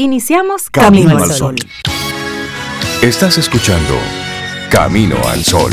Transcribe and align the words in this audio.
Iniciamos 0.00 0.70
Camino, 0.70 1.18
al 1.18 1.32
Sol. 1.32 1.56
Estás 3.02 3.36
escuchando 3.36 3.94
Camino 4.70 5.16
al 5.26 5.42
Sol. 5.42 5.72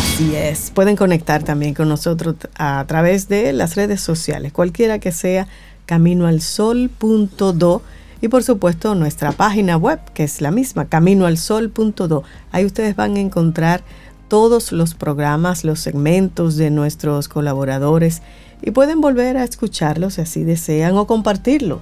Así 0.00 0.34
es. 0.34 0.72
Pueden 0.72 0.96
conectar 0.96 1.44
también 1.44 1.72
con 1.72 1.88
nosotros 1.88 2.34
a 2.58 2.84
través 2.88 3.28
de 3.28 3.52
las 3.52 3.76
redes 3.76 4.00
sociales, 4.00 4.52
cualquiera 4.52 4.98
que 4.98 5.12
sea 5.12 5.46
caminoalsol.do 5.86 7.82
y 8.22 8.26
por 8.26 8.42
supuesto 8.42 8.96
nuestra 8.96 9.30
página 9.30 9.76
web, 9.76 10.00
que 10.14 10.24
es 10.24 10.40
la 10.40 10.50
misma, 10.50 10.86
caminoalsol.do. 10.86 12.24
Ahí 12.50 12.64
ustedes 12.64 12.96
van 12.96 13.14
a 13.14 13.20
encontrar 13.20 13.84
todos 14.30 14.72
los 14.72 14.94
programas, 14.94 15.64
los 15.64 15.80
segmentos 15.80 16.56
de 16.56 16.70
nuestros 16.70 17.28
colaboradores 17.28 18.22
y 18.62 18.70
pueden 18.70 19.02
volver 19.02 19.36
a 19.36 19.44
escucharlos 19.44 20.14
si 20.14 20.20
así 20.22 20.44
desean 20.44 20.96
o 20.96 21.06
compartirlo 21.06 21.80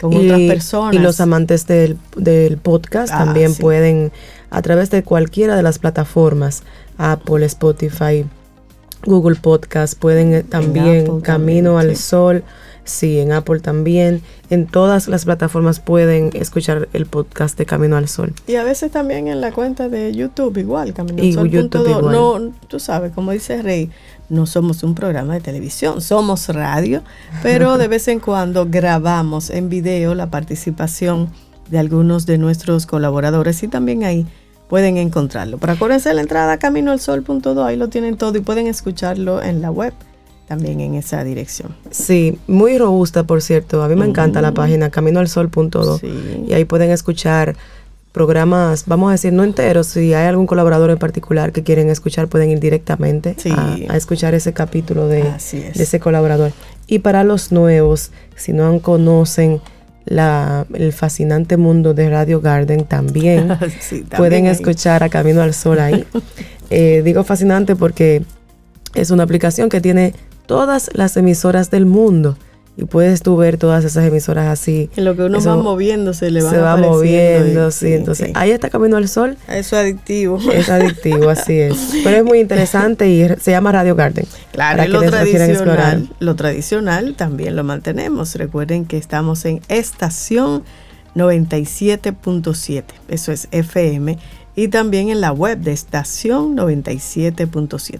con 0.00 0.14
otras 0.14 0.40
personas. 0.42 0.94
Y 0.94 0.98
los 0.98 1.20
amantes 1.20 1.66
del, 1.66 1.98
podcast 2.62 3.12
ah, 3.12 3.24
también 3.24 3.54
pueden, 3.54 4.12
a 4.50 4.62
través 4.62 4.90
de 4.90 5.02
cualquiera 5.02 5.56
de 5.56 5.62
las 5.62 5.78
plataformas, 5.78 6.62
Apple, 6.98 7.44
Spotify, 7.46 8.26
Google 9.04 9.36
Podcast, 9.36 9.98
pueden 9.98 10.34
eh, 10.34 10.42
también 10.42 11.20
Camino 11.22 11.78
al 11.78 11.96
Sol 11.96 12.44
Sí, 12.88 13.20
en 13.20 13.32
Apple 13.32 13.60
también. 13.60 14.22
En 14.48 14.66
todas 14.66 15.08
las 15.08 15.26
plataformas 15.26 15.78
pueden 15.78 16.30
escuchar 16.32 16.88
el 16.94 17.04
podcast 17.04 17.58
de 17.58 17.66
Camino 17.66 17.98
al 17.98 18.08
Sol. 18.08 18.32
Y 18.46 18.56
a 18.56 18.64
veces 18.64 18.90
también 18.90 19.28
en 19.28 19.42
la 19.42 19.52
cuenta 19.52 19.90
de 19.90 20.14
YouTube 20.14 20.56
igual, 20.56 20.94
Camino 20.94 21.22
al 21.22 21.32
Sol. 21.34 21.50
YouTube 21.50 22.10
No, 22.10 22.50
tú 22.66 22.80
sabes, 22.80 23.12
como 23.12 23.32
dice 23.32 23.60
Rey, 23.60 23.90
no 24.30 24.46
somos 24.46 24.82
un 24.82 24.94
programa 24.94 25.34
de 25.34 25.40
televisión, 25.40 26.00
somos 26.00 26.48
radio, 26.48 27.02
pero 27.42 27.76
de 27.76 27.88
vez 27.88 28.08
en 28.08 28.20
cuando 28.20 28.66
grabamos 28.66 29.50
en 29.50 29.68
video 29.68 30.14
la 30.14 30.30
participación 30.30 31.28
de 31.70 31.78
algunos 31.78 32.24
de 32.24 32.38
nuestros 32.38 32.86
colaboradores 32.86 33.62
y 33.62 33.68
también 33.68 34.04
ahí 34.04 34.26
pueden 34.70 34.96
encontrarlo. 34.96 35.58
Pero 35.58 35.74
acuérdense 35.74 36.08
de 36.08 36.14
la 36.14 36.22
entrada 36.22 36.56
caminoalsol.do, 36.56 37.64
ahí 37.64 37.76
lo 37.76 37.88
tienen 37.88 38.16
todo 38.16 38.38
y 38.38 38.40
pueden 38.40 38.66
escucharlo 38.66 39.42
en 39.42 39.60
la 39.60 39.70
web 39.70 39.92
también 40.48 40.80
en 40.80 40.94
esa 40.94 41.22
dirección. 41.24 41.74
Sí, 41.90 42.38
muy 42.46 42.78
robusta, 42.78 43.24
por 43.24 43.42
cierto. 43.42 43.82
A 43.82 43.88
mí 43.88 43.94
me 43.94 44.06
encanta 44.06 44.40
la 44.40 44.52
página 44.52 44.88
caminoalsol.do 44.88 45.98
sí. 45.98 46.44
y 46.48 46.54
ahí 46.54 46.64
pueden 46.64 46.90
escuchar 46.90 47.54
programas, 48.12 48.84
vamos 48.86 49.10
a 49.10 49.12
decir, 49.12 49.32
no 49.32 49.44
enteros. 49.44 49.88
Si 49.88 50.14
hay 50.14 50.26
algún 50.26 50.46
colaborador 50.46 50.90
en 50.90 50.98
particular 50.98 51.52
que 51.52 51.62
quieren 51.62 51.90
escuchar, 51.90 52.28
pueden 52.28 52.50
ir 52.50 52.60
directamente 52.60 53.36
a, 53.54 53.96
escuchar 53.96 54.34
ese 54.34 54.52
capítulo 54.54 55.06
de, 55.06 55.22
ese 55.52 56.00
colaborador. 56.00 56.52
Y 56.86 57.00
para 57.00 57.22
los 57.24 57.52
nuevos, 57.52 58.10
si 58.34 58.54
no 58.54 58.80
conocen 58.80 59.60
la, 60.06 60.66
el 60.72 60.94
fascinante 60.94 61.58
mundo 61.58 61.92
de 61.92 62.08
Radio 62.08 62.40
Garden, 62.40 62.86
también, 62.86 63.56
pueden 64.16 64.46
escuchar 64.46 65.02
a 65.02 65.10
Camino 65.10 65.42
al 65.42 65.54
Sol 65.54 65.78
ahí. 65.78 66.04
Eh, 66.70 67.00
digo 67.02 67.24
fascinante 67.24 67.76
porque 67.76 68.22
es 68.94 69.10
una 69.10 69.22
aplicación 69.22 69.70
que 69.70 69.80
tiene 69.80 70.12
todas 70.48 70.90
las 70.94 71.16
emisoras 71.16 71.70
del 71.70 71.86
mundo. 71.86 72.36
Y 72.76 72.84
puedes 72.84 73.22
tú 73.22 73.36
ver 73.36 73.58
todas 73.58 73.84
esas 73.84 74.06
emisoras 74.06 74.46
así. 74.46 74.88
En 74.96 75.04
lo 75.04 75.16
que 75.16 75.22
uno 75.22 75.42
va 75.42 75.56
moviendo 75.56 76.14
se 76.14 76.30
le 76.30 76.42
va 76.42 76.50
Se 76.50 76.58
va 76.58 76.76
moviendo, 76.76 77.72
sí. 77.72 77.92
Entonces, 77.92 78.30
ahí 78.34 78.52
está 78.52 78.70
Camino 78.70 78.96
al 78.96 79.08
Sol. 79.08 79.36
Eso 79.48 79.76
es 79.76 79.82
adictivo. 79.82 80.38
Es 80.52 80.68
adictivo, 80.68 81.28
así 81.28 81.58
es. 81.58 81.90
Pero 82.04 82.18
es 82.18 82.24
muy 82.24 82.38
interesante 82.38 83.08
y 83.08 83.26
se 83.40 83.50
llama 83.50 83.72
Radio 83.72 83.96
Garden. 83.96 84.26
Claro, 84.52 84.84
y 84.84 84.88
lo 84.88 85.02
tradicional, 85.02 86.08
lo 86.20 86.36
tradicional 86.36 87.14
también 87.16 87.56
lo 87.56 87.64
mantenemos. 87.64 88.36
Recuerden 88.36 88.84
que 88.84 88.96
estamos 88.96 89.44
en 89.44 89.60
estación 89.66 90.62
97.7. 91.16 92.84
Eso 93.08 93.32
es 93.32 93.48
FM. 93.50 94.18
Y 94.54 94.68
también 94.68 95.08
en 95.08 95.20
la 95.20 95.32
web 95.32 95.58
de 95.58 95.72
estación 95.72 96.56
97.7. 96.56 97.98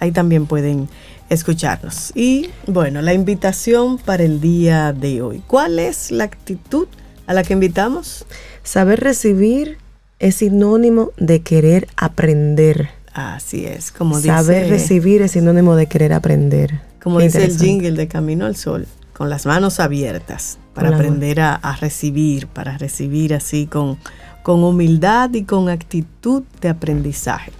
Ahí 0.00 0.10
también 0.10 0.46
pueden 0.46 0.88
escucharnos. 1.28 2.12
Y 2.14 2.50
bueno, 2.66 3.02
la 3.02 3.14
invitación 3.14 3.98
para 3.98 4.24
el 4.24 4.40
día 4.40 4.92
de 4.92 5.22
hoy. 5.22 5.42
¿Cuál 5.46 5.78
es 5.78 6.10
la 6.10 6.24
actitud 6.24 6.88
a 7.26 7.34
la 7.34 7.42
que 7.42 7.52
invitamos? 7.52 8.26
Saber 8.62 9.00
recibir 9.00 9.78
es 10.18 10.36
sinónimo 10.36 11.12
de 11.16 11.42
querer 11.42 11.88
aprender. 11.96 12.90
Así 13.12 13.66
es, 13.66 13.92
como 13.92 14.16
dice. 14.16 14.28
Saber 14.28 14.68
recibir 14.68 15.22
es 15.22 15.32
sinónimo 15.32 15.76
de 15.76 15.86
querer 15.86 16.12
aprender. 16.12 16.80
Como 17.02 17.20
dice 17.20 17.44
el 17.44 17.56
jingle 17.56 17.92
de 17.92 18.08
Camino 18.08 18.46
al 18.46 18.56
Sol, 18.56 18.86
con 19.12 19.30
las 19.30 19.46
manos 19.46 19.80
abiertas 19.80 20.58
para 20.74 20.90
aprender 20.90 21.40
a, 21.40 21.78
recibir, 21.80 22.48
para 22.48 22.76
recibir 22.76 23.32
así 23.32 23.66
con, 23.66 23.96
con 24.42 24.62
humildad 24.62 25.32
y 25.32 25.44
con 25.44 25.70
actitud 25.70 26.42
de 26.60 26.68
aprendizaje. 26.68 27.52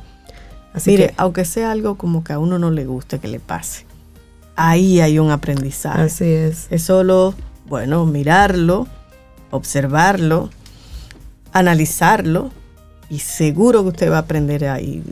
Mire, 0.84 1.14
aunque 1.16 1.44
sea 1.44 1.70
algo 1.70 1.97
como 1.97 2.22
que 2.22 2.32
a 2.32 2.38
uno 2.38 2.59
no 2.59 2.70
le 2.70 2.84
guste 2.84 3.19
que 3.19 3.28
le 3.28 3.41
pase, 3.41 3.87
ahí 4.56 5.00
hay 5.00 5.19
un 5.19 5.31
aprendizaje. 5.31 6.03
Así 6.03 6.25
es. 6.25 6.66
Es 6.70 6.82
solo, 6.82 7.34
bueno, 7.66 8.04
mirarlo, 8.04 8.87
observarlo, 9.50 10.50
analizarlo 11.53 12.50
y 13.09 13.20
seguro 13.20 13.82
que 13.82 13.88
usted 13.88 14.10
va 14.10 14.16
a 14.16 14.20
aprender 14.20 14.66
ahí. 14.66 15.03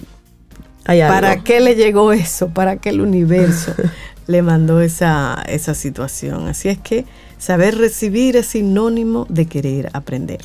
¿Para 0.84 1.42
qué 1.42 1.60
le 1.60 1.74
llegó 1.74 2.12
eso? 2.12 2.48
¿Para 2.48 2.76
qué 2.76 2.90
el 2.90 3.00
universo 3.00 3.72
le 4.26 4.42
mandó 4.42 4.80
esa, 4.80 5.42
esa 5.46 5.74
situación? 5.74 6.46
Así 6.48 6.68
es 6.68 6.78
que 6.78 7.06
saber 7.38 7.78
recibir 7.78 8.36
es 8.36 8.48
sinónimo 8.48 9.26
de 9.30 9.46
querer 9.46 9.90
aprender. 9.94 10.40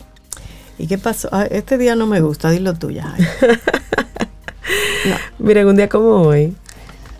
¿Y 0.77 0.87
qué 0.87 0.97
pasó? 0.97 1.27
Ah, 1.33 1.45
este 1.45 1.77
día 1.77 1.95
no 1.95 2.07
me 2.07 2.21
gusta, 2.21 2.49
dilo 2.51 2.73
tuya. 2.73 3.13
Miren, 5.39 5.67
un 5.67 5.75
día 5.75 5.89
como 5.89 6.21
hoy, 6.21 6.55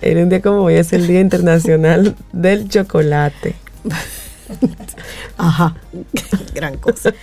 en 0.02 0.18
un 0.18 0.30
día 0.30 0.42
como 0.42 0.64
hoy 0.64 0.76
es 0.76 0.94
el 0.94 1.08
Día 1.08 1.20
Internacional 1.22 2.16
del 2.32 2.70
Chocolate. 2.70 3.56
Ajá, 5.38 5.76
gran 6.54 6.78
cosa. 6.78 7.14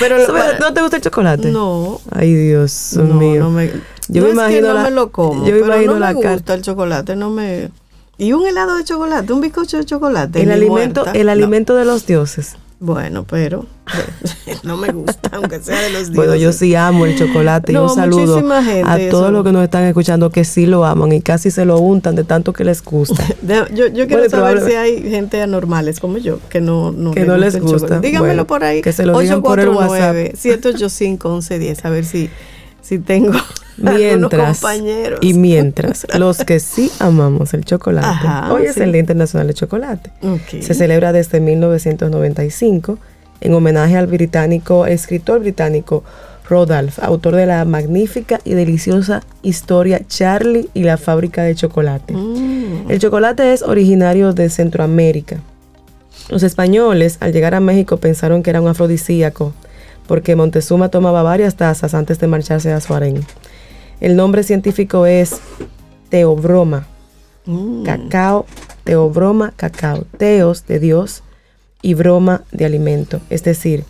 Pero 0.00 0.16
¿No 0.60 0.74
te 0.74 0.80
gusta 0.82 0.96
el 0.96 1.02
chocolate? 1.02 1.50
No. 1.50 2.00
Ay, 2.10 2.34
Dios 2.34 2.94
mío. 2.96 3.44
No 3.44 3.50
me, 3.50 3.70
yo 4.08 4.24
me 4.24 4.30
imagino 4.30 4.74
no 4.74 4.82
me 4.82 4.90
lo 4.90 5.10
como. 5.12 5.46
Yo 5.46 5.52
me 5.54 5.60
imagino 5.60 5.98
no 5.98 6.06
me 6.06 6.14
gusta 6.14 6.54
el 6.54 6.62
chocolate, 6.62 7.16
no 7.16 7.30
me. 7.30 7.70
Y 8.18 8.32
un 8.32 8.46
helado 8.46 8.76
de 8.76 8.84
chocolate, 8.84 9.32
un 9.32 9.40
bizcocho 9.40 9.78
de 9.78 9.84
chocolate. 9.84 10.42
El 10.42 10.50
alimento, 10.50 11.06
el 11.12 11.28
alimento 11.28 11.76
de 11.76 11.84
los 11.84 12.06
dioses. 12.06 12.56
Bueno, 12.80 13.26
pero 13.28 13.66
no 14.62 14.76
me 14.76 14.92
gusta, 14.92 15.30
aunque 15.32 15.58
sea 15.60 15.80
de 15.80 15.90
los 15.90 16.12
dioses. 16.12 16.14
Bueno, 16.14 16.36
yo 16.36 16.52
sí 16.52 16.76
amo 16.76 17.06
el 17.06 17.18
chocolate 17.18 17.72
y 17.72 17.76
un 17.76 17.92
saludo 17.92 18.38
a 18.84 18.98
todos 19.10 19.32
los 19.32 19.44
que 19.44 19.50
nos 19.50 19.64
están 19.64 19.82
escuchando 19.84 20.30
que 20.30 20.44
sí 20.44 20.64
lo 20.64 20.84
aman 20.84 21.10
y 21.12 21.20
casi 21.20 21.50
se 21.50 21.64
lo 21.64 21.78
untan 21.78 22.14
de 22.14 22.22
tanto 22.22 22.52
que 22.52 22.62
les 22.64 22.82
gusta. 22.84 23.24
yo, 23.74 23.88
yo 23.88 24.06
quiero 24.06 24.30
saber 24.30 24.62
si 24.64 24.74
hay 24.74 25.02
gente 25.10 25.42
anormales 25.42 25.98
como 25.98 26.18
yo 26.18 26.38
que 26.48 26.60
no, 26.60 26.92
no, 26.92 27.10
que 27.10 27.24
no 27.24 27.36
les 27.36 27.60
gusta. 27.60 27.98
Díganmelo 27.98 28.46
por 28.46 28.62
ahí. 28.62 28.80
Que 28.80 28.92
se 28.92 29.04
lo 29.04 29.18
digan 29.18 29.42
por 29.42 29.58
el 29.58 29.70
WhatsApp. 29.70 30.34
785 30.34 31.28
1110 31.28 31.84
a 31.84 31.90
ver 31.90 32.04
si, 32.04 32.30
si 32.80 32.98
tengo 33.00 33.32
mientras 33.82 34.60
y 35.20 35.34
mientras 35.34 36.06
los 36.18 36.38
que 36.38 36.60
sí 36.60 36.90
amamos 36.98 37.54
el 37.54 37.64
chocolate. 37.64 38.52
Hoy 38.52 38.64
es 38.66 38.76
el 38.76 38.92
Día 38.92 39.00
Internacional 39.00 39.46
del 39.46 39.56
Chocolate. 39.56 40.10
Se 40.60 40.74
celebra 40.74 41.12
desde 41.12 41.40
1995 41.40 42.98
en 43.40 43.54
homenaje 43.54 43.96
al 43.96 44.06
británico 44.06 44.86
escritor 44.86 45.40
británico 45.40 46.02
Rodolph 46.48 46.98
autor 47.00 47.36
de 47.36 47.46
la 47.46 47.64
magnífica 47.64 48.40
y 48.44 48.54
deliciosa 48.54 49.22
historia 49.42 50.00
Charlie 50.08 50.68
y 50.74 50.82
la 50.82 50.96
fábrica 50.96 51.42
de 51.42 51.54
chocolate. 51.54 52.14
Mm. 52.14 52.90
el 52.90 52.98
chocolate 52.98 53.52
es 53.52 53.62
originario 53.62 54.32
de 54.32 54.48
Centroamérica. 54.48 55.38
Los 56.30 56.42
españoles 56.42 57.18
al 57.20 57.32
llegar 57.32 57.54
a 57.54 57.60
México 57.60 57.98
pensaron 57.98 58.42
que 58.42 58.50
era 58.50 58.60
un 58.60 58.68
afrodisíaco 58.68 59.52
porque 60.06 60.34
Montezuma 60.34 60.88
tomaba 60.88 61.22
varias 61.22 61.54
tazas 61.54 61.94
antes 61.94 62.18
de 62.18 62.26
marcharse 62.26 62.72
a 62.72 62.80
su 62.80 62.94
harén. 62.94 63.24
El 64.00 64.16
nombre 64.16 64.42
científico 64.42 65.06
es 65.06 65.40
teobroma. 66.08 66.86
Mm. 67.46 67.84
Cacao, 67.84 68.46
teobroma, 68.84 69.52
cacao. 69.56 70.04
Teos 70.16 70.66
de 70.66 70.78
Dios 70.78 71.22
y 71.82 71.94
broma 71.94 72.42
de 72.52 72.64
alimento. 72.64 73.20
Es 73.30 73.44
decir, 73.44 73.84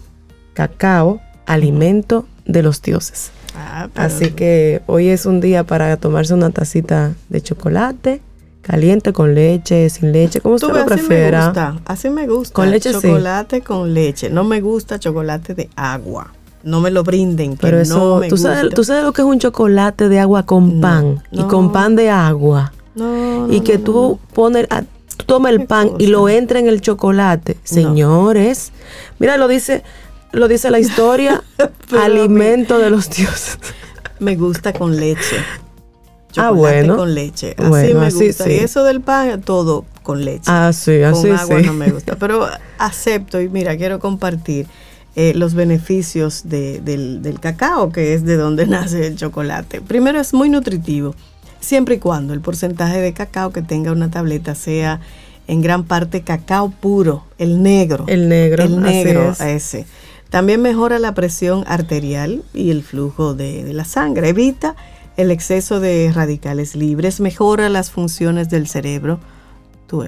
cacao, 0.54 1.20
alimento 1.46 2.26
de 2.46 2.62
los 2.62 2.82
dioses. 2.82 3.30
Ah, 3.54 3.88
Así 3.94 4.30
que 4.30 4.82
hoy 4.86 5.08
es 5.08 5.26
un 5.26 5.40
día 5.40 5.64
para 5.64 5.96
tomarse 5.96 6.34
una 6.34 6.50
tacita 6.50 7.14
de 7.28 7.40
chocolate 7.40 8.20
caliente 8.62 9.12
con 9.14 9.34
leche, 9.34 9.88
sin 9.88 10.12
leche, 10.12 10.40
como 10.40 10.56
usted 10.56 10.68
lo 10.68 10.84
prefiera. 10.84 11.48
Así 11.48 11.54
me 11.54 11.62
gusta, 11.62 11.82
así 11.86 12.10
me 12.10 12.26
gusta. 12.26 12.54
Con 12.54 12.70
leche 12.70 12.92
chocolate 12.92 13.62
con 13.62 13.94
leche. 13.94 14.28
No 14.28 14.44
me 14.44 14.60
gusta 14.60 14.98
chocolate 14.98 15.54
de 15.54 15.70
agua 15.74 16.32
no 16.62 16.80
me 16.80 16.90
lo 16.90 17.04
brinden. 17.04 17.52
Que 17.56 17.62
Pero 17.62 17.80
eso, 17.80 17.98
no 17.98 18.16
me 18.20 18.28
¿tú, 18.28 18.36
sabes, 18.36 18.74
¿tú 18.74 18.84
sabes 18.84 19.04
lo 19.04 19.12
que 19.12 19.22
es 19.22 19.26
un 19.26 19.38
chocolate 19.38 20.08
de 20.08 20.18
agua 20.18 20.44
con 20.44 20.80
pan 20.80 21.22
y 21.30 21.42
con 21.44 21.72
pan 21.72 21.96
de 21.96 22.10
agua? 22.10 22.72
y 23.50 23.60
que 23.60 23.78
tú 23.78 24.18
pones, 24.34 24.66
a, 24.70 24.82
toma 25.26 25.50
el 25.50 25.66
pan 25.66 25.92
y 25.98 26.08
lo 26.08 26.28
entra 26.28 26.58
en 26.58 26.68
el 26.68 26.80
chocolate. 26.80 27.56
Señores, 27.62 28.72
mira, 29.18 29.36
lo 29.36 29.48
dice, 29.48 29.82
lo 30.32 30.48
dice 30.48 30.70
la 30.70 30.78
historia, 30.78 31.42
alimento 32.02 32.78
de 32.78 32.90
los 32.90 33.10
dioses. 33.10 33.58
Me 34.18 34.34
gusta 34.34 34.72
con 34.72 34.96
leche. 34.98 35.36
ah, 36.36 36.50
bueno. 36.50 36.96
con 36.96 37.14
leche. 37.14 37.54
Así 37.56 37.94
me 37.94 38.10
gusta. 38.10 38.50
Y 38.50 38.56
eso 38.56 38.82
del 38.82 39.00
pan, 39.00 39.42
todo 39.42 39.84
con 40.02 40.24
leche. 40.24 40.42
Ah, 40.46 40.72
sí, 40.72 41.02
así 41.02 41.28
Con 41.28 41.38
agua 41.38 41.60
no 41.60 41.72
me 41.72 41.90
gusta. 41.90 42.16
Pero 42.18 42.48
acepto 42.78 43.40
y 43.40 43.48
mira, 43.48 43.76
quiero 43.76 44.00
compartir 44.00 44.66
eh, 45.20 45.34
los 45.34 45.54
beneficios 45.54 46.42
del, 46.44 47.22
del 47.22 47.40
cacao, 47.40 47.90
que 47.90 48.14
es 48.14 48.24
de 48.24 48.36
donde 48.36 48.66
nace 48.68 49.04
el 49.04 49.16
chocolate. 49.16 49.80
Primero, 49.80 50.20
es 50.20 50.32
muy 50.32 50.48
nutritivo 50.48 51.16
siempre 51.58 51.96
y 51.96 51.98
cuando 51.98 52.34
el 52.34 52.40
porcentaje 52.40 53.00
de 53.00 53.12
cacao 53.12 53.50
que 53.50 53.62
tenga 53.62 53.90
una 53.90 54.12
tableta 54.12 54.54
sea 54.54 55.00
en 55.48 55.60
gran 55.60 55.82
parte 55.82 56.22
cacao 56.22 56.70
puro, 56.70 57.24
el 57.38 57.64
negro. 57.64 58.04
El 58.06 58.28
negro, 58.28 58.62
el 58.62 58.80
negro 58.80 59.34
ese. 59.40 59.86
También 60.30 60.62
mejora 60.62 61.00
la 61.00 61.14
presión 61.14 61.64
arterial 61.66 62.44
y 62.54 62.70
el 62.70 62.84
flujo 62.84 63.34
de, 63.34 63.72
la 63.72 63.84
sangre. 63.84 64.28
Evita 64.28 64.76
el 65.16 65.32
exceso 65.32 65.80
de 65.80 66.12
radicales 66.14 66.76
libres, 66.76 67.18
mejora 67.18 67.68
las 67.70 67.90
funciones 67.90 68.50
del 68.50 68.68
cerebro. 68.68 69.18
Tú 69.88 70.04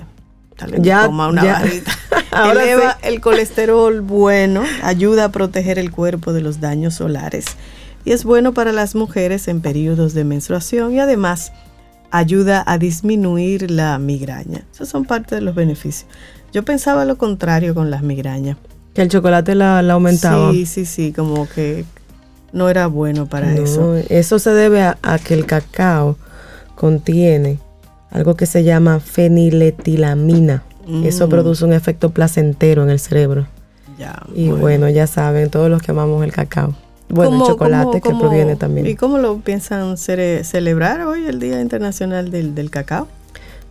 ya, 0.78 1.08
una 1.08 1.42
barrita. 1.44 1.92
Eleva 2.50 2.98
el 3.02 3.20
colesterol 3.20 4.00
bueno, 4.00 4.62
ayuda 4.82 5.26
a 5.26 5.32
proteger 5.32 5.78
el 5.78 5.90
cuerpo 5.90 6.32
de 6.32 6.40
los 6.40 6.60
daños 6.60 6.94
solares 6.94 7.46
y 8.04 8.12
es 8.12 8.24
bueno 8.24 8.54
para 8.54 8.72
las 8.72 8.94
mujeres 8.94 9.48
en 9.48 9.60
periodos 9.60 10.14
de 10.14 10.24
menstruación 10.24 10.94
y 10.94 11.00
además 11.00 11.52
ayuda 12.10 12.64
a 12.66 12.78
disminuir 12.78 13.70
la 13.70 13.98
migraña. 13.98 14.64
Esos 14.72 14.88
son 14.88 15.04
parte 15.04 15.34
de 15.34 15.40
los 15.40 15.54
beneficios. 15.54 16.08
Yo 16.52 16.64
pensaba 16.64 17.04
lo 17.04 17.16
contrario 17.16 17.74
con 17.74 17.90
las 17.90 18.02
migrañas. 18.02 18.56
Que 18.94 19.02
el 19.02 19.08
chocolate 19.08 19.54
la, 19.54 19.78
aumentaba. 19.78 20.50
Sí, 20.50 20.66
sí, 20.66 20.84
sí, 20.84 21.12
como 21.12 21.48
que 21.48 21.84
no 22.52 22.68
era 22.68 22.88
bueno 22.88 23.26
para 23.26 23.54
eso. 23.54 23.96
Eso 24.08 24.38
se 24.38 24.50
debe 24.50 24.82
a, 24.82 24.96
que 25.22 25.34
el 25.34 25.46
cacao 25.46 26.16
contiene 26.74 27.58
algo 28.10 28.34
que 28.34 28.46
se 28.46 28.64
llama 28.64 29.00
feniletilamina. 29.00 30.62
Eso 31.04 31.26
mm. 31.26 31.30
produce 31.30 31.64
un 31.64 31.72
efecto 31.72 32.10
placentero 32.10 32.82
en 32.82 32.90
el 32.90 32.98
cerebro. 32.98 33.46
Ya, 33.98 34.22
y 34.34 34.48
bueno, 34.48 34.88
ya 34.88 35.06
saben, 35.06 35.50
todos 35.50 35.70
los 35.70 35.82
que 35.82 35.90
amamos 35.90 36.24
el 36.24 36.32
cacao. 36.32 36.74
Bueno, 37.10 37.40
el 37.40 37.50
chocolate 37.50 38.00
que 38.00 38.14
proviene 38.14 38.56
también. 38.56 38.86
¿Y 38.86 38.94
cómo 38.94 39.18
lo 39.18 39.38
piensan 39.38 39.96
celebrar 39.96 41.02
hoy, 41.02 41.26
el 41.26 41.40
Día 41.40 41.60
Internacional 41.60 42.30
del, 42.30 42.70
Cacao? 42.70 43.08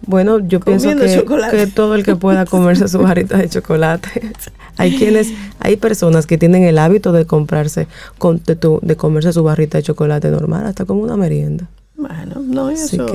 Bueno, 0.06 0.40
yo 0.40 0.60
pienso 0.60 0.90
que, 0.90 1.68
todo 1.68 1.96
el 1.96 2.04
que 2.04 2.16
pueda 2.16 2.46
comerse 2.46 2.88
su 2.88 3.00
barrita 3.00 3.38
de 3.38 3.50
chocolate. 3.50 4.10
hay 4.78 4.96
quienes, 4.98 5.34
hay 5.60 5.78
personas 5.78 6.26
que 6.26 6.38
tienen 6.38 6.64
el 6.64 6.78
hábito 6.78 7.12
de 7.12 7.26
comprarse, 7.26 7.88
de, 8.22 8.96
comerse 8.96 9.34
su 9.34 9.44
barrita 9.44 9.78
de 9.78 9.84
chocolate 9.84 10.30
normal, 10.30 10.66
hasta 10.66 10.86
como 10.86 11.02
una 11.02 11.18
merienda. 11.18 11.70
Bueno, 12.00 12.42
no, 12.42 12.70
eso, 12.70 13.08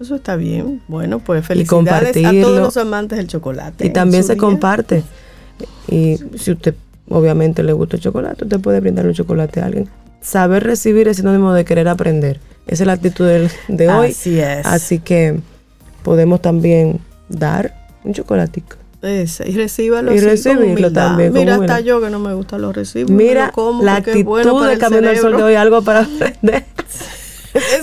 eso 0.00 0.14
está 0.14 0.36
bien. 0.36 0.80
Bueno, 0.86 1.18
pues 1.18 1.44
felicidades 1.44 2.24
a 2.24 2.30
todos 2.30 2.60
los 2.60 2.76
amantes 2.76 3.18
del 3.18 3.26
chocolate. 3.26 3.86
Y 3.86 3.90
también 3.90 4.22
se 4.22 4.36
comparte. 4.36 5.02
Y 5.88 6.18
si 6.36 6.52
usted 6.52 6.74
obviamente 7.08 7.62
le 7.64 7.72
gusta 7.72 7.96
el 7.96 8.02
chocolate, 8.02 8.44
usted 8.44 8.60
puede 8.60 8.80
brindar 8.80 9.06
un 9.06 9.12
chocolate 9.12 9.60
a 9.60 9.66
alguien. 9.66 9.88
Saber 10.20 10.62
recibir 10.62 11.08
es 11.08 11.16
sinónimo 11.16 11.52
de 11.52 11.64
querer 11.64 11.88
aprender. 11.88 12.38
Esa 12.68 12.84
es 12.84 12.86
la 12.86 12.92
actitud 12.92 13.26
de, 13.26 13.88
hoy. 13.88 14.10
Así 14.10 14.38
es. 14.38 14.64
Así 14.64 15.00
que 15.00 15.40
podemos 16.04 16.40
también 16.40 17.00
dar 17.28 17.74
un 18.04 18.14
chocolatico. 18.14 18.76
Ese, 19.02 19.50
y 19.50 19.56
recíbalo 19.56 20.14
y 20.14 20.20
recibirlo 20.20 20.92
también. 20.92 21.32
Mira, 21.32 21.56
hasta 21.56 21.80
yo 21.80 22.00
que 22.00 22.08
no 22.08 22.20
me 22.20 22.34
gusta 22.34 22.56
los 22.56 22.72
recibos. 22.72 23.10
Mira, 23.10 23.52
la 23.82 23.96
actitud 23.96 24.68
de 24.68 24.78
Camino 24.78 25.08
al 25.08 25.16
Sol 25.16 25.36
de 25.36 25.42
hoy, 25.42 25.54
algo 25.56 25.82
para 25.82 26.02
aprender. 26.02 26.64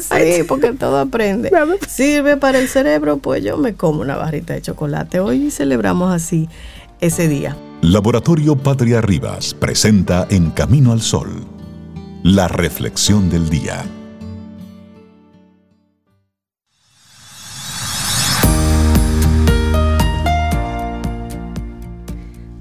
sí, 0.02 0.44
porque 0.48 0.74
todo 0.74 0.98
aprende. 1.00 1.52
Sirve 1.88 2.38
para 2.38 2.60
el 2.60 2.68
cerebro, 2.68 3.18
pues 3.18 3.44
yo 3.44 3.58
me 3.58 3.74
como 3.74 4.02
una 4.02 4.16
barrita 4.16 4.54
de 4.54 4.62
chocolate. 4.62 5.20
Hoy 5.20 5.52
celebramos 5.52 6.14
así 6.14 6.50
ese 7.00 7.28
día. 7.28 7.56
Laboratorio 7.82 8.58
Patria 8.58 9.02
Rivas 9.02 9.54
presenta 9.54 10.28
En 10.30 10.52
Camino 10.52 10.92
al 10.92 11.02
Sol, 11.02 11.30
la 12.24 12.48
reflexión 12.48 13.30
del 13.30 13.50
día. 13.50 13.86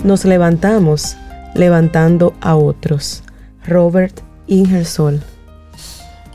Nos 0.04 0.24
levantamos 0.24 1.16
levantando 1.54 2.34
a 2.40 2.54
otros. 2.54 3.24
Robert 3.66 4.20
Ingersoll. 4.46 5.20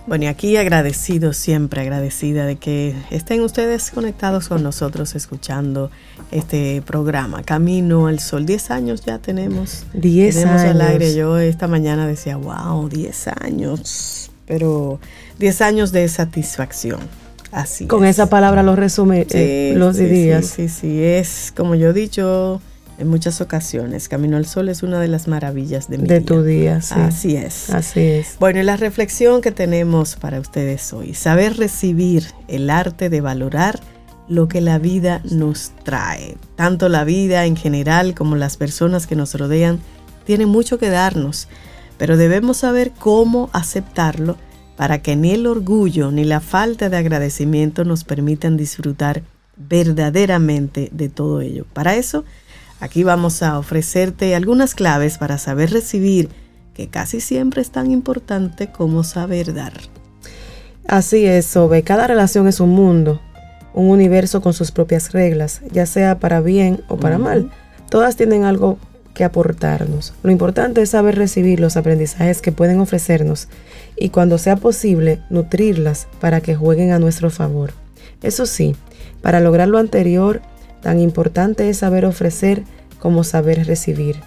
Bueno, 0.06 0.26
y 0.26 0.28
aquí 0.28 0.58
agradecido, 0.58 1.32
siempre 1.32 1.82
agradecida 1.82 2.46
de 2.46 2.58
que 2.58 2.94
estén 3.10 3.40
ustedes 3.42 3.90
conectados 3.90 4.50
con 4.50 4.62
nosotros 4.62 5.16
escuchando 5.16 5.92
este 6.30 6.82
programa, 6.82 7.42
Camino 7.44 8.08
al 8.08 8.20
Sol. 8.20 8.46
Diez 8.46 8.70
años 8.70 9.06
ya 9.06 9.20
tenemos. 9.20 9.86
Diez 9.94 10.36
tenemos 10.36 10.62
años. 10.62 10.76
al 10.76 10.82
aire. 10.82 11.16
Yo 11.16 11.38
esta 11.38 11.70
mañana 11.70 12.06
decía, 12.06 12.36
wow, 12.36 12.90
diez 12.90 13.30
años. 13.30 14.30
Pero 14.46 15.00
diez 15.40 15.62
años 15.62 15.94
de 15.94 16.10
satisfacción. 16.10 17.00
Así. 17.54 17.86
Con 17.86 18.04
esa 18.04 18.26
palabra 18.26 18.62
lo 18.62 18.76
resume, 18.76 19.26
eh, 19.30 19.74
los 19.78 19.96
dirías. 19.96 20.48
Sí, 20.48 20.68
sí, 20.68 20.82
sí, 20.82 21.04
es 21.04 21.54
como 21.56 21.76
yo 21.76 21.92
he 21.92 21.94
dicho 21.94 22.62
en 22.98 23.08
muchas 23.08 23.42
ocasiones. 23.42 24.08
Camino 24.08 24.38
al 24.38 24.46
Sol 24.46 24.70
es 24.70 24.84
una 24.84 25.00
de 25.00 25.08
las 25.08 25.28
maravillas 25.28 25.90
de 25.90 25.98
mi 25.98 26.08
de 26.08 26.22
tu 26.22 26.44
día, 26.44 26.82
sí. 26.82 26.96
Así 26.98 27.36
es. 27.36 27.70
Así 27.70 28.00
es. 28.00 28.36
Bueno, 28.40 28.60
y 28.60 28.64
la 28.64 28.78
reflexión 28.78 29.42
que 29.42 29.52
tenemos 29.52 30.16
para 30.16 30.40
ustedes 30.40 30.94
hoy, 30.94 31.14
saber 31.14 31.58
recibir 31.58 32.26
el 32.48 32.70
arte 32.70 33.10
de 33.10 33.22
valorar 33.22 33.80
lo 34.28 34.48
que 34.48 34.62
la 34.62 34.80
vida 34.80 35.22
nos 35.24 35.72
trae. 35.84 36.38
Tanto 36.56 36.90
la 36.90 37.04
vida 37.04 37.46
en 37.46 37.56
general 37.56 38.16
como 38.16 38.36
las 38.36 38.58
personas 38.58 39.08
que 39.08 39.16
nos 39.16 39.34
rodean 39.36 39.80
tienen 40.26 40.50
mucho 40.50 40.78
que 40.78 40.90
darnos, 40.90 41.48
pero 41.98 42.18
debemos 42.18 42.58
saber 42.58 42.92
cómo 42.98 43.50
aceptarlo 43.54 44.38
para 44.78 45.02
que 45.02 45.16
ni 45.16 45.32
el 45.32 45.46
orgullo 45.46 46.12
ni 46.12 46.24
la 46.24 46.40
falta 46.40 46.90
de 46.90 46.98
agradecimiento 46.98 47.86
nos 47.86 48.04
permitan 48.04 48.58
disfrutar 48.58 49.24
verdaderamente 49.56 50.90
de 50.92 51.10
todo 51.10 51.42
ello. 51.42 51.66
Para 51.74 51.96
eso, 51.96 52.26
Aquí 52.84 53.06
vamos 53.06 53.42
a 53.44 53.58
ofrecerte 53.60 54.36
algunas 54.36 54.76
claves 54.76 55.18
para 55.18 55.38
saber 55.38 55.72
recibir, 55.72 56.28
que 56.74 56.90
casi 56.90 57.22
siempre 57.22 57.62
es 57.62 57.72
tan 57.72 57.92
importante 57.92 58.74
como 58.74 59.06
saber 59.06 59.54
dar. 59.54 59.72
Así 60.86 61.26
es, 61.26 61.46
Sobe. 61.46 61.84
Cada 61.84 62.08
relación 62.08 62.46
es 62.46 62.60
un 62.60 62.72
mundo, 62.72 63.22
un 63.74 63.88
universo 63.88 64.42
con 64.42 64.52
sus 64.52 64.72
propias 64.72 65.14
reglas, 65.14 65.62
ya 65.72 65.86
sea 65.86 66.20
para 66.20 66.42
bien 66.42 66.84
o 66.90 66.98
para 66.98 67.18
mal. 67.18 67.52
Todas 67.90 68.18
tienen 68.18 68.44
algo 68.44 68.78
que 69.14 69.24
aportarnos. 69.24 70.14
Lo 70.22 70.32
importante 70.32 70.82
es 70.82 70.90
saber 70.90 71.16
recibir 71.16 71.62
los 71.62 71.78
aprendizajes 71.78 72.42
que 72.42 72.52
pueden 72.52 72.82
ofrecernos 72.82 73.48
y 73.96 74.10
cuando 74.10 74.38
sea 74.38 74.58
posible 74.58 75.22
nutrirlas 75.30 76.10
para 76.20 76.42
que 76.42 76.56
jueguen 76.56 76.92
a 76.92 77.00
nuestro 77.00 77.30
favor. 77.30 77.72
Eso 78.22 78.46
sí, 78.46 78.76
para 79.22 79.40
lograr 79.40 79.70
lo 79.70 79.78
anterior 79.78 80.42
Tan 80.84 81.00
importante 81.00 81.70
es 81.70 81.78
saber 81.78 82.06
ofrecer 82.06 82.64
como 83.00 83.24
saber 83.24 83.66
recibir. 83.66 84.18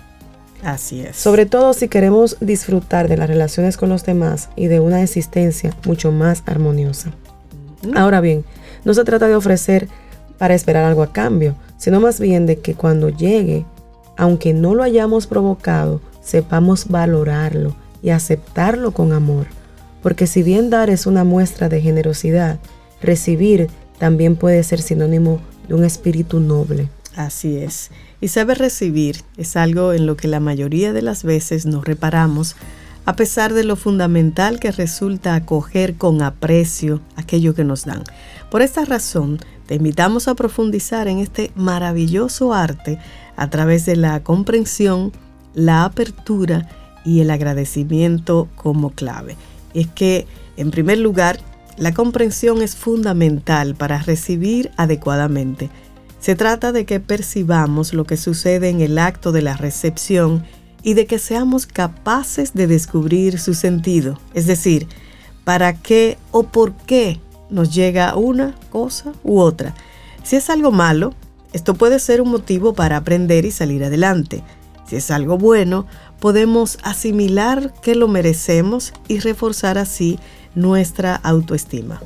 Así 0.64 1.02
es. 1.02 1.16
Sobre 1.16 1.46
todo 1.46 1.75
si 1.75 1.86
queremos 1.86 2.38
disfrutar 2.40 3.08
de 3.08 3.16
las 3.16 3.28
relaciones 3.28 3.76
con 3.76 3.90
los 3.90 4.04
demás 4.04 4.48
y 4.56 4.66
de 4.66 4.80
una 4.80 5.02
existencia 5.02 5.76
mucho 5.84 6.10
más 6.10 6.42
armoniosa. 6.46 7.12
Ahora 7.94 8.20
bien, 8.20 8.44
no 8.84 8.94
se 8.94 9.04
trata 9.04 9.28
de 9.28 9.36
ofrecer 9.36 9.86
para 10.38 10.54
esperar 10.54 10.84
algo 10.84 11.02
a 11.02 11.12
cambio, 11.12 11.54
sino 11.76 12.00
más 12.00 12.18
bien 12.18 12.46
de 12.46 12.58
que 12.58 12.75
cuando 12.75 13.10
llegue, 13.10 13.64
aunque 14.16 14.54
no 14.54 14.75
lo 14.75 14.82
hayamos 14.82 15.26
provocado, 15.26 16.00
sepamos 16.22 16.88
valorarlo 16.88 17.76
y 18.02 18.10
aceptarlo 18.10 18.92
con 18.92 19.12
amor. 19.12 19.46
Porque 20.02 20.26
si 20.26 20.42
bien 20.42 20.70
dar 20.70 20.88
es 20.88 21.06
una 21.06 21.22
muestra 21.22 21.68
de 21.68 21.80
generosidad, 21.80 22.58
recibir 23.02 23.68
también 23.98 24.36
puede 24.36 24.62
ser 24.62 24.80
sinónimo 24.80 25.40
de 25.68 25.75
un 25.75 25.85
espíritu 25.85 26.40
noble. 26.40 26.88
Así 27.16 27.56
es. 27.56 27.90
Y 28.20 28.28
saber 28.28 28.58
recibir 28.58 29.23
es 29.37 29.56
algo 29.56 29.92
en 29.92 30.06
lo 30.06 30.16
que 30.16 30.28
la 30.28 30.40
mayoría 30.40 30.92
de 30.92 31.02
las 31.02 31.25
veces 31.25 31.66
nos 31.66 31.85
reparamos, 31.85 32.56
a 33.06 33.16
pesar 33.16 33.54
de 33.54 33.64
lo 33.64 33.76
fundamental 33.76 34.61
que 34.61 34.73
resulta 34.73 35.35
acoger 35.35 35.94
con 35.94 36.23
aprecio 36.23 37.00
aquello 37.14 37.54
que 37.54 37.64
nos 37.64 37.85
dan. 37.85 38.02
Por 38.50 38.62
esta 38.62 38.85
razón, 38.85 39.38
te 39.66 39.76
invitamos 39.76 40.28
a 40.28 40.35
profundizar 40.35 41.08
en 41.08 41.18
este 41.18 41.50
maravilloso 41.54 42.52
arte 42.52 42.99
a 43.37 43.49
través 43.49 43.87
de 43.87 43.96
la 43.96 44.23
comprensión, 44.23 45.12
la 45.54 45.85
apertura 45.85 46.68
y 47.04 47.20
el 47.20 47.30
agradecimiento 47.30 48.49
como 48.56 48.90
clave. 48.90 49.37
es 49.75 49.87
que, 49.88 50.26
en 50.56 50.70
primer 50.70 50.99
lugar, 50.99 51.38
la 51.76 51.92
comprensión 51.92 52.62
es 52.62 52.76
fundamental 52.76 53.75
para 53.75 53.99
recibir 53.99 54.71
adecuadamente. 54.76 55.71
Se 56.21 56.35
trata 56.35 56.73
de 56.73 56.87
que 56.87 57.00
percibamos 57.00 57.92
lo 57.92 58.04
que 58.04 58.16
sucede 58.16 58.68
en 58.68 58.80
el 58.80 58.99
acto 58.99 59.33
de 59.33 59.42
la 59.42 59.56
recepción 59.56 60.45
y 60.83 60.95
de 60.95 61.06
que 61.06 61.18
seamos 61.18 61.66
capaces 61.66 62.54
de 62.54 62.66
descubrir 62.66 63.38
su 63.38 63.54
sentido, 63.54 64.18
es 64.35 64.47
decir, 64.47 64.88
para 65.45 65.75
qué 65.75 66.16
o 66.30 66.45
por 66.45 66.75
qué 66.75 67.21
nos 67.50 67.75
llega 67.75 68.16
una 68.16 68.54
cosa 68.71 69.12
u 69.23 69.38
otra. 69.38 69.75
Si 70.25 70.37
es 70.37 70.50
algo 70.50 70.73
malo, 70.73 71.14
esto 71.52 71.75
puede 71.75 71.99
ser 71.99 72.21
un 72.21 72.30
motivo 72.30 72.75
para 72.75 72.97
aprender 72.97 73.45
y 73.45 73.50
salir 73.50 73.85
adelante. 73.85 74.42
Si 74.88 74.97
es 74.97 75.11
algo 75.11 75.38
bueno, 75.38 75.87
podemos 76.21 76.78
asimilar 76.83 77.73
que 77.83 77.95
lo 77.95 78.09
merecemos 78.09 78.92
y 79.09 79.18
reforzar 79.18 79.78
así 79.78 80.18
nuestra 80.56 81.14
autoestima. 81.14 82.02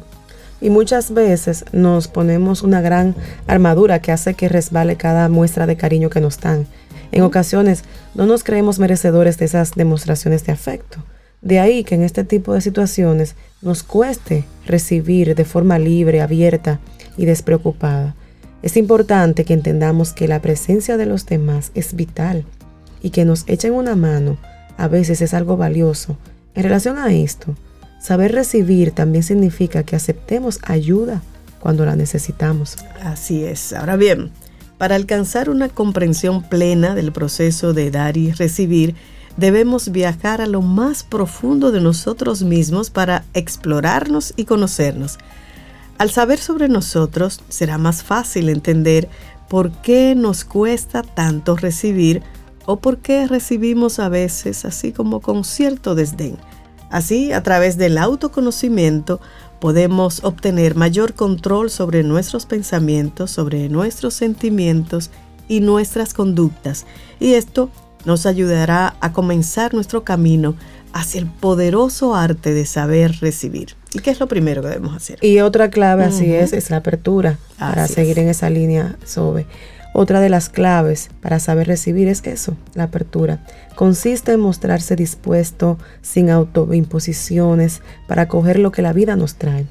Y 0.61 0.69
muchas 0.69 1.15
veces 1.15 1.65
nos 1.73 2.07
ponemos 2.09 2.63
una 2.63 2.83
gran 2.83 3.15
armadura 3.47 4.01
que 4.01 4.13
hace 4.13 4.35
que 4.35 4.51
resbale 4.51 4.97
cada 4.97 5.31
muestra 5.31 5.67
de 5.67 5.77
cariño 5.77 6.11
que 6.11 6.21
nos 6.21 6.39
dan. 6.39 6.67
En 7.13 7.23
ocasiones 7.23 7.83
no 8.15 8.27
nos 8.27 8.45
creemos 8.45 8.79
merecedores 8.79 9.39
de 9.39 9.47
esas 9.47 9.75
demostraciones 9.75 10.45
de 10.45 10.53
afecto. 10.53 11.03
De 11.41 11.59
ahí 11.59 11.85
que 11.85 11.95
en 11.95 12.03
este 12.03 12.25
tipo 12.25 12.53
de 12.53 12.61
situaciones 12.61 13.37
nos 13.63 13.83
cueste 13.83 14.45
recibir 14.67 15.35
de 15.35 15.47
forma 15.47 15.79
libre, 15.79 16.21
abierta 16.21 16.81
y 17.17 17.25
despreocupada. 17.25 18.15
Es 18.63 18.77
importante 18.77 19.47
que 19.47 19.55
entendamos 19.55 20.13
que 20.13 20.29
la 20.29 20.43
presencia 20.43 20.99
de 20.99 21.07
los 21.07 21.25
demás 21.25 21.71
es 21.75 21.95
vital 21.95 22.45
y 23.01 23.09
que 23.09 23.25
nos 23.25 23.45
echen 23.47 23.73
una 23.73 23.97
mano 23.97 24.37
a 24.77 24.89
veces 24.89 25.23
es 25.23 25.33
algo 25.33 25.57
valioso. 25.57 26.19
En 26.55 26.63
relación 26.63 26.99
a 26.99 27.13
esto, 27.13 27.55
Saber 28.01 28.33
recibir 28.33 28.93
también 28.93 29.23
significa 29.23 29.83
que 29.83 29.95
aceptemos 29.95 30.59
ayuda 30.63 31.23
cuando 31.61 31.85
la 31.85 31.97
necesitamos. 31.97 32.77
Así 33.05 33.45
es. 33.45 33.75
Ahora 33.75 33.97
bien, 33.97 34.31
para 34.79 34.97
alcanzar 34.97 35.51
una 35.51 35.69
comprensión 35.69 36.43
plena 36.43 36.95
del 36.95 37.13
proceso 37.13 37.75
de 37.75 37.91
dar 37.91 38.17
y 38.17 38.33
recibir, 38.33 38.95
debemos 39.37 39.93
viajar 39.93 40.41
a 40.41 40.47
lo 40.47 40.63
más 40.63 41.05
profundo 41.05 41.71
de 41.73 41.83
nosotros 41.83 42.43
mismos 42.43 42.89
para 42.89 43.25
explorarnos 43.35 44.33
y 44.37 44.45
conocernos. 44.47 45.19
Al 45.99 46.11
saber 46.11 46.39
sobre 46.39 46.69
nosotros, 46.69 47.43
será 47.51 47.77
más 47.77 48.03
fácil 48.03 48.49
entender 48.49 49.11
por 49.51 49.71
qué 49.83 50.15
nos 50.15 50.45
cuesta 50.45 51.03
tanto 51.03 51.57
recibir 51.57 52.23
o 52.65 52.77
por 52.81 52.99
qué 52.99 53.27
recibimos 53.27 53.99
a 53.99 54.09
veces 54.09 54.65
así 54.65 54.93
como 54.93 55.21
con 55.21 55.45
cierto 55.45 55.95
desdén. 55.95 56.39
Así, 56.91 57.33
a 57.33 57.43
través 57.43 57.77
del 57.77 57.99
autoconocimiento, 57.99 59.21
podemos 59.61 60.25
obtener 60.25 60.75
mayor 60.75 61.15
control 61.15 61.71
sobre 61.71 62.03
nuestros 62.03 62.47
pensamientos, 62.47 63.31
sobre 63.31 63.69
nuestros 63.69 64.15
sentimientos 64.15 65.11
y 65.49 65.61
nuestras 65.61 66.15
conductas. 66.15 66.87
Y 67.21 67.35
esto 67.35 67.71
nos 68.05 68.27
ayudará 68.27 68.97
a 69.01 69.13
comenzar 69.13 69.75
nuestro 69.75 70.05
camino 70.05 70.55
hacia 70.93 71.21
el 71.21 71.27
poderoso 71.27 72.15
arte 72.15 72.53
de 72.53 72.67
saber 72.67 73.17
recibir. 73.21 73.77
¿Y 73.93 74.01
qué 74.01 74.11
es 74.11 74.21
lo 74.21 74.29
primero 74.29 74.63
que 74.63 74.69
debemos 74.69 74.97
hacer? 74.97 75.19
Y 75.23 75.41
otra 75.41 75.71
clave, 75.71 76.05
así 76.05 76.33
es, 76.33 76.53
es 76.53 76.71
la 76.71 76.79
apertura 76.79 77.39
para 77.59 77.87
seguir 77.87 78.19
en 78.19 78.29
esa 78.29 78.51
línea 78.51 78.97
sobre. 79.05 79.47
Otra 79.93 80.21
de 80.21 80.29
las 80.29 80.49
claves 80.49 81.11
para 81.21 81.41
saber 81.41 81.67
recibir 81.67 82.07
es 82.07 82.25
eso, 82.25 82.57
la 82.75 82.85
apertura. 82.85 83.45
Consiste 83.81 84.33
en 84.33 84.41
mostrarse 84.41 84.95
dispuesto, 84.95 85.79
sin 86.03 86.29
autoimposiciones, 86.29 87.81
para 88.07 88.23
acoger 88.25 88.59
lo 88.59 88.73
que 88.73 88.83
la 88.83 88.93
vida 88.93 89.17
nos 89.17 89.37
trae. 89.37 89.65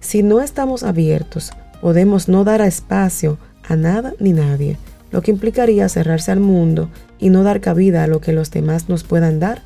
Si 0.00 0.22
no 0.22 0.42
estamos 0.42 0.82
abiertos, 0.82 1.52
podemos 1.80 2.28
no 2.28 2.44
dar 2.44 2.60
espacio 2.60 3.38
a 3.66 3.74
nada 3.74 4.12
ni 4.20 4.34
nadie, 4.34 4.76
lo 5.10 5.22
que 5.22 5.30
implicaría 5.30 5.88
cerrarse 5.88 6.30
al 6.30 6.40
mundo 6.40 6.90
y 7.18 7.30
no 7.30 7.42
dar 7.42 7.62
cabida 7.62 8.04
a 8.04 8.06
lo 8.06 8.20
que 8.20 8.34
los 8.34 8.50
demás 8.50 8.90
nos 8.90 9.02
puedan 9.02 9.40
dar 9.40 9.62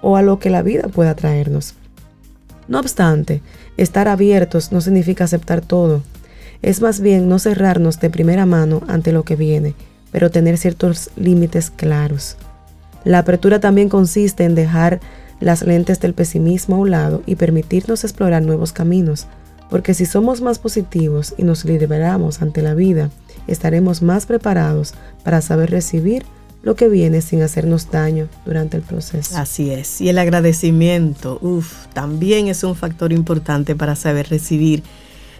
o 0.00 0.16
a 0.16 0.22
lo 0.22 0.38
que 0.38 0.48
la 0.48 0.62
vida 0.62 0.88
pueda 0.88 1.14
traernos. 1.14 1.74
No 2.66 2.80
obstante, 2.80 3.42
estar 3.76 4.08
abiertos 4.08 4.72
no 4.72 4.80
significa 4.80 5.24
aceptar 5.24 5.60
todo, 5.60 6.02
es 6.62 6.80
más 6.80 7.02
bien 7.02 7.28
no 7.28 7.38
cerrarnos 7.38 8.00
de 8.00 8.08
primera 8.08 8.46
mano 8.46 8.80
ante 8.88 9.12
lo 9.12 9.24
que 9.24 9.36
viene, 9.36 9.74
pero 10.12 10.30
tener 10.30 10.56
ciertos 10.56 11.10
límites 11.14 11.68
claros. 11.68 12.38
La 13.08 13.20
apertura 13.20 13.58
también 13.58 13.88
consiste 13.88 14.44
en 14.44 14.54
dejar 14.54 15.00
las 15.40 15.62
lentes 15.62 15.98
del 15.98 16.12
pesimismo 16.12 16.76
a 16.76 16.80
un 16.80 16.90
lado 16.90 17.22
y 17.24 17.36
permitirnos 17.36 18.04
explorar 18.04 18.42
nuevos 18.42 18.74
caminos, 18.74 19.26
porque 19.70 19.94
si 19.94 20.04
somos 20.04 20.42
más 20.42 20.58
positivos 20.58 21.34
y 21.38 21.44
nos 21.44 21.64
liberamos 21.64 22.42
ante 22.42 22.60
la 22.60 22.74
vida, 22.74 23.08
estaremos 23.46 24.02
más 24.02 24.26
preparados 24.26 24.92
para 25.24 25.40
saber 25.40 25.70
recibir 25.70 26.26
lo 26.62 26.76
que 26.76 26.90
viene 26.90 27.22
sin 27.22 27.40
hacernos 27.40 27.90
daño 27.90 28.28
durante 28.44 28.76
el 28.76 28.82
proceso. 28.82 29.38
Así 29.38 29.70
es. 29.70 30.02
Y 30.02 30.10
el 30.10 30.18
agradecimiento, 30.18 31.38
uff, 31.40 31.86
también 31.94 32.48
es 32.48 32.62
un 32.62 32.76
factor 32.76 33.10
importante 33.14 33.74
para 33.74 33.96
saber 33.96 34.28
recibir 34.28 34.82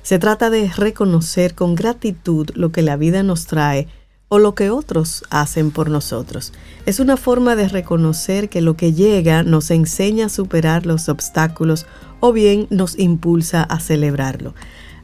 se 0.09 0.19
trata 0.19 0.49
de 0.49 0.71
reconocer 0.75 1.55
con 1.55 1.75
gratitud 1.75 2.49
lo 2.55 2.73
que 2.73 2.81
la 2.81 2.97
vida 2.97 3.23
nos 3.23 3.45
trae 3.45 3.89
o 4.29 4.39
lo 4.39 4.55
que 4.55 4.71
otros 4.71 5.25
hacen 5.31 5.71
por 5.71 5.91
nosotros. 5.91 6.53
Es 6.87 7.01
una 7.01 7.17
forma 7.17 7.57
de 7.57 7.69
reconocer 7.69 8.49
que 8.49 8.61
lo 8.61 8.77
que 8.77 8.93
llega 8.93 9.43
nos 9.43 9.71
enseña 9.71 10.27
a 10.27 10.31
superar 10.31 10.87
los 10.87 11.09
obstáculos 11.09 11.87
o 12.21 12.33
bien 12.33 12.67
nos 12.71 12.99
impulsa 12.99 13.63
a 13.63 13.81
celebrarlo. 13.81 14.55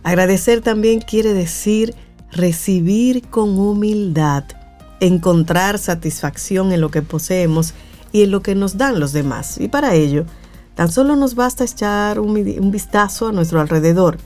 Agradecer 0.03 0.61
también 0.61 1.01
quiere 1.01 1.33
decir 1.33 1.95
recibir 2.31 3.23
con 3.29 3.59
humildad, 3.59 4.45
encontrar 5.01 5.79
satisfacción 5.79 6.73
en 6.73 6.81
lo 6.81 6.91
que 6.91 7.03
poseemos 7.03 7.73
y 8.13 8.23
en 8.23 8.31
lo 8.31 8.43
que 8.43 8.55
nos 8.55 8.77
dan 8.77 9.01
los 9.01 9.13
demás. 9.13 9.59
Y 9.59 9.69
para 9.69 9.95
ello, 9.95 10.27
tan 10.75 10.93
solo 10.93 11.17
nos 11.17 11.35
basta 11.35 11.65
echar 11.65 12.21
un, 12.21 12.31
un 12.37 12.71
vistazo 12.71 13.29
a 13.29 13.33
nuestro 13.33 13.61
alrededor 13.61 14.19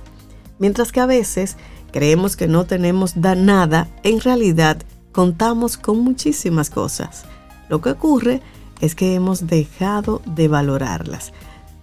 Mientras 0.58 0.90
que 0.92 1.00
a 1.00 1.06
veces 1.06 1.56
creemos 1.92 2.36
que 2.36 2.48
no 2.48 2.64
tenemos 2.64 3.16
nada, 3.16 3.88
en 4.02 4.20
realidad 4.20 4.78
contamos 5.12 5.76
con 5.76 6.00
muchísimas 6.00 6.70
cosas. 6.70 7.24
Lo 7.68 7.80
que 7.80 7.90
ocurre 7.90 8.40
es 8.80 8.94
que 8.94 9.14
hemos 9.14 9.46
dejado 9.46 10.22
de 10.24 10.48
valorarlas. 10.48 11.32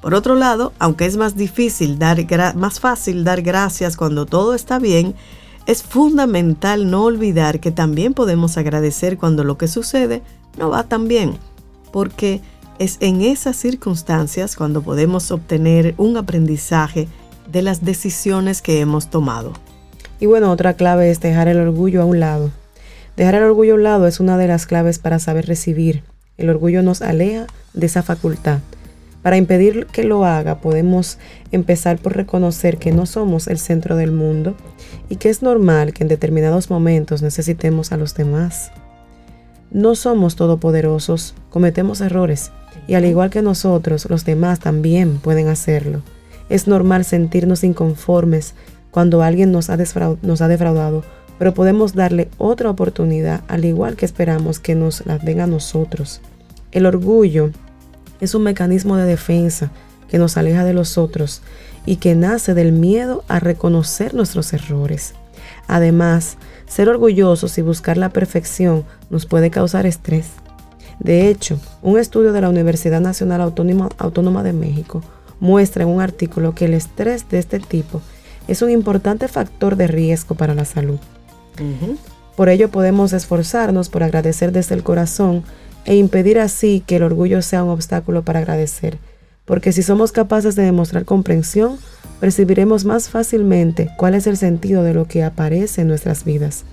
Por 0.02 0.14
otro 0.14 0.36
lado, 0.36 0.72
aunque 0.80 1.06
es 1.06 1.18
más 1.18 1.36
difícil 1.36 1.98
dar 1.98 2.20
más 2.56 2.80
fácil 2.80 3.24
dar 3.24 3.42
gracias 3.42 3.98
cuando 3.98 4.26
todo 4.26 4.54
está 4.54 4.80
bien, 4.80 5.16
es 5.66 5.82
fundamental 5.82 6.92
no 6.92 7.04
olvidar 7.04 7.60
que 7.60 7.72
también 7.72 8.14
podemos 8.14 8.58
agradecer 8.58 9.18
cuando 9.18 9.44
lo 9.44 9.58
que 9.58 9.68
sucede 9.68 10.22
no 10.58 10.70
va 10.70 10.84
tan 10.84 11.08
bien, 11.08 11.38
porque 11.92 12.42
es 12.78 12.98
en 13.00 13.22
esas 13.22 13.56
circunstancias 13.56 14.56
cuando 14.56 14.84
podemos 14.84 15.32
obtener 15.32 15.96
un 15.98 16.18
aprendizaje 16.18 17.08
de 17.52 17.62
las 17.62 17.84
decisiones 17.84 18.62
que 18.62 18.80
hemos 18.80 19.10
tomado. 19.10 19.54
Y 20.20 20.26
bueno, 20.26 20.52
otra 20.52 20.74
clave 20.74 21.12
es 21.12 21.20
dejar 21.20 21.48
el 21.48 21.60
orgullo 21.60 22.02
a 22.02 22.06
un 22.06 22.20
lado. 22.20 22.52
Dejar 23.18 23.36
el 23.36 23.44
orgullo 23.44 23.74
a 23.74 23.76
un 23.76 23.84
lado 23.84 24.08
es 24.08 24.20
una 24.20 24.38
de 24.38 24.48
las 24.48 24.66
claves 24.66 25.00
para 25.00 25.20
saber 25.20 25.46
recibir. 25.46 26.04
El 26.38 26.50
orgullo 26.50 26.84
nos 26.84 27.02
aleja 27.02 27.48
de 27.74 27.86
esa 27.86 28.04
facultad. 28.04 28.60
Para 29.22 29.38
impedir 29.38 29.88
que 29.88 30.04
lo 30.04 30.24
haga, 30.24 30.62
podemos 30.62 31.18
empezar 31.52 31.98
por 31.98 32.16
reconocer 32.16 32.78
que 32.78 32.92
no 32.92 33.08
somos 33.08 33.48
el 33.48 33.58
centro 33.58 33.96
del 33.96 34.12
mundo 34.12 34.56
y 35.10 35.16
que 35.16 35.30
es 35.30 35.42
normal 35.42 35.94
que 35.94 36.04
en 36.04 36.10
determinados 36.10 36.70
momentos 36.70 37.24
necesitemos 37.24 37.92
a 37.92 37.98
los 37.98 38.14
demás. 38.14 38.72
No 39.72 39.96
somos 39.96 40.36
todopoderosos, 40.36 41.34
cometemos 41.50 42.02
errores 42.02 42.52
y 42.88 42.94
al 42.94 43.06
igual 43.06 43.32
que 43.32 43.42
nosotros, 43.42 44.08
los 44.10 44.26
demás 44.26 44.60
también 44.60 45.18
pueden 45.18 45.48
hacerlo. 45.48 46.04
Es 46.50 46.68
normal 46.68 47.04
sentirnos 47.04 47.64
inconformes 47.64 48.54
cuando 48.96 49.24
alguien 49.24 49.52
nos 49.52 49.70
ha, 49.70 49.76
defraudado, 49.76 51.04
pero 51.38 51.54
podemos 51.54 51.96
darle 51.96 52.30
otra 52.38 52.70
oportunidad 52.70 53.42
al 53.50 53.66
igual 53.66 53.98
que 53.98 54.06
esperamos 54.06 54.60
que 54.60 54.74
nos 54.74 55.06
la 55.06 55.18
den 55.18 55.42
a 55.42 55.48
nosotros. 55.48 56.22
El 56.72 56.86
orgullo 56.86 57.52
es 58.22 58.36
un 58.36 58.44
mecanismo 58.44 58.96
de 58.96 59.04
defensa 59.04 59.70
que 60.08 60.18
nos 60.18 60.38
aleja 60.38 60.64
de 60.64 60.72
los 60.72 60.98
otros 60.98 61.42
y 61.86 61.98
que 61.98 62.16
nace 62.16 62.54
del 62.54 62.72
miedo 62.72 63.26
a 63.28 63.42
reconocer 63.42 64.14
nuestros 64.14 64.54
errores. 64.54 65.14
Además, 65.68 66.38
ser 66.66 66.88
orgullosos 66.88 67.58
y 67.58 67.62
buscar 67.62 67.98
la 67.98 68.12
perfección 68.12 68.86
nos 69.10 69.26
puede 69.26 69.52
causar 69.52 69.86
estrés. 69.86 70.28
De 71.02 71.28
hecho, 71.28 71.60
un 71.82 72.00
estudio 72.00 72.32
de 72.32 72.40
la 72.40 72.48
Universidad 72.48 73.02
Nacional 73.02 73.42
Autónoma, 73.42 74.44
de 74.44 74.54
México 74.54 75.02
muestra 75.42 75.84
en 75.84 75.90
un 75.90 76.00
artículo 76.00 76.56
que 76.56 76.64
el 76.64 76.74
estrés 76.74 77.28
de 77.28 77.40
este 77.40 77.60
tipo 77.60 78.02
es 78.48 78.62
un 78.62 78.70
importante 78.70 79.28
factor 79.28 79.76
de 79.76 79.88
riesgo 79.88 80.36
para 80.36 80.54
la 80.54 80.66
salud. 80.66 81.00
Por 82.36 82.50
ello 82.50 82.70
podemos 82.70 83.14
esforzarnos 83.14 83.90
por 83.90 84.04
agradecer 84.04 84.52
desde 84.52 84.76
el 84.76 84.84
corazón 84.84 85.44
e 85.86 85.96
impedir 85.96 86.40
así 86.40 86.84
que 86.86 86.98
el 86.98 87.04
orgullo 87.04 87.42
sea 87.42 87.64
un 87.64 87.70
obstáculo 87.70 88.24
para 88.24 88.40
agradecer. 88.40 88.98
porque 89.46 89.72
si 89.72 89.84
somos 89.84 90.12
capaces 90.12 90.56
de 90.56 90.64
demostrar 90.64 91.06
comprensión, 91.06 91.78
percibiremos 92.20 92.84
más 92.84 93.10
fácilmente 93.10 93.92
cuál 93.96 94.16
es 94.16 94.26
el 94.26 94.38
sentido 94.38 94.82
de 94.82 94.96
lo 94.96 95.08
que 95.08 95.24
aparece 95.24 95.82
en 95.82 95.88
nuestras 95.88 96.26
vidas. 96.26 96.64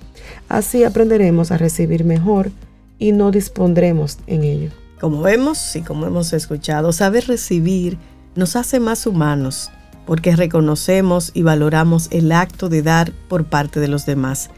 Así 0.49 0.83
aprenderemos 0.83 1.51
a 1.51 1.57
recibir 1.57 2.03
mejor 2.03 2.49
y 2.97 3.11
no 3.11 3.29
dispondremos 3.29 4.17
en 4.25 4.43
ello. 4.43 4.71
Como 4.99 5.21
vemos 5.21 5.75
y 5.75 5.81
como 5.81 6.07
hemos 6.07 6.33
escuchado, 6.33 6.91
saber 6.93 7.27
recibir 7.27 7.99
nos 8.35 8.55
hace 8.55 8.79
más 8.79 9.05
humanos 9.05 9.69
porque 10.05 10.35
reconocemos 10.35 11.31
y 11.33 11.43
valoramos 11.43 12.07
el 12.11 12.31
acto 12.31 12.69
de 12.69 12.81
dar 12.81 13.11
por 13.27 13.45
parte 13.45 13.79
de 13.79 13.87
los 13.87 14.05
demás. 14.05 14.49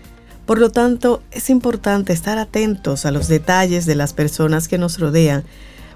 Por 0.46 0.60
lo 0.60 0.70
tanto, 0.70 1.22
es 1.32 1.50
importante 1.50 2.14
estar 2.14 2.38
atentos 2.38 3.06
a 3.06 3.12
los 3.12 3.28
detalles 3.28 3.86
de 3.86 3.96
las 3.96 4.14
personas 4.14 4.68
que 4.68 4.78
nos 4.78 5.00
rodean, 5.00 5.44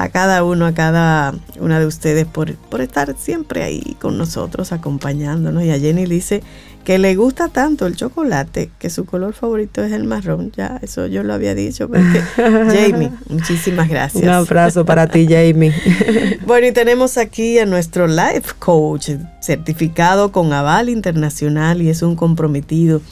a 0.00 0.08
cada 0.08 0.44
uno, 0.44 0.64
a 0.64 0.72
cada 0.72 1.34
una 1.58 1.78
de 1.78 1.84
ustedes 1.84 2.24
por, 2.24 2.54
por 2.54 2.80
estar 2.80 3.14
siempre 3.18 3.62
ahí 3.62 3.98
con 4.00 4.16
nosotros, 4.16 4.72
acompañándonos. 4.72 5.62
Y 5.62 5.70
a 5.70 5.78
Jenny 5.78 6.06
dice 6.06 6.42
que 6.84 6.98
le 6.98 7.14
gusta 7.16 7.48
tanto 7.48 7.86
el 7.86 7.96
chocolate, 7.96 8.70
que 8.78 8.88
su 8.88 9.04
color 9.04 9.34
favorito 9.34 9.84
es 9.84 9.92
el 9.92 10.04
marrón. 10.04 10.52
Ya, 10.56 10.78
eso 10.80 11.06
yo 11.06 11.22
lo 11.22 11.34
había 11.34 11.54
dicho. 11.54 11.88
Porque, 11.88 12.22
Jamie, 12.36 13.10
muchísimas 13.28 13.90
gracias. 13.90 14.24
Un 14.24 14.30
abrazo 14.30 14.86
para 14.86 15.06
ti, 15.06 15.26
Jamie. 15.28 15.74
bueno, 16.46 16.68
y 16.68 16.72
tenemos 16.72 17.18
aquí 17.18 17.58
a 17.58 17.66
nuestro 17.66 18.06
life 18.06 18.54
coach, 18.58 19.10
certificado 19.42 20.32
con 20.32 20.50
aval 20.54 20.88
internacional 20.88 21.82
y 21.82 21.90
es 21.90 22.00
un 22.00 22.16
comprometido 22.16 23.02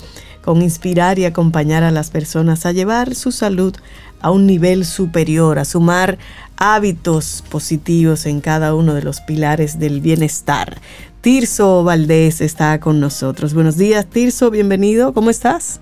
con 0.41 0.63
inspirar 0.63 1.19
y 1.19 1.27
acompañar 1.27 1.83
a 1.83 1.91
las 1.91 2.09
personas 2.09 2.65
a 2.65 2.73
llevar 2.73 3.15
su 3.15 3.31
salud 3.31 3.77
a 4.21 4.31
un 4.31 4.47
nivel 4.47 4.85
superior, 4.85 5.59
a 5.59 5.65
sumar 5.65 6.19
hábitos 6.59 7.45
positivos 7.49 8.27
en 8.27 8.41
cada 8.41 8.75
uno 8.75 8.95
de 8.95 9.03
los 9.03 9.21
pilares 9.21 9.79
del 9.79 10.01
bienestar. 10.01 10.79
Tirso 11.21 11.85
Valdés 11.85 12.41
está 12.41 12.79
con 12.81 13.01
nosotros. 13.01 13.55
Buenos 13.55 13.77
días, 13.77 14.07
Tirso, 14.07 14.51
bienvenido. 14.51 15.13
¿Cómo 15.15 15.31
estás? 15.31 15.81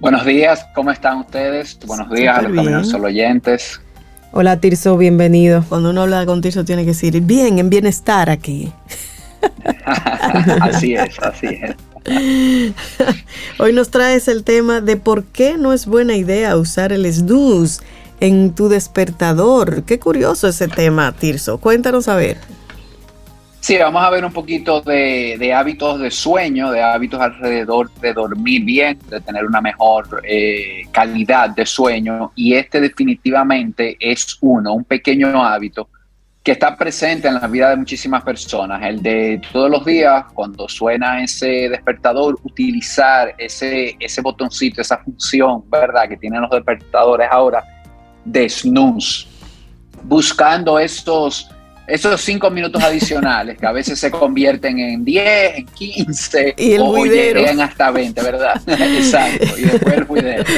Buenos 0.00 0.24
días, 0.26 0.66
¿cómo 0.74 0.90
están 0.90 1.18
ustedes? 1.18 1.78
Buenos 1.86 2.10
días 2.10 2.38
a 2.38 2.42
los 2.42 2.54
Caminos 2.54 2.88
Solo 2.90 3.06
oyentes. 3.06 3.80
Hola, 4.32 4.60
Tirso, 4.60 4.96
bienvenido. 4.98 5.64
Cuando 5.68 5.90
uno 5.90 6.02
habla 6.02 6.26
con 6.26 6.42
Tirso 6.42 6.64
tiene 6.64 6.82
que 6.82 6.88
decir, 6.88 7.20
bien, 7.22 7.58
en 7.58 7.70
bienestar 7.70 8.28
aquí. 8.28 8.72
así 10.60 10.94
es, 10.94 11.18
así 11.20 11.46
es. 11.46 11.76
Hoy 13.58 13.72
nos 13.72 13.90
traes 13.90 14.28
el 14.28 14.44
tema 14.44 14.82
de 14.82 14.96
por 14.98 15.24
qué 15.24 15.56
no 15.56 15.72
es 15.72 15.86
buena 15.86 16.16
idea 16.16 16.56
usar 16.56 16.92
el 16.92 17.10
snooze 17.10 17.82
en 18.20 18.54
tu 18.54 18.68
despertador. 18.68 19.84
Qué 19.84 19.98
curioso 19.98 20.48
ese 20.48 20.68
tema, 20.68 21.12
Tirso. 21.12 21.58
Cuéntanos 21.58 22.08
a 22.08 22.16
ver. 22.16 22.38
Sí, 23.64 23.78
vamos 23.78 24.04
a 24.04 24.10
ver 24.10 24.22
un 24.26 24.32
poquito 24.32 24.82
de, 24.82 25.54
hábitos 25.56 25.98
de 25.98 26.10
sueño, 26.10 26.70
de 26.70 26.82
hábitos 26.82 27.18
alrededor 27.18 27.90
de 27.94 28.12
dormir 28.12 28.62
bien, 28.62 28.98
de 29.08 29.22
tener 29.22 29.46
una 29.46 29.62
mejor 29.62 30.20
eh, 30.22 30.82
calidad 30.92 31.48
de 31.48 31.64
sueño. 31.64 32.30
Y 32.34 32.52
este 32.52 32.78
definitivamente 32.78 33.96
es 33.98 34.36
uno, 34.42 34.74
un 34.74 34.84
pequeño 34.84 35.42
hábito 35.42 35.88
que 36.42 36.52
está 36.52 36.76
presente 36.76 37.26
en 37.26 37.36
la 37.36 37.46
vida 37.46 37.70
de 37.70 37.76
muchísimas 37.76 38.22
personas. 38.22 38.82
El 38.82 39.00
de 39.00 39.40
todos 39.50 39.70
los 39.70 39.82
días, 39.86 40.26
cuando 40.34 40.68
suena 40.68 41.24
ese 41.24 41.70
despertador, 41.70 42.38
utilizar 42.42 43.34
ese, 43.38 43.96
ese 43.98 44.20
botoncito, 44.20 44.82
esa 44.82 44.98
función, 44.98 45.64
¿verdad? 45.70 46.06
Que 46.06 46.18
tienen 46.18 46.42
los 46.42 46.50
despertadores 46.50 47.28
ahora 47.30 47.64
de 48.24 48.48
snooze. 48.48 49.26
Buscando 50.02 50.78
estos 50.78 51.48
esos 51.86 52.20
cinco 52.22 52.50
minutos 52.50 52.82
adicionales 52.82 53.58
que 53.58 53.66
a 53.66 53.72
veces 53.72 53.98
se 53.98 54.10
convierten 54.10 54.78
en 54.78 55.04
10, 55.04 55.58
en 55.58 55.66
15 55.66 56.54
y 56.56 56.72
el 56.72 56.80
o 56.80 57.04
llegan 57.04 57.60
hasta 57.60 57.90
20, 57.90 58.22
¿verdad? 58.22 58.60
Exacto, 58.66 59.58
y 59.58 59.62
después 59.64 59.94
el 59.94 60.04
juidero. 60.04 60.44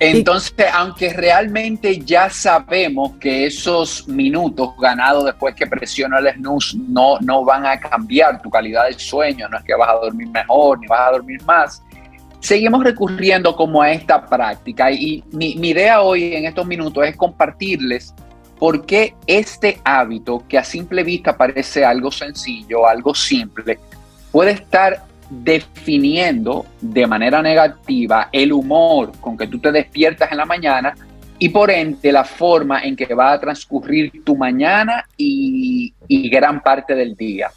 Entonces, 0.00 0.66
aunque 0.72 1.12
realmente 1.12 1.98
ya 1.98 2.30
sabemos 2.30 3.14
que 3.18 3.46
esos 3.46 4.06
minutos 4.06 4.70
ganados 4.80 5.24
después 5.24 5.56
que 5.56 5.66
presiona 5.66 6.18
el 6.18 6.34
snooze 6.34 6.78
no, 6.78 7.18
no 7.20 7.44
van 7.44 7.66
a 7.66 7.80
cambiar 7.80 8.40
tu 8.40 8.48
calidad 8.48 8.86
de 8.86 8.96
sueño, 8.96 9.48
no 9.48 9.58
es 9.58 9.64
que 9.64 9.74
vas 9.74 9.88
a 9.88 9.94
dormir 9.94 10.28
mejor 10.28 10.78
ni 10.78 10.86
vas 10.86 11.00
a 11.00 11.10
dormir 11.12 11.42
más, 11.42 11.82
seguimos 12.40 12.84
recurriendo 12.84 13.54
como 13.54 13.82
a 13.82 13.92
esta 13.92 14.24
práctica. 14.26 14.90
Y 14.90 15.24
mi, 15.32 15.52
idea 15.52 16.00
hoy 16.00 16.34
en 16.34 16.46
estos 16.46 16.66
minutos 16.66 17.06
es 17.06 17.16
compartirles 17.16 18.14
¿Por 18.58 18.84
qué 18.84 19.14
este 19.26 19.80
hábito, 19.84 20.42
que 20.48 20.58
a 20.58 20.64
simple 20.64 21.04
vista 21.04 21.36
parece 21.36 21.84
algo 21.84 22.10
sencillo, 22.10 22.88
algo 22.88 23.14
simple, 23.14 23.78
puede 24.32 24.50
estar 24.50 25.04
definiendo 25.30 26.66
de 26.80 27.06
manera 27.06 27.40
negativa 27.40 28.28
el 28.32 28.52
humor 28.52 29.12
con 29.20 29.36
que 29.36 29.46
tú 29.46 29.60
te 29.60 29.70
despiertas 29.70 30.32
en 30.32 30.38
la 30.38 30.44
mañana 30.44 30.94
y 31.38 31.50
por 31.50 31.70
ende 31.70 32.10
la 32.10 32.24
forma 32.24 32.80
en 32.80 32.96
que 32.96 33.14
va 33.14 33.32
a 33.32 33.38
transcurrir 33.38 34.24
tu 34.24 34.36
mañana 34.36 35.06
y, 35.16 35.94
gran 36.28 36.60
parte 36.60 36.94
del 36.96 37.14
día? 37.14 37.50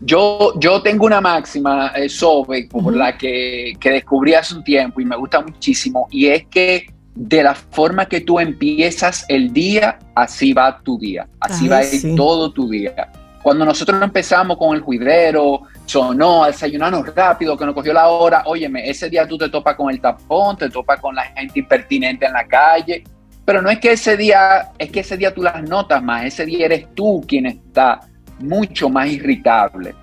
Yo, 0.00 0.52
yo 0.60 0.80
tengo 0.80 1.06
una 1.06 1.20
máxima, 1.20 1.88
eh, 1.88 2.08
sobre 2.08 2.64
por 2.66 2.94
la 2.94 3.18
que, 3.18 3.72
que 3.80 3.90
descubrí 3.90 4.34
hace 4.34 4.54
un 4.54 4.62
tiempo 4.62 5.00
y 5.00 5.04
me 5.04 5.16
gusta 5.16 5.40
muchísimo, 5.40 6.06
y 6.10 6.26
es 6.26 6.46
que 6.46 6.86
de 7.14 7.42
la 7.42 7.54
forma 7.54 8.06
que 8.06 8.20
tú 8.20 8.38
empiezas 8.38 9.24
el 9.28 9.52
día, 9.52 9.98
así 10.14 10.52
va 10.52 10.78
tu 10.80 10.96
día, 10.98 11.28
así 11.40 11.66
va 11.66 11.80
todo 12.16 12.52
tu 12.52 12.68
día. 12.68 13.10
Cuando 13.42 13.64
nosotros 13.64 14.00
empezamos 14.00 14.56
con 14.56 14.76
el 14.76 14.82
juidero, 14.82 15.62
sonó, 15.84 16.44
a 16.44 16.48
desayunarnos 16.48 17.12
rápido, 17.14 17.56
que 17.56 17.66
nos 17.66 17.74
cogió 17.74 17.92
la 17.92 18.06
hora, 18.08 18.42
óyeme, 18.46 18.88
ese 18.88 19.10
día 19.10 19.26
tú 19.26 19.36
te 19.36 19.48
topas 19.48 19.74
con 19.74 19.90
el 19.90 20.00
tapón, 20.00 20.56
te 20.56 20.70
topas 20.70 21.00
con 21.00 21.14
la 21.16 21.24
gente 21.24 21.58
impertinente 21.58 22.26
en 22.26 22.34
la 22.34 22.46
calle, 22.46 23.02
pero 23.44 23.62
no 23.62 23.70
es 23.70 23.80
que 23.80 23.92
ese 23.92 24.16
día, 24.16 24.70
es 24.78 24.90
que 24.90 25.00
ese 25.00 25.16
día 25.16 25.34
tú 25.34 25.42
las 25.42 25.60
notas 25.62 26.00
más, 26.02 26.24
ese 26.24 26.46
día 26.46 26.66
eres 26.66 26.94
tú 26.94 27.24
quien 27.26 27.46
está 27.46 28.00
mucho 28.38 28.88
más 28.88 29.08
irritable. 29.10 29.94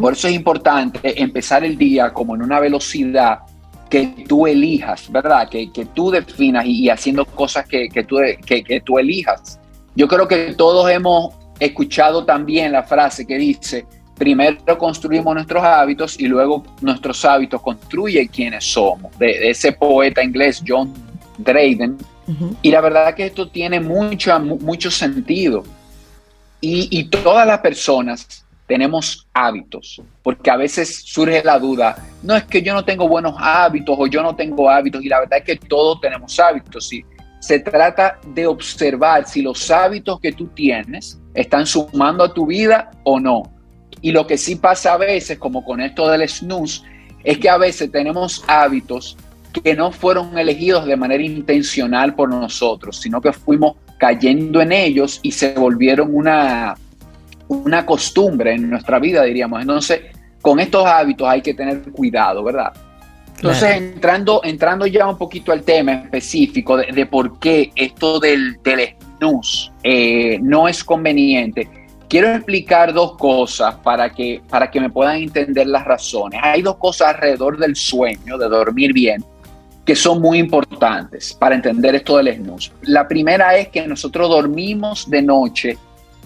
Por 0.00 0.14
eso 0.14 0.28
es 0.28 0.34
importante 0.34 1.22
empezar 1.22 1.62
el 1.62 1.76
día 1.76 2.10
como 2.12 2.34
en 2.34 2.42
una 2.42 2.58
velocidad 2.58 3.40
que 3.88 4.24
tú 4.26 4.46
elijas, 4.46 5.10
¿verdad? 5.10 5.48
Que, 5.48 5.68
tú 5.94 6.10
definas 6.10 6.64
y, 6.66 6.88
haciendo 6.88 7.24
cosas 7.24 7.66
que, 7.66 7.88
tú, 8.06 8.18
que, 8.44 8.82
tú 8.84 8.98
elijas. 8.98 9.60
Yo 9.94 10.08
creo 10.08 10.28
que 10.28 10.54
todos 10.54 10.90
hemos 10.90 11.34
escuchado 11.58 12.24
también 12.24 12.72
la 12.72 12.82
frase 12.82 13.26
que 13.26 13.36
dice, 13.36 13.86
primero 14.16 14.78
construimos 14.78 15.34
nuestros 15.34 15.62
hábitos 15.62 16.18
y 16.20 16.26
luego 16.26 16.64
nuestros 16.80 17.24
hábitos 17.24 17.60
construyen 17.62 18.28
quienes 18.28 18.64
somos, 18.64 19.16
de, 19.18 19.50
ese 19.50 19.72
poeta 19.72 20.22
inglés 20.22 20.62
John 20.66 20.92
Dryden. 21.38 21.96
Y 22.60 22.70
la 22.70 22.82
verdad 22.82 23.14
que 23.14 23.24
esto 23.24 23.48
tiene 23.48 23.80
mucho, 23.80 24.38
mucho 24.38 24.90
sentido. 24.90 25.64
Y, 26.60 26.88
y 26.90 27.04
todas 27.04 27.46
las 27.46 27.60
personas 27.60 28.44
tenemos 28.68 29.26
hábitos, 29.32 30.02
porque 30.22 30.50
a 30.50 30.56
veces 30.56 31.02
surge 31.04 31.42
la 31.42 31.58
duda, 31.58 32.04
no 32.22 32.36
es 32.36 32.44
que 32.44 32.60
yo 32.60 32.74
no 32.74 32.84
tengo 32.84 33.08
buenos 33.08 33.34
hábitos 33.38 33.96
o 33.98 34.06
yo 34.06 34.22
no 34.22 34.36
tengo 34.36 34.68
hábitos, 34.68 35.02
y 35.02 35.08
la 35.08 35.20
verdad 35.20 35.38
es 35.38 35.44
que 35.44 35.56
todos 35.56 36.00
tenemos 36.02 36.38
hábitos. 36.38 36.86
¿sí? 36.86 37.02
Se 37.40 37.60
trata 37.60 38.18
de 38.26 38.46
observar 38.46 39.26
si 39.26 39.40
los 39.40 39.70
hábitos 39.70 40.20
que 40.20 40.32
tú 40.32 40.48
tienes 40.48 41.18
están 41.32 41.66
sumando 41.66 42.24
a 42.24 42.34
tu 42.34 42.46
vida 42.46 42.90
o 43.04 43.18
no. 43.18 43.50
Y 44.02 44.12
lo 44.12 44.26
que 44.26 44.36
sí 44.36 44.56
pasa 44.56 44.92
a 44.92 44.98
veces, 44.98 45.38
como 45.38 45.64
con 45.64 45.80
esto 45.80 46.08
del 46.10 46.28
snooze, 46.28 46.82
es 47.24 47.38
que 47.38 47.48
a 47.48 47.56
veces 47.56 47.90
tenemos 47.90 48.44
hábitos 48.46 49.16
que 49.64 49.74
no 49.74 49.90
fueron 49.92 50.38
elegidos 50.38 50.84
de 50.84 50.96
manera 50.96 51.22
intencional 51.22 52.14
por 52.14 52.28
nosotros, 52.28 53.00
sino 53.00 53.20
que 53.20 53.32
fuimos 53.32 53.76
cayendo 53.98 54.62
en 54.62 54.72
ellos 54.72 55.20
y 55.22 55.32
se 55.32 55.52
volvieron 55.54 56.14
una, 56.14 56.76
una 57.48 57.84
costumbre 57.84 58.54
en 58.54 58.70
nuestra 58.70 58.98
vida, 58.98 59.24
diríamos. 59.24 59.60
Entonces, 59.60 60.00
con 60.40 60.60
estos 60.60 60.86
hábitos 60.86 61.28
hay 61.28 61.42
que 61.42 61.54
tener 61.54 61.82
cuidado, 61.92 62.42
¿verdad? 62.44 62.72
Entonces, 63.36 63.76
entrando, 63.76 64.40
entrando 64.42 64.86
ya 64.86 65.06
un 65.06 65.16
poquito 65.16 65.52
al 65.52 65.62
tema 65.62 65.92
específico 65.92 66.76
de, 66.76 67.06
por 67.06 67.38
qué 67.38 67.70
esto 67.76 68.18
del, 68.18 68.60
del 68.64 68.96
snooze 69.16 69.70
eh, 69.84 70.38
no 70.42 70.66
es 70.66 70.82
conveniente, 70.82 71.68
quiero 72.08 72.32
explicar 72.32 72.92
dos 72.92 73.16
cosas 73.16 73.76
para 73.76 74.10
que, 74.10 74.42
para 74.48 74.68
que 74.70 74.80
me 74.80 74.90
puedan 74.90 75.16
entender 75.18 75.68
las 75.68 75.84
razones. 75.84 76.40
Hay 76.42 76.62
dos 76.62 76.76
cosas 76.78 77.14
alrededor 77.14 77.58
del 77.58 77.76
sueño, 77.76 78.38
de 78.38 78.48
dormir 78.48 78.92
bien, 78.92 79.24
que 79.88 79.96
son 79.96 80.20
muy 80.20 80.36
importantes 80.36 81.32
para 81.32 81.54
entender 81.54 81.94
esto 81.94 82.18
del 82.18 82.36
snooze. 82.36 82.70
La 82.82 83.08
primera 83.08 83.56
es 83.56 83.68
que 83.68 83.86
nosotros 83.86 84.28
dormimos 84.28 85.08
de 85.08 85.22
noche 85.22 85.78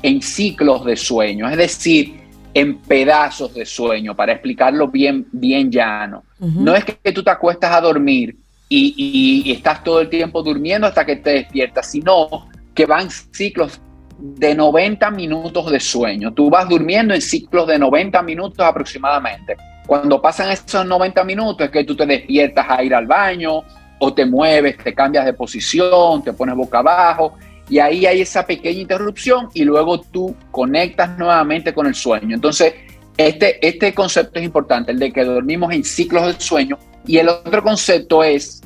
en 0.03 0.21
ciclos 0.21 0.85
de 0.85 0.97
sueño, 0.97 1.49
es 1.49 1.57
decir, 1.57 2.23
en 2.55 2.79
pedazos 2.79 3.55
de 3.55 3.65
sueño, 3.65 4.17
para 4.17 4.33
explicarlo 4.33 4.89
bien, 4.89 5.29
bien 5.31 5.71
llano. 5.71 6.25
No 6.41 6.75
es 6.75 6.85
que 6.85 7.13
tú 7.13 7.23
te 7.23 7.31
acuestas 7.31 7.73
a 7.73 7.81
dormir 7.81 8.35
y, 8.69 9.53
estás 9.53 9.85
todo 9.85 10.01
el 10.01 10.09
tiempo 10.09 10.43
durmiendo 10.43 10.89
hasta 10.89 11.07
que 11.07 11.15
te 11.15 11.31
despiertas, 11.31 11.89
sino 11.89 12.49
que 12.75 12.85
van 12.85 13.11
ciclos 13.13 13.81
de 14.19 14.57
90 14.57 15.09
minutos 15.13 15.71
de 15.71 15.79
sueño. 15.79 16.35
Tú 16.35 16.51
vas 16.51 16.69
durmiendo 16.69 17.15
en 17.15 17.23
ciclos 17.23 17.69
de 17.69 17.79
90 17.79 18.23
minutos 18.23 18.59
aproximadamente. 18.59 19.57
Cuando 19.87 20.21
pasan 20.23 20.51
esos 20.51 20.87
90 20.87 21.25
minutos 21.25 21.67
es 21.67 21.71
que 21.71 21.85
tú 21.85 21.97
te 21.97 22.07
despiertas 22.07 22.67
a 22.69 22.83
ir 22.83 22.95
al 22.95 23.07
baño 23.07 23.63
o 23.99 24.13
te 24.15 24.25
mueves, 24.25 24.77
te 24.79 24.95
cambias 24.95 25.25
de 25.25 25.33
posición, 25.33 26.23
te 26.23 26.33
pones 26.33 26.55
boca 26.55 26.79
abajo 26.79 27.35
y 27.69 27.79
ahí 27.79 28.07
hay 28.07 28.21
esa 28.21 28.45
pequeña 28.45 28.81
interrupción 28.81 29.49
y 29.55 29.65
luego 29.65 30.01
tú 30.01 30.35
conectas 30.51 31.17
nuevamente 31.19 31.73
con 31.73 31.87
el 31.87 31.95
sueño. 31.95 32.35
Entonces, 32.35 32.75
este, 33.17 33.67
este 33.67 33.95
concepto 33.95 34.39
es 34.39 34.45
importante, 34.45 34.93
el 34.93 34.99
de 34.99 35.13
que 35.13 35.25
dormimos 35.25 35.73
en 35.73 35.85
ciclos 35.85 36.27
del 36.27 36.41
sueño. 36.41 36.79
Y 37.07 37.19
el 37.19 37.29
otro 37.29 37.63
concepto 37.63 38.23
es 38.25 38.63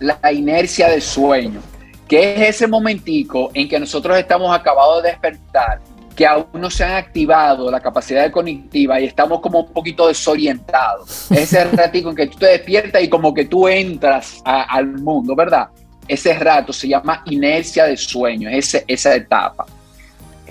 la 0.00 0.32
inercia 0.32 0.88
del 0.88 1.02
sueño, 1.02 1.60
que 2.08 2.34
es 2.34 2.56
ese 2.56 2.66
momentico 2.66 3.50
en 3.54 3.68
que 3.68 3.78
nosotros 3.78 4.18
estamos 4.18 4.54
acabados 4.54 5.02
de 5.02 5.10
despertar, 5.10 5.80
que 6.14 6.26
aún 6.26 6.46
no 6.54 6.70
se 6.70 6.84
han 6.84 6.94
activado 6.94 7.70
la 7.70 7.80
capacidad 7.80 8.30
cognitiva 8.30 9.00
y 9.00 9.04
estamos 9.04 9.40
como 9.40 9.60
un 9.60 9.72
poquito 9.72 10.08
desorientados. 10.08 11.30
Ese 11.30 11.64
ratico 11.64 12.10
en 12.10 12.16
que 12.16 12.26
tú 12.26 12.38
te 12.38 12.46
despiertas 12.46 13.02
y 13.02 13.08
como 13.08 13.32
que 13.32 13.46
tú 13.46 13.68
entras 13.68 14.42
al 14.44 14.86
mundo, 14.86 15.34
¿verdad? 15.34 15.68
ese 16.08 16.34
rato 16.34 16.72
se 16.72 16.88
llama 16.88 17.22
inercia 17.26 17.84
de 17.84 17.96
sueño, 17.96 18.48
ese, 18.48 18.84
esa 18.86 19.14
etapa. 19.14 19.66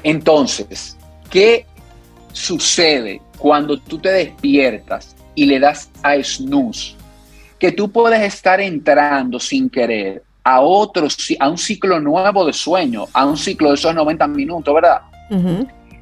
Entonces, 0.03 0.97
¿qué 1.29 1.65
sucede 2.33 3.21
cuando 3.37 3.77
tú 3.77 3.99
te 3.99 4.09
despiertas 4.09 5.15
y 5.35 5.45
le 5.45 5.59
das 5.59 5.89
a 6.03 6.15
snooze? 6.21 6.95
Que 7.59 7.71
tú 7.71 7.91
puedes 7.91 8.21
estar 8.21 8.59
entrando 8.59 9.39
sin 9.39 9.69
querer 9.69 10.23
a 10.43 10.61
otro, 10.61 11.07
a 11.39 11.49
un 11.49 11.57
ciclo 11.57 11.99
nuevo 11.99 12.45
de 12.45 12.53
sueño, 12.53 13.05
a 13.13 13.25
un 13.25 13.37
ciclo 13.37 13.69
de 13.69 13.75
esos 13.75 13.93
90 13.93 14.27
minutos, 14.29 14.73
¿verdad? 14.73 15.01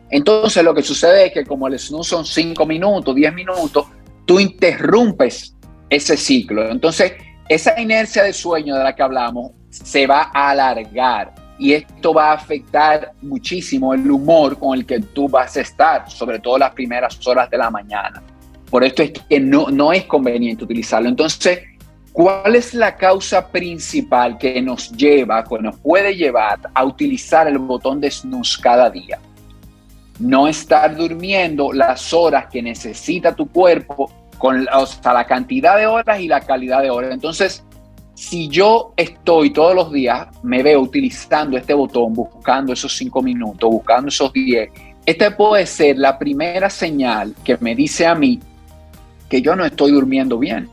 Entonces 0.10 0.64
lo 0.64 0.74
que 0.74 0.82
sucede 0.82 1.28
es 1.28 1.34
que 1.34 1.46
como 1.46 1.68
el 1.68 1.78
snooze 1.78 2.10
son 2.10 2.26
5 2.26 2.66
minutos, 2.66 3.16
10 3.16 3.34
minutos, 3.34 3.88
tú 4.26 4.40
interrumpes 4.40 5.56
ese 5.90 6.18
ciclo. 6.18 6.70
Entonces 6.70 7.14
esa 7.48 7.80
inercia 7.80 8.24
de 8.24 8.34
sueño 8.34 8.76
de 8.76 8.84
la 8.84 8.96
que 8.96 9.04
hablamos 9.04 9.52
se 9.70 10.08
va 10.08 10.32
a 10.34 10.52
alargar 10.52 11.34
y 11.60 11.74
esto 11.74 12.14
va 12.14 12.32
a 12.32 12.34
afectar 12.34 13.12
muchísimo 13.22 13.94
el 13.94 14.10
humor 14.10 14.58
con 14.58 14.78
el 14.78 14.86
que 14.86 15.00
tú 15.00 15.28
vas 15.28 15.58
a 15.58 15.62
estar, 15.62 16.10
sobre 16.10 16.40
todo 16.40 16.58
las 16.58 16.72
primeras 16.72 17.20
horas 17.28 17.50
de 17.50 17.58
la 17.58 17.70
mañana. 17.70 18.24
Por 18.70 18.84
esto 18.84 19.04
es 19.04 19.12
que 19.12 19.40
no, 19.40 19.68
no 19.70 19.92
es 19.92 20.06
conveniente 20.06 20.64
utilizarlo. 20.64 21.10
Entonces, 21.10 21.60
¿cuál 22.20 22.58
es 22.58 22.74
la 22.74 22.98
causa 22.98 23.48
principal 23.48 24.38
que 24.38 24.62
nos 24.62 24.92
lleva, 24.92 25.42
que 25.42 25.58
nos 25.60 25.78
puede 25.78 26.18
llevar 26.18 26.60
a 26.74 26.84
utilizar 26.84 27.48
el 27.48 27.60
botón 27.60 28.02
de 28.02 28.12
snooze 28.12 28.62
cada 28.62 28.90
día? 28.90 29.18
No 30.20 30.50
estar 30.50 30.98
durmiendo 30.98 31.72
las 31.72 32.12
horas 32.12 32.48
que 32.52 32.62
necesita 32.62 33.34
tu 33.34 33.48
cuerpo 33.48 34.12
con 34.38 34.66
la 34.66 35.26
cantidad 35.26 35.78
de 35.78 35.88
horas 35.88 36.20
y 36.20 36.28
la 36.28 36.42
calidad 36.42 36.82
de 36.82 36.90
horas. 36.90 37.14
Entonces, 37.14 37.64
si 38.16 38.50
yo 38.50 38.92
estoy 38.98 39.52
todos 39.52 39.74
los 39.74 39.90
días, 39.90 40.28
me 40.44 40.62
veo 40.62 40.82
utilizando 40.82 41.56
este 41.56 41.74
botón, 41.74 42.14
buscando 42.14 42.74
esos 42.74 42.98
cinco 42.98 43.22
minutos, 43.22 43.70
buscando 43.70 44.10
esos 44.10 44.34
diez, 44.34 44.70
esta 45.06 45.38
puede 45.38 45.66
ser 45.66 45.98
la 45.98 46.20
primera 46.20 46.70
señal 46.70 47.34
que 47.46 47.56
me 47.62 47.76
dice 47.76 48.06
a 48.06 48.14
mí 48.14 48.42
que 49.30 49.42
yo 49.42 49.56
no 49.56 49.64
estoy 49.64 49.94
durmiendo 49.94 50.38
bien, 50.38 50.70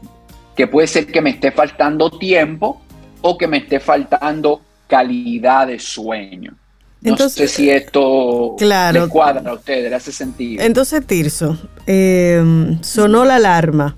que 0.56 0.66
puede 0.66 0.86
ser 0.86 1.06
que 1.06 1.20
me 1.20 1.30
esté 1.30 1.52
faltando 1.52 2.10
tiempo 2.10 2.80
o 3.20 3.36
que 3.36 3.46
me 3.46 3.58
esté 3.58 3.78
faltando 3.78 4.62
calidad 4.88 5.66
de 5.66 5.78
sueño. 5.78 6.54
No 7.02 7.16
sé 7.28 7.46
si 7.46 7.70
esto 7.70 8.56
claro, 8.58 9.08
cuadra 9.08 9.50
a 9.50 9.54
ustedes, 9.54 9.90
le 9.90 9.96
hace 9.96 10.10
sentido. 10.10 10.64
Entonces, 10.64 11.06
Tirso, 11.06 11.56
em, 11.86 12.82
sonó 12.82 13.24
la 13.24 13.36
alarma 13.36 13.96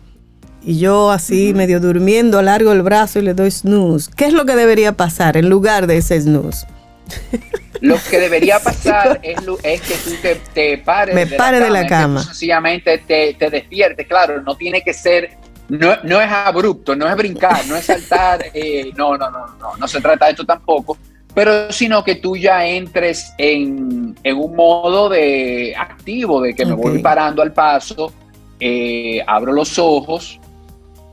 y 0.63 0.79
yo 0.79 1.11
así 1.11 1.55
medio 1.55 1.81
durmiendo 1.81 2.43
largo 2.43 2.73
el 2.73 2.83
brazo 2.83 3.21
y 3.21 3.23
le 3.23 3.35
doy 3.35 3.51
snooze. 3.51 4.11
¿Qué 4.15 4.27
es 4.27 4.33
lo 4.35 4.45
que 4.45 4.57
debería 4.57 4.93
pasar 4.93 5.37
en 5.37 5.49
lugar 5.49 5.87
de 5.87 5.99
ese 5.99 6.21
snooze? 6.21 6.67
Lo 7.81 7.97
que 8.11 8.19
debería 8.19 8.59
pasar 8.63 9.21
es, 9.23 9.41
que 9.81 9.95
tú 10.05 10.11
te, 10.53 10.79
pares, 10.79 11.15
Me 11.15 11.27
de, 11.27 11.37
pare 11.37 11.61
la 11.61 11.67
de 11.67 11.71
la 11.71 11.87
cama. 11.87 12.23
sencillamente 12.25 12.99
te, 12.99 13.35
te 13.35 13.51
despiertes. 13.51 14.07
Claro, 14.07 14.43
no 14.43 14.57
tiene 14.57 14.83
que 14.83 14.93
ser, 14.93 15.31
no, 15.69 15.97
no 16.03 16.21
es 16.21 16.31
abrupto, 16.31 16.97
no 16.97 17.09
es 17.09 17.17
brincar, 17.17 17.67
no 17.67 17.77
es 17.77 17.85
saltar. 17.85 18.45
Eh, 18.55 18.93
no, 18.97 19.17
no, 19.17 19.31
no, 19.31 19.47
no, 19.61 19.77
no 19.77 19.89
se 19.89 20.01
trata 20.01 20.27
de 20.27 20.31
esto 20.33 20.45
tampoco 20.45 20.97
pero 21.39 21.71
sino 21.71 22.03
que 22.03 22.17
tú 22.17 22.37
ya 22.37 22.67
entres 22.67 23.33
en, 23.39 24.17
un 24.25 24.57
modo 24.57 25.09
de 25.09 25.73
activo, 25.79 26.41
de 26.41 26.53
que 26.53 26.67
me 26.67 26.73
voy 26.73 26.99
parando 26.99 27.43
al 27.43 27.53
paso, 27.53 28.13
eh, 28.59 29.23
abro 29.25 29.53
los 29.53 29.79
ojos, 29.79 30.41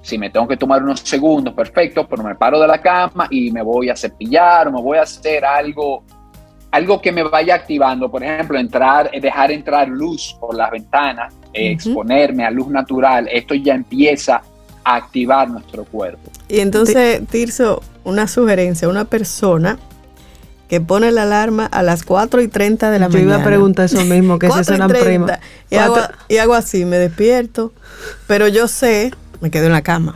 si 0.01 0.17
me 0.17 0.31
tengo 0.31 0.47
que 0.47 0.57
tomar 0.57 0.81
unos 0.81 1.01
segundos, 1.01 1.53
perfecto, 1.53 2.07
pero 2.07 2.23
me 2.23 2.33
paro 2.33 2.59
de 2.59 2.67
la 2.67 2.81
cama 2.81 3.27
y 3.29 3.51
me 3.51 3.61
voy 3.61 3.89
a 3.89 3.95
cepillar 3.95 4.67
o 4.67 4.71
me 4.71 4.81
voy 4.81 4.97
a 4.97 5.03
hacer 5.03 5.45
algo, 5.45 6.03
algo 6.71 6.99
que 6.99 7.11
me 7.11 7.21
vaya 7.21 7.53
activando, 7.53 8.09
por 8.09 8.23
ejemplo, 8.23 8.57
entrar, 8.57 9.11
dejar 9.11 9.51
entrar 9.51 9.87
luz 9.87 10.35
por 10.39 10.55
las 10.55 10.71
ventanas, 10.71 11.35
exponerme 11.55 12.45
a 12.45 12.51
luz 12.51 12.67
natural, 12.67 13.27
esto 13.31 13.55
ya 13.55 13.73
empieza 13.73 14.41
a 14.83 14.95
activar 14.95 15.49
nuestro 15.49 15.85
cuerpo. 15.85 16.31
Y 16.47 16.59
entonces, 16.59 17.21
Tirso, 17.29 17.81
una 18.03 18.27
sugerencia, 18.27 18.87
una 18.87 19.05
persona 19.05 19.79
que 20.67 20.81
pone 20.81 21.11
la 21.11 21.23
alarma 21.23 21.65
a 21.65 21.83
las 21.83 22.03
4 22.03 22.41
y 22.41 22.47
30 22.47 22.91
de 22.91 22.99
la 22.99 23.07
mañana. 23.07 23.23
Yo 23.23 23.29
iba 23.29 23.41
a 23.41 23.45
preguntar 23.45 23.85
eso 23.85 24.03
mismo, 24.03 24.39
que 24.39 24.49
se 24.49 24.63
suenan 24.63 24.89
prima. 24.89 25.39
Y 25.69 25.75
hago, 25.75 25.97
y 26.27 26.37
hago 26.37 26.53
así, 26.53 26.85
me 26.85 26.97
despierto, 26.97 27.71
pero 28.27 28.47
yo 28.47 28.67
sé, 28.67 29.13
me 29.41 29.51
quedo 29.51 29.67
en 29.67 29.73
la 29.73 29.83
cama 29.83 30.15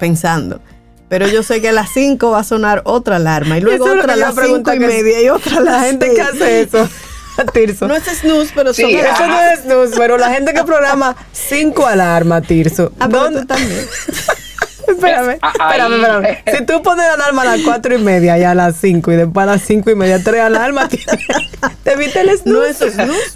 pensando, 0.00 0.60
pero 1.08 1.28
yo 1.28 1.42
sé 1.42 1.60
que 1.60 1.68
a 1.68 1.72
las 1.72 1.90
5 1.90 2.30
va 2.30 2.40
a 2.40 2.44
sonar 2.44 2.82
otra 2.84 3.16
alarma 3.16 3.58
y 3.58 3.60
luego 3.60 3.84
otra 3.84 4.14
a 4.14 4.16
las 4.16 4.34
5 4.34 4.74
y 4.74 4.78
media 4.78 5.22
y 5.22 5.28
otra 5.28 5.58
a 5.58 5.60
las 5.60 5.74
La 5.74 5.80
gente 5.86 6.14
que 6.14 6.22
hace 6.22 6.62
eso. 6.62 6.88
Tirso. 7.52 7.88
No 7.88 7.94
es 7.94 8.04
snooze, 8.04 8.52
pero 8.54 8.72
sí, 8.72 8.82
eso 8.94 9.26
no 9.26 9.40
es 9.40 9.60
snooze, 9.60 9.96
pero 9.96 10.18
la 10.18 10.30
gente 10.30 10.52
que 10.52 10.64
programa 10.64 11.16
cinco 11.32 11.86
alarmas, 11.86 12.46
Tirso. 12.46 12.92
Ah, 12.98 13.08
¿Dónde 13.08 13.44
también? 13.44 13.86
espérame, 14.88 15.38
espérame, 15.42 15.94
espérame. 15.94 16.56
Si 16.56 16.66
tú 16.66 16.82
pones 16.82 17.06
la 17.06 17.14
alarma 17.14 17.42
a 17.42 17.44
las 17.56 17.60
cuatro 17.60 17.94
y 17.94 17.98
media 17.98 18.38
y 18.38 18.44
a 18.44 18.54
las 18.54 18.76
cinco 18.76 19.12
y 19.12 19.16
después 19.16 19.44
a 19.44 19.52
las 19.52 19.62
cinco 19.62 19.90
y 19.90 19.94
media 19.94 20.22
tres 20.22 20.42
alarmas, 20.42 20.88
te 21.82 21.96
viste 21.96 22.20
el 22.20 22.38
snooze. 22.38 22.50
No 22.52 22.64
es 22.64 22.76
snooze. 22.94 23.32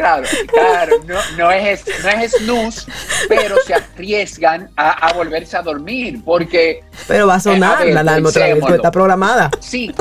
Claro, 0.00 0.26
claro, 0.46 0.96
no, 1.06 1.18
no, 1.36 1.50
es, 1.50 1.84
no 2.02 2.08
es 2.08 2.32
snooze, 2.32 2.90
pero 3.28 3.56
se 3.66 3.74
arriesgan 3.74 4.70
a, 4.74 5.12
volverse 5.12 5.58
a 5.58 5.62
dormir 5.62 6.22
porque... 6.24 6.80
Pero 7.06 7.26
va 7.26 7.34
a 7.34 7.40
sonar 7.40 7.86
la 7.86 8.00
alarma 8.00 8.30
otra 8.30 8.46
vez, 8.46 8.64
está 8.70 8.90
programada. 8.90 9.50
Sí, 9.60 9.94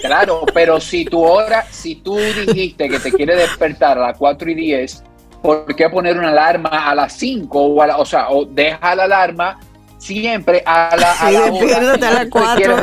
claro, 0.00 0.46
pero 0.54 0.80
si 0.80 1.04
tu 1.04 1.22
hora, 1.22 1.66
si 1.70 1.96
tú 1.96 2.16
dijiste 2.16 2.88
que 2.88 2.98
te 2.98 3.12
quiere 3.12 3.36
despertar 3.36 3.98
a 3.98 4.00
las 4.00 4.16
4 4.16 4.50
y 4.50 4.54
10, 4.54 5.02
¿por 5.42 5.76
qué 5.76 5.90
poner 5.90 6.16
una 6.18 6.30
alarma 6.30 6.70
a 6.70 6.94
las 6.94 7.12
5? 7.12 7.58
O, 7.60 7.84
o 7.84 8.06
sea, 8.06 8.30
o 8.30 8.46
deja 8.46 8.94
la 8.94 9.04
alarma 9.04 9.60
siempre 9.98 10.62
a 10.64 10.96
la, 10.96 11.12
a 11.12 11.30
la 11.30 11.40
hora 11.52 12.08
a 12.08 12.10
las 12.12 12.26
4. 12.30 12.76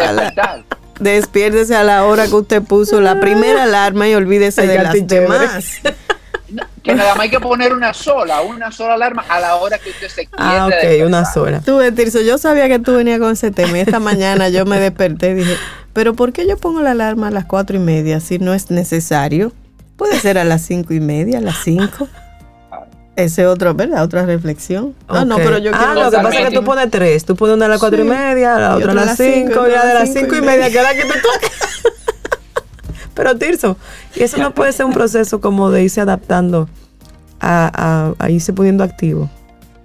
Despiértese 0.99 1.75
a 1.75 1.83
la 1.83 2.05
hora 2.05 2.27
que 2.27 2.35
usted 2.35 2.61
puso 2.61 3.01
la 3.01 3.19
primera 3.19 3.63
alarma 3.63 4.07
y 4.07 4.13
olvídese 4.13 4.67
de 4.67 4.77
las 4.77 5.07
demás. 5.07 5.81
Que 6.83 6.95
nada 6.95 7.15
más 7.15 7.23
hay 7.23 7.29
que 7.29 7.39
poner 7.39 7.73
una 7.73 7.93
sola, 7.93 8.41
una 8.41 8.71
sola 8.71 8.93
alarma 8.93 9.25
a 9.27 9.39
la 9.39 9.55
hora 9.55 9.77
que 9.77 9.89
usted 9.89 10.07
se 10.07 10.25
quiere. 10.25 10.37
Ah, 10.37 10.67
ok, 10.67 11.05
una 11.05 11.25
sola. 11.25 11.61
Tú, 11.61 11.79
Tirso, 11.93 12.21
yo 12.21 12.37
sabía 12.37 12.67
que 12.67 12.79
tú 12.79 12.95
venías 12.95 13.19
con 13.19 13.31
ese 13.31 13.51
tema. 13.51 13.79
Esta 13.79 13.99
mañana 13.99 14.49
yo 14.49 14.65
me 14.65 14.79
desperté 14.79 15.31
y 15.31 15.33
dije, 15.35 15.55
pero 15.93 16.13
¿por 16.13 16.33
qué 16.33 16.47
yo 16.47 16.57
pongo 16.57 16.81
la 16.81 16.91
alarma 16.91 17.27
a 17.27 17.31
las 17.31 17.45
cuatro 17.45 17.75
y 17.75 17.79
media 17.79 18.19
si 18.19 18.39
no 18.39 18.53
es 18.53 18.71
necesario? 18.71 19.51
Puede 19.97 20.19
ser 20.19 20.37
a 20.37 20.45
las 20.45 20.61
cinco 20.61 20.93
y 20.93 20.99
media, 20.99 21.39
a 21.39 21.41
las 21.41 21.57
cinco. 21.63 22.07
Ese 23.17 23.45
otro, 23.45 23.73
¿verdad? 23.73 24.03
Otra 24.03 24.25
reflexión. 24.25 24.95
No, 25.09 25.25
no, 25.25 25.35
pero 25.35 25.57
yo 25.57 25.71
quiero. 25.71 25.91
Ah, 25.91 25.93
lo 25.93 26.09
que 26.09 26.17
pasa 26.17 26.39
es 26.39 26.47
que 26.47 26.55
tú 26.55 26.63
pones 26.63 26.89
tres. 26.89 27.25
Tú 27.25 27.35
pones 27.35 27.57
una 27.57 27.65
a 27.65 27.69
las 27.69 27.79
cuatro 27.79 28.01
y 28.01 28.05
media, 28.05 28.57
la 28.57 28.75
otra 28.77 28.93
a 28.93 28.95
las 28.95 29.17
cinco, 29.17 29.67
y 29.67 29.71
la 29.71 29.85
de 29.85 29.93
las 29.93 30.13
cinco 30.13 30.37
y 30.37 30.41
media, 30.41 30.69
que 30.69 30.77
es 30.77 30.83
la 30.83 30.93
que 30.93 31.01
te 31.01 31.19
toca. 31.19 31.68
Pero 33.19 33.37
Tirso, 33.37 33.75
y 34.15 34.23
eso 34.23 34.37
no 34.37 34.53
puede 34.53 34.71
ser 34.71 34.85
un 34.85 34.93
proceso 34.93 35.41
como 35.41 35.71
de 35.71 35.83
irse 35.83 35.99
adaptando 35.99 36.69
a, 37.41 38.13
a, 38.17 38.29
irse 38.29 38.53
poniendo 38.53 38.81
activo. 38.81 39.29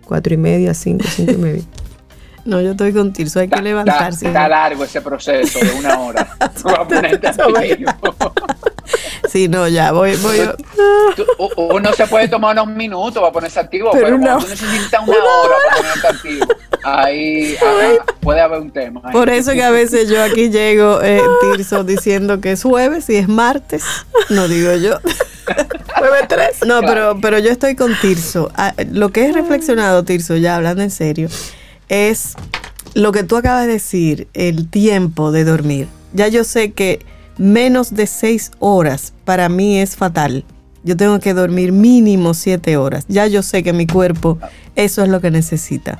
Cuatro 0.04 0.34
y 0.34 0.36
media, 0.36 0.72
cinco, 0.72 1.04
cinco 1.10 1.32
y 1.32 1.36
media. 1.36 1.62
No, 2.44 2.60
yo 2.60 2.72
estoy 2.72 2.92
con 2.92 3.10
Tirso, 3.14 3.40
hay 3.40 3.48
que 3.48 3.62
levantarse. 3.62 4.26
Está, 4.26 4.46
largo 4.46 4.84
ese 4.84 5.00
proceso 5.00 5.58
de 5.58 5.72
una 5.72 5.98
hora. 5.98 6.36
Sí, 9.34 9.48
no, 9.48 9.66
ya, 9.66 9.90
voy, 9.90 10.14
voy. 10.18 10.38
uno 11.56 11.92
se 11.92 12.06
puede 12.06 12.28
tomar 12.28 12.52
unos 12.52 12.68
minutos 12.68 13.20
para 13.20 13.32
ponerse 13.32 13.58
activo, 13.58 13.90
pero, 13.90 14.16
pero 14.20 14.38
tú 14.38 14.46
necesitas 14.46 15.02
una, 15.02 15.16
hora 15.16 15.54
para 15.68 15.76
ponerte 15.76 16.06
activo. 16.06 16.46
Ahí, 16.84 17.56
puede 18.20 18.40
haber 18.40 18.60
un 18.60 18.70
tema. 18.70 19.02
Por 19.10 19.28
eso 19.30 19.50
que 19.50 19.64
a 19.64 19.72
veces 19.72 20.08
yo 20.08 20.22
aquí 20.22 20.50
llego, 20.50 21.02
eh, 21.02 21.20
Tirso, 21.40 21.82
diciendo 21.82 22.40
que 22.40 22.52
es 22.52 22.62
jueves 22.62 23.10
y 23.10 23.16
es 23.16 23.26
martes. 23.26 23.82
No 24.30 24.46
digo 24.46 24.72
yo. 24.76 25.00
Jueves 25.98 26.28
3. 26.28 26.66
No, 26.66 26.82
pero, 26.82 27.18
pero 27.20 27.40
yo 27.40 27.50
estoy 27.50 27.74
con 27.74 27.92
Tirso. 28.00 28.52
Ah, 28.54 28.72
lo 28.92 29.10
que 29.10 29.26
he 29.26 29.32
reflexionado, 29.32 30.04
Tirso, 30.04 30.36
ya 30.36 30.54
hablando 30.54 30.84
en 30.84 30.92
serio, 30.92 31.28
es 31.88 32.34
lo 32.94 33.10
que 33.10 33.24
tú 33.24 33.36
acabas 33.36 33.66
de 33.66 33.72
decir, 33.72 34.28
el 34.32 34.70
tiempo 34.70 35.32
de 35.32 35.42
dormir. 35.42 35.88
Ya 36.12 36.28
yo 36.28 36.44
sé 36.44 36.70
que 36.70 37.04
menos 37.38 37.94
de 37.94 38.06
seis 38.06 38.50
horas 38.58 39.12
para 39.24 39.48
mí 39.48 39.78
es 39.78 39.96
fatal. 39.96 40.44
Yo 40.82 40.96
tengo 40.96 41.18
que 41.18 41.32
dormir 41.32 41.72
mínimo 41.72 42.34
siete 42.34 42.76
horas. 42.76 43.06
Ya 43.08 43.26
yo 43.26 43.42
sé 43.42 43.62
que 43.62 43.72
mi 43.72 43.86
cuerpo 43.86 44.38
eso 44.76 45.02
es 45.02 45.08
lo 45.08 45.20
que 45.20 45.30
necesita. 45.30 45.98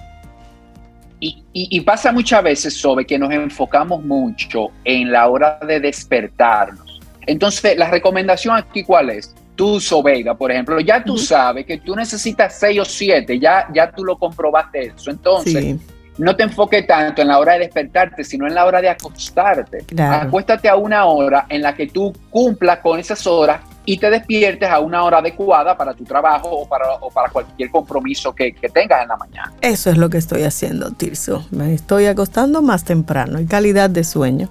Y, 1.20 1.81
pasa 1.83 2.12
muchas 2.12 2.42
veces, 2.42 2.75
Sobe, 2.75 3.07
que 3.07 3.18
nos 3.18 3.33
enfocamos 3.33 4.05
mucho 4.05 4.68
en 4.85 5.11
la 5.11 5.29
hora 5.29 5.59
de 5.66 5.81
despertarnos. 5.81 7.01
Entonces, 7.27 7.79
la 7.79 7.90
recomendación 7.90 8.57
aquí, 8.57 8.83
¿cuál 8.83 9.09
es? 9.09 9.35
Tú, 9.55 9.81
Sobeida, 9.81 10.35
por 10.35 10.51
ejemplo, 10.51 10.81
ya 10.81 11.03
tú 11.03 11.16
sabes 11.16 11.64
que 11.64 11.79
tú 11.79 11.94
necesitas 11.97 12.59
seis 12.59 12.79
o 12.81 12.85
siete, 12.85 13.38
ya, 13.38 13.68
ya 13.73 13.90
tú 13.90 14.05
lo 14.05 14.18
comprobaste 14.18 14.87
eso. 14.87 15.11
Entonces, 15.11 15.77
no 16.18 16.37
te 16.37 16.44
enfoques 16.44 16.87
tanto 16.87 17.22
en 17.22 17.29
la 17.29 17.38
hora 17.38 17.55
de 17.55 17.61
despertarte, 17.61 18.24
sino 18.24 18.46
en 18.46 18.55
la 18.55 18.64
hora 18.64 18.81
de 18.81 18.88
acostarte. 18.88 19.85
Acuéstate 19.98 20.68
a 20.68 20.77
una 20.77 21.07
hora 21.07 21.46
en 21.48 21.62
la 21.62 21.74
que 21.74 21.87
tú 21.87 22.12
cumplas 22.31 22.79
con 22.79 22.98
esas 22.98 23.27
horas 23.27 23.61
y 23.87 23.98
te 23.98 24.09
despiertes 24.11 24.68
a 24.68 24.81
una 24.81 25.05
hora 25.05 25.18
adecuada 25.18 25.77
para 25.77 25.92
tu 25.92 26.05
trabajo 26.05 26.48
o 26.48 26.68
para, 26.68 26.87
para 27.12 27.29
cualquier 27.29 27.70
compromiso 27.70 28.35
que, 28.35 28.53
que, 28.55 28.68
tengas 28.68 29.03
en 29.03 29.09
la 29.09 29.16
mañana. 29.16 29.53
Eso 29.61 29.90
es 29.90 29.98
lo 29.98 30.09
que 30.09 30.18
estoy 30.18 30.44
haciendo, 30.44 30.90
Tirso. 30.92 31.46
Me 31.50 31.74
estoy 31.74 32.07
acostando 32.07 32.62
más 32.62 32.85
temprano 32.85 33.40
y 33.40 33.46
calidad 33.46 33.90
de 33.90 34.05
sueño. 34.05 34.48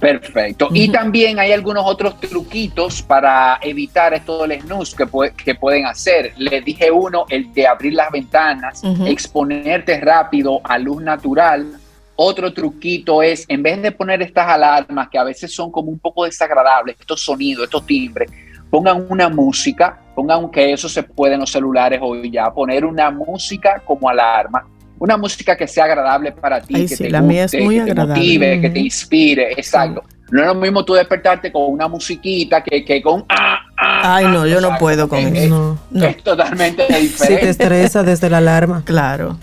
Perfecto. 0.00 0.68
Y 0.72 0.88
también 0.88 1.38
hay 1.38 1.52
algunos 1.52 1.84
otros 1.86 2.18
truquitos 2.18 3.02
para 3.02 3.58
evitar 3.60 4.14
esto 4.14 4.46
del 4.46 4.60
snooze 4.62 4.96
que, 4.96 5.06
que 5.44 5.54
pueden 5.54 5.84
hacer. 5.84 6.32
Les 6.38 6.64
dije 6.64 6.90
uno, 6.90 7.26
el 7.28 7.52
de 7.52 7.66
abrir 7.66 7.92
las 7.92 8.10
ventanas, 8.10 8.82
exponerte 9.04 10.00
rápido 10.00 10.60
a 10.64 10.78
luz 10.78 11.02
natural. 11.02 11.78
Otro 12.16 12.52
truquito 12.52 13.22
es, 13.22 13.44
en 13.48 13.62
vez 13.62 13.80
de 13.82 13.92
poner 13.92 14.22
estas 14.22 14.48
alarmas 14.48 15.08
que 15.10 15.18
a 15.18 15.24
veces 15.24 15.54
son 15.54 15.70
como 15.70 15.90
un 15.90 15.98
poco 15.98 16.24
desagradables, 16.24 16.96
estos 16.98 17.22
sonidos, 17.22 17.64
estos 17.64 17.84
timbres, 17.84 18.30
pongan 18.70 19.06
una 19.08 19.28
música, 19.28 20.00
pongan 20.14 20.50
que 20.50 20.72
eso 20.72 20.88
se 20.88 21.02
puede 21.02 21.34
en 21.34 21.40
los 21.40 21.50
celulares 21.50 22.00
hoy 22.02 22.30
ya, 22.30 22.50
poner 22.50 22.84
una 22.84 23.10
música 23.10 23.82
como 23.84 24.08
alarma 24.08 24.66
una 25.00 25.16
música 25.16 25.56
que 25.56 25.66
sea 25.66 25.84
agradable 25.84 26.30
para 26.30 26.60
ti, 26.60 26.86
que, 26.86 26.96
te 26.96 27.10
la 27.10 27.26
que 27.26 27.46
te 27.48 27.62
motive, 27.62 28.60
que 28.60 28.70
te 28.70 28.78
inspire, 28.78 29.52
exacto. 29.52 30.04
No 30.30 30.42
es 30.42 30.46
lo 30.46 30.54
mismo 30.54 30.84
tú 30.84 30.92
despertarte 30.92 31.50
con 31.50 31.62
una 31.72 31.88
musiquita 31.88 32.62
que, 32.62 32.84
que 32.84 33.02
con 33.02 33.24
ah, 33.28 33.58
ah 33.76 34.16
Ay, 34.16 34.26
no, 34.26 34.46
yo 34.46 34.60
no 34.60 34.76
puedo 34.78 35.08
con 35.08 35.18
eso. 35.18 35.78
Es, 35.94 36.22
totalmente 36.22 36.82
diferente. 36.86 37.16
Si 37.18 37.34
te 37.34 37.48
estresa 37.48 38.02
desde 38.02 38.30
la 38.30 38.38
alarma. 38.38 38.82
Claro. 38.90 39.38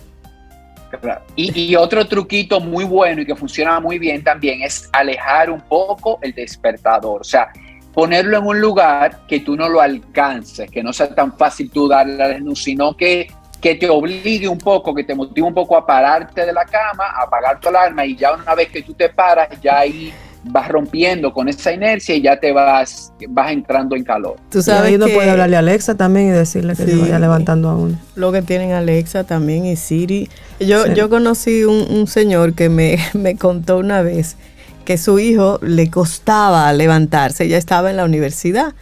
Y, 1.35 1.59
y, 1.59 1.75
otro 1.75 2.07
truquito 2.07 2.61
muy 2.61 2.85
bueno 2.85 3.21
y 3.21 3.25
que 3.25 3.35
funciona 3.35 3.79
muy 3.79 3.99
bien 3.99 4.23
también 4.23 4.61
es 4.61 4.89
alejar 4.93 5.49
un 5.49 5.59
poco 5.59 6.17
el 6.21 6.33
despertador. 6.33 7.21
O 7.21 7.25
sea, 7.25 7.49
ponerlo 7.93 8.37
en 8.37 8.45
un 8.45 8.61
lugar 8.61 9.19
que 9.27 9.41
tú 9.41 9.57
no 9.57 9.67
lo 9.67 9.81
alcances, 9.81 10.71
que 10.71 10.81
no 10.81 10.93
sea 10.93 11.13
tan 11.13 11.37
fácil 11.37 11.69
tú 11.69 11.87
darle 11.87 12.15
la 12.15 12.37
luz, 12.37 12.63
sino 12.63 12.95
que 12.95 13.27
que 13.67 13.75
te 13.75 13.89
obligue 13.89 14.47
un 14.47 14.57
poco, 14.57 14.95
que 14.95 15.03
te 15.03 15.13
motive 15.13 15.45
un 15.45 15.53
poco 15.53 15.75
a 15.75 15.85
pararte 15.85 16.45
de 16.45 16.53
la 16.53 16.63
cama, 16.63 17.05
a 17.05 17.23
apagar 17.23 17.59
tu 17.59 17.67
alarma 17.67 18.05
y 18.05 18.15
ya 18.15 18.33
una 18.33 18.55
vez 18.55 18.69
que 18.69 18.81
tú 18.81 18.93
te 18.93 19.09
paras, 19.09 19.49
ya 19.61 19.79
ahí 19.79 20.13
vas 20.45 20.69
rompiendo 20.69 21.33
con 21.33 21.49
esa 21.49 21.73
inercia 21.73 22.15
y 22.15 22.21
ya 22.21 22.39
te 22.39 22.53
vas, 22.53 23.11
vas 23.27 23.51
entrando 23.51 23.97
en 23.97 24.05
calor. 24.05 24.37
Tú 24.49 24.61
sabes 24.61 24.91
que 24.91 24.95
uno 24.95 25.07
puede 25.07 25.29
hablarle 25.29 25.57
a 25.57 25.59
Alexa 25.59 25.95
también 25.95 26.29
y 26.29 26.31
decirle 26.31 26.75
que 26.77 26.85
se 26.85 26.95
vaya 26.95 27.19
levantando 27.19 27.69
aún. 27.69 27.99
Lo 28.15 28.31
que 28.31 28.41
tienen 28.41 28.71
Alexa 28.71 29.25
también 29.25 29.65
y 29.65 29.75
Siri. 29.75 30.29
Yo, 30.61 30.87
yo 30.93 31.09
conocí 31.09 31.65
un, 31.65 31.91
un 31.91 32.07
señor 32.07 32.53
que 32.53 32.69
me, 32.69 32.97
me 33.13 33.35
contó 33.35 33.79
una 33.79 34.01
vez 34.01 34.37
que 34.85 34.97
su 34.97 35.19
hijo 35.19 35.59
le 35.61 35.89
costaba 35.89 36.71
levantarse, 36.71 37.49
ya 37.49 37.57
estaba 37.57 37.89
en 37.89 37.97
la 37.97 38.05
universidad. 38.05 38.73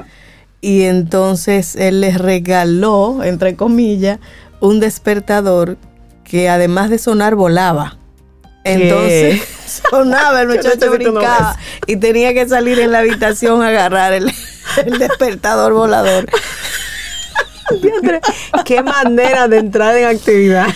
Y 0.62 0.84
entonces 0.84 1.76
él 1.76 2.02
les 2.02 2.18
regaló, 2.18 3.24
entre 3.24 3.56
comillas, 3.56 4.20
un 4.60 4.80
despertador 4.80 5.78
que 6.24 6.50
además 6.50 6.90
de 6.90 6.98
sonar 6.98 7.36
volaba. 7.36 7.98
Entonces 8.64 9.44
sonaba, 9.92 10.42
el 10.42 10.48
muchacho 10.48 10.92
brincaba 10.92 11.58
y 11.86 11.98
tenía 11.98 12.34
que 12.34 12.48
salir 12.48 12.80
en 12.80 12.92
la 12.92 13.00
habitación 13.00 13.62
a 13.62 13.68
agarrar 13.68 14.14
el, 14.14 14.32
despertador 14.98 15.74
volador. 15.74 16.26
Qué 18.66 18.84
manera 18.84 19.48
de 19.48 19.58
entrar 19.58 19.96
en 19.98 20.08
actividad. 20.08 20.68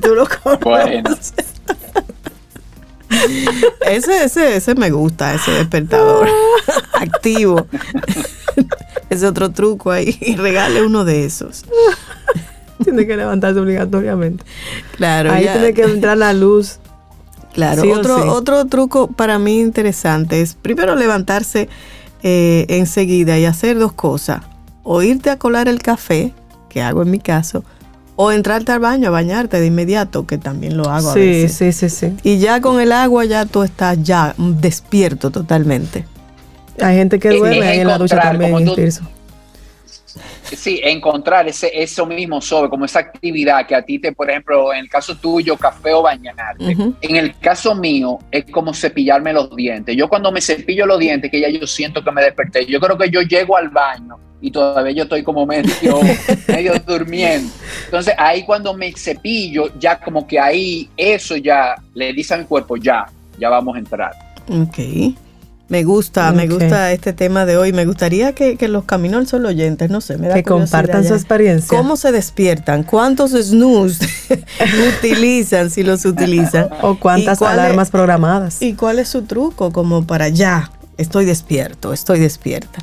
Tú 0.00 0.14
lo 0.14 0.26
conoces. 0.26 1.52
Ese, 3.86 4.24
ese, 4.24 4.56
ese 4.56 4.74
me 4.74 4.90
gusta, 4.90 5.34
ese 5.34 5.50
despertador 5.52 6.28
activo. 6.94 7.66
Ese 9.10 9.26
otro 9.26 9.50
truco 9.50 9.90
ahí. 9.90 10.16
Y 10.20 10.36
regale 10.36 10.82
uno 10.82 11.04
de 11.04 11.24
esos. 11.26 11.64
tiene 12.84 13.06
que 13.06 13.16
levantarse 13.16 13.60
obligatoriamente. 13.60 14.44
Claro. 14.96 15.32
Ahí 15.32 15.46
tiene 15.52 15.74
que 15.74 15.82
entrar 15.82 16.16
la 16.16 16.32
luz. 16.32 16.78
Claro. 17.52 17.82
otro, 17.92 18.32
otro 18.32 18.64
truco 18.64 19.08
para 19.08 19.38
mí 19.38 19.60
interesante 19.60 20.40
es 20.40 20.54
primero 20.54 20.96
levantarse 20.96 21.68
eh, 22.22 22.64
enseguida 22.68 23.38
y 23.38 23.44
hacer 23.44 23.78
dos 23.78 23.92
cosas. 23.92 24.42
O 24.84 25.02
irte 25.02 25.28
a 25.28 25.38
colar 25.38 25.68
el 25.68 25.82
café, 25.82 26.32
que 26.68 26.82
hago 26.82 27.02
en 27.02 27.10
mi 27.10 27.18
caso, 27.18 27.64
O 28.14 28.30
entrarte 28.30 28.72
al 28.72 28.78
baño 28.78 29.08
a 29.08 29.10
bañarte 29.10 29.58
de 29.58 29.66
inmediato, 29.66 30.26
que 30.26 30.38
también 30.38 30.76
lo 30.76 30.90
hago 30.90 31.12
sí, 31.12 31.18
a 31.18 31.22
veces. 31.22 31.56
Sí, 31.56 31.72
sí, 31.72 31.88
sí. 31.88 32.14
Y 32.22 32.38
ya 32.38 32.60
con 32.60 32.80
el 32.80 32.92
agua 32.92 33.24
ya 33.24 33.46
tú 33.46 33.62
estás 33.62 34.02
ya 34.02 34.34
despierto 34.38 35.30
totalmente. 35.30 36.06
Hay 36.80 36.96
gente 36.96 37.18
que 37.18 37.30
duerme 37.30 37.66
ahí 37.66 37.80
en 37.80 37.86
la 37.86 37.98
ducha 37.98 38.20
también, 38.20 38.54
Sí, 40.56 40.80
encontrar 40.82 41.48
ese, 41.48 41.70
eso 41.74 42.06
mismo 42.06 42.40
sobre, 42.40 42.68
como 42.68 42.84
esa 42.84 43.00
actividad 43.00 43.66
que 43.66 43.74
a 43.74 43.82
ti 43.82 43.98
te, 43.98 44.12
por 44.12 44.30
ejemplo, 44.30 44.72
en 44.72 44.80
el 44.80 44.88
caso 44.88 45.16
tuyo, 45.16 45.56
café 45.56 45.92
o 45.92 46.02
bañarte. 46.02 46.76
En 47.00 47.16
el 47.16 47.38
caso 47.38 47.74
mío, 47.74 48.18
es 48.30 48.44
como 48.50 48.74
cepillarme 48.74 49.32
los 49.32 49.54
dientes. 49.54 49.96
Yo 49.96 50.08
cuando 50.08 50.30
me 50.30 50.40
cepillo 50.40 50.86
los 50.86 50.98
dientes, 50.98 51.30
que 51.30 51.40
ya 51.40 51.48
yo 51.48 51.66
siento 51.66 52.02
que 52.02 52.10
me 52.12 52.22
desperté, 52.22 52.66
yo 52.66 52.80
creo 52.80 52.98
que 52.98 53.10
yo 53.10 53.22
llego 53.22 53.56
al 53.56 53.68
baño 53.68 54.18
y 54.40 54.50
todavía 54.50 54.92
yo 54.92 55.04
estoy 55.04 55.22
como 55.22 55.46
medio, 55.46 56.00
medio 56.48 56.74
durmiendo. 56.86 57.50
Entonces 57.84 58.14
ahí 58.18 58.44
cuando 58.44 58.74
me 58.74 58.92
cepillo, 58.92 59.72
ya 59.78 59.98
como 60.00 60.26
que 60.26 60.38
ahí 60.38 60.90
eso 60.96 61.36
ya 61.36 61.76
le 61.94 62.12
dice 62.12 62.34
a 62.34 62.38
mi 62.38 62.44
cuerpo, 62.44 62.76
ya, 62.76 63.06
ya 63.38 63.48
vamos 63.48 63.76
a 63.76 63.78
entrar. 63.78 64.12
Ok. 64.48 64.78
Me 65.68 65.84
gusta, 65.84 66.32
me 66.32 66.48
gusta 66.48 66.92
este 66.92 67.12
tema 67.12 67.46
de 67.46 67.56
hoy. 67.56 67.72
Me 67.72 67.86
gustaría 67.86 68.34
que, 68.34 68.56
los 68.68 68.84
Caminos 68.84 69.20
al 69.20 69.26
Sol 69.26 69.46
oyentes, 69.46 69.90
no 69.90 70.00
sé, 70.00 70.18
me 70.18 70.28
da 70.28 70.34
Que 70.34 70.42
compartan 70.42 71.06
su 71.06 71.14
experiencia. 71.14 71.76
¿Cómo 71.76 71.96
se 71.96 72.12
despiertan? 72.12 72.82
¿Cuántos 72.82 73.30
snooze 73.30 74.06
utilizan, 74.98 75.70
si 75.70 75.82
los 75.82 76.04
utilizan? 76.04 76.68
¿O 76.82 76.98
cuántas 76.98 77.40
alarmas 77.40 77.90
programadas? 77.90 78.60
¿Y 78.60 78.74
cuál 78.74 78.98
es 78.98 79.08
su 79.08 79.22
truco 79.22 79.72
como 79.72 80.06
para 80.06 80.28
ya, 80.28 80.70
estoy 80.98 81.24
despierto, 81.24 81.92
estoy 81.92 82.20
despierta? 82.20 82.80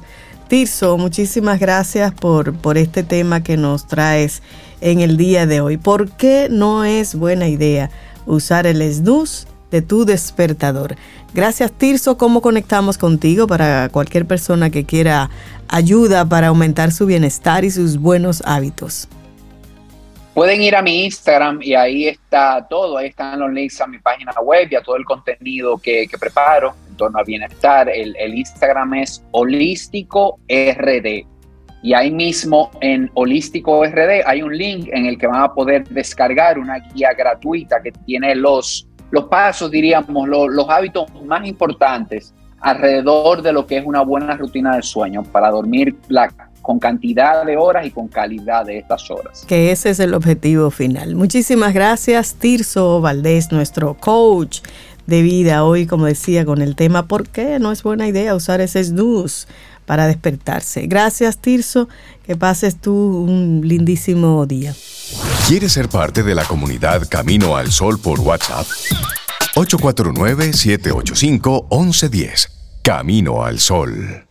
Tirso, 0.48 0.98
muchísimas 0.98 1.60
gracias 1.60 2.12
por, 2.12 2.56
por 2.56 2.80
este 2.80 3.04
tema 3.04 3.44
que 3.44 3.56
nos 3.56 3.88
traes 3.88 4.42
en 4.82 5.00
el 5.00 5.16
día 5.16 5.46
de 5.46 5.62
hoy. 5.62 5.78
¿Por 5.78 6.10
qué 6.10 6.48
no 6.50 6.86
es 6.86 7.14
buena 7.14 7.48
idea 7.48 7.92
usar 8.26 8.66
el 8.66 8.82
snooze 8.92 9.46
de 9.72 9.82
tu 9.82 10.06
despertador? 10.06 10.96
Gracias 11.34 11.72
Tirso, 11.72 12.18
¿cómo 12.18 12.42
conectamos 12.42 12.98
contigo 12.98 13.48
para 13.48 13.90
cualquier 13.90 14.26
persona 14.26 14.70
que 14.70 14.86
quiera 14.86 15.30
ayuda 15.68 16.28
para 16.28 16.48
aumentar 16.48 16.92
su 16.92 17.06
bienestar 17.06 17.64
y 17.64 17.72
sus 17.72 17.98
buenos 17.98 18.42
hábitos? 18.46 19.08
Pueden 20.34 20.62
ir 20.62 20.76
a 20.76 20.82
mi 20.82 21.04
Instagram 21.06 21.60
y 21.62 21.74
ahí 21.74 22.08
está 22.08 22.66
todo, 22.70 22.98
ahí 22.98 23.08
están 23.08 23.40
los 23.40 23.52
links 23.52 23.82
a 23.82 23.88
mi 23.88 24.00
página 24.00 24.32
web 24.42 24.70
y 24.72 24.76
a 24.76 24.82
todo 24.82 24.96
el 24.96 25.04
contenido 25.04 25.78
que, 25.78 26.08
preparo 26.20 26.76
en 26.88 26.96
torno 26.96 27.20
al 27.20 27.26
bienestar. 27.26 27.90
El, 27.90 28.16
el, 28.16 28.36
Instagram 28.36 28.94
es 28.94 29.22
holístico 29.32 30.40
RD. 30.48 31.26
Y 31.82 31.94
ahí 31.94 32.12
mismo 32.12 32.72
en 32.82 33.10
Holístico 33.14 33.86
RD 33.86 34.24
hay 34.26 34.42
un 34.42 34.58
link 34.58 34.90
en 34.92 35.06
el 35.06 35.18
que 35.18 35.28
van 35.28 35.42
a 35.42 35.54
poder 35.54 35.88
descargar 35.88 36.60
una 36.60 36.80
guía 36.80 37.14
gratuita 37.14 37.82
que 37.82 37.92
tiene 37.92 38.36
los 38.36 38.89
los 39.12 39.26
pasos, 39.26 39.72
diríamos, 39.72 40.28
los 40.28 40.70
hábitos 40.70 41.06
más 41.26 41.48
importantes 41.48 42.34
alrededor 42.62 43.42
de 43.42 43.54
lo 43.54 43.66
que 43.66 43.78
es 43.78 43.86
una 43.86 44.02
buena 44.02 44.36
rutina 44.36 44.76
de 44.76 44.82
sueño 44.82 45.24
para 45.24 45.50
dormir 45.50 45.96
con 46.62 46.80
cantidad 46.80 47.46
de 47.46 47.58
horas 47.58 47.86
y 47.86 47.92
con 47.92 48.08
calidad 48.08 48.66
de 48.66 48.80
estas 48.80 49.10
horas. 49.10 49.46
Que 49.48 49.72
ese 49.72 49.92
es 49.92 50.00
el 50.00 50.14
objetivo 50.14 50.70
final. 50.72 51.16
Muchísimas 51.16 51.74
gracias, 51.74 52.36
Tirso 52.36 53.02
Valdés, 53.02 53.52
nuestro 53.52 53.96
coach 53.96 54.60
de 55.08 55.22
vida 55.24 55.64
hoy, 55.64 55.88
como 55.88 56.06
decía, 56.06 56.46
con 56.46 56.62
el 56.62 56.76
tema 56.76 57.08
¿por 57.08 57.28
qué 57.28 57.60
no 57.60 57.72
es 57.72 57.82
buena 57.82 58.08
idea 58.08 58.36
usar 58.36 58.62
ese 58.62 58.84
snooze 58.84 59.48
para 59.90 60.06
despertarse? 60.06 60.86
Gracias, 60.86 61.40
Tirso, 61.40 61.90
que 62.24 62.36
pases 62.36 62.80
tú 62.80 62.94
un 62.94 63.62
lindísimo 63.64 64.46
día. 64.46 64.76
¿Quieres 65.48 65.72
ser 65.72 65.90
parte 65.90 66.22
de 66.22 66.36
la 66.36 66.44
comunidad 66.44 67.08
Camino 67.10 67.58
al 67.58 67.72
Sol 67.72 68.00
por 68.00 68.20
WhatsApp? 68.20 68.68
849-785-1110. 69.56 72.50
Camino 72.84 73.44
al 73.44 73.60
Sol. 73.60 74.28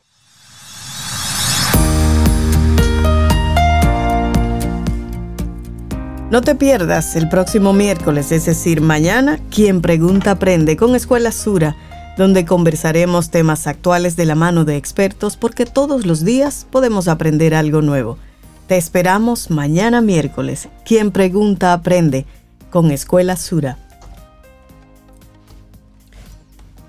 No 6.30 6.42
te 6.42 6.54
pierdas 6.54 7.16
el 7.16 7.28
próximo 7.28 7.72
miércoles, 7.72 8.30
es 8.30 8.44
decir, 8.44 8.80
mañana, 8.80 9.40
quien 9.50 9.80
pregunta 9.80 10.30
aprende 10.30 10.76
con 10.76 10.94
Escuela 10.94 11.32
Sura, 11.32 11.74
donde 12.18 12.44
conversaremos 12.44 13.30
temas 13.30 13.68
actuales 13.68 14.16
de 14.16 14.26
la 14.26 14.34
mano 14.34 14.64
de 14.64 14.76
expertos 14.76 15.36
porque 15.36 15.66
todos 15.66 16.04
los 16.04 16.24
días 16.24 16.66
podemos 16.68 17.06
aprender 17.06 17.54
algo 17.54 17.80
nuevo. 17.80 18.18
Te 18.66 18.76
esperamos 18.76 19.50
mañana 19.50 20.00
miércoles. 20.00 20.68
Quien 20.84 21.12
pregunta 21.12 21.72
aprende 21.72 22.26
con 22.70 22.90
Escuela 22.90 23.36
Sura. 23.36 23.78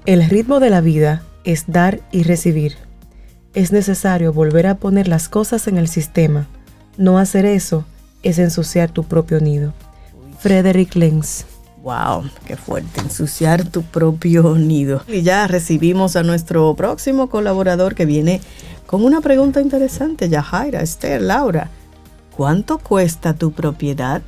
El 0.07 0.27
ritmo 0.27 0.59
de 0.59 0.71
la 0.71 0.81
vida 0.81 1.21
es 1.43 1.65
dar 1.67 2.01
y 2.11 2.23
recibir. 2.23 2.77
Es 3.53 3.71
necesario 3.71 4.33
volver 4.33 4.65
a 4.65 4.77
poner 4.77 5.07
las 5.07 5.29
cosas 5.29 5.67
en 5.67 5.77
el 5.77 5.87
sistema. 5.87 6.47
No 6.97 7.19
hacer 7.19 7.45
eso 7.45 7.85
es 8.23 8.39
ensuciar 8.39 8.89
tu 8.89 9.03
propio 9.03 9.39
nido. 9.39 9.75
Frederick 10.39 10.95
Lenz. 10.95 11.45
Wow, 11.89 12.30
qué 12.45 12.56
fuerte, 12.56 13.02
ensuciar 13.02 13.67
tu 13.67 13.82
propio 13.82 14.56
nido. 14.56 15.02
Y 15.08 15.23
ya 15.23 15.47
recibimos 15.47 16.15
a 16.15 16.21
nuestro 16.21 16.75
próximo 16.75 17.32
colaborador 17.32 17.95
que 17.95 18.06
viene 18.06 18.41
con 18.86 19.04
una 19.04 19.21
pregunta 19.21 19.60
interesante, 19.60 20.30
Yajaira, 20.30 20.84
Esther, 20.84 21.19
Laura. 21.19 21.71
¿Cuánto 22.38 22.78
cuesta 22.78 23.34
tu 23.34 23.54
propiedad? 23.54 24.21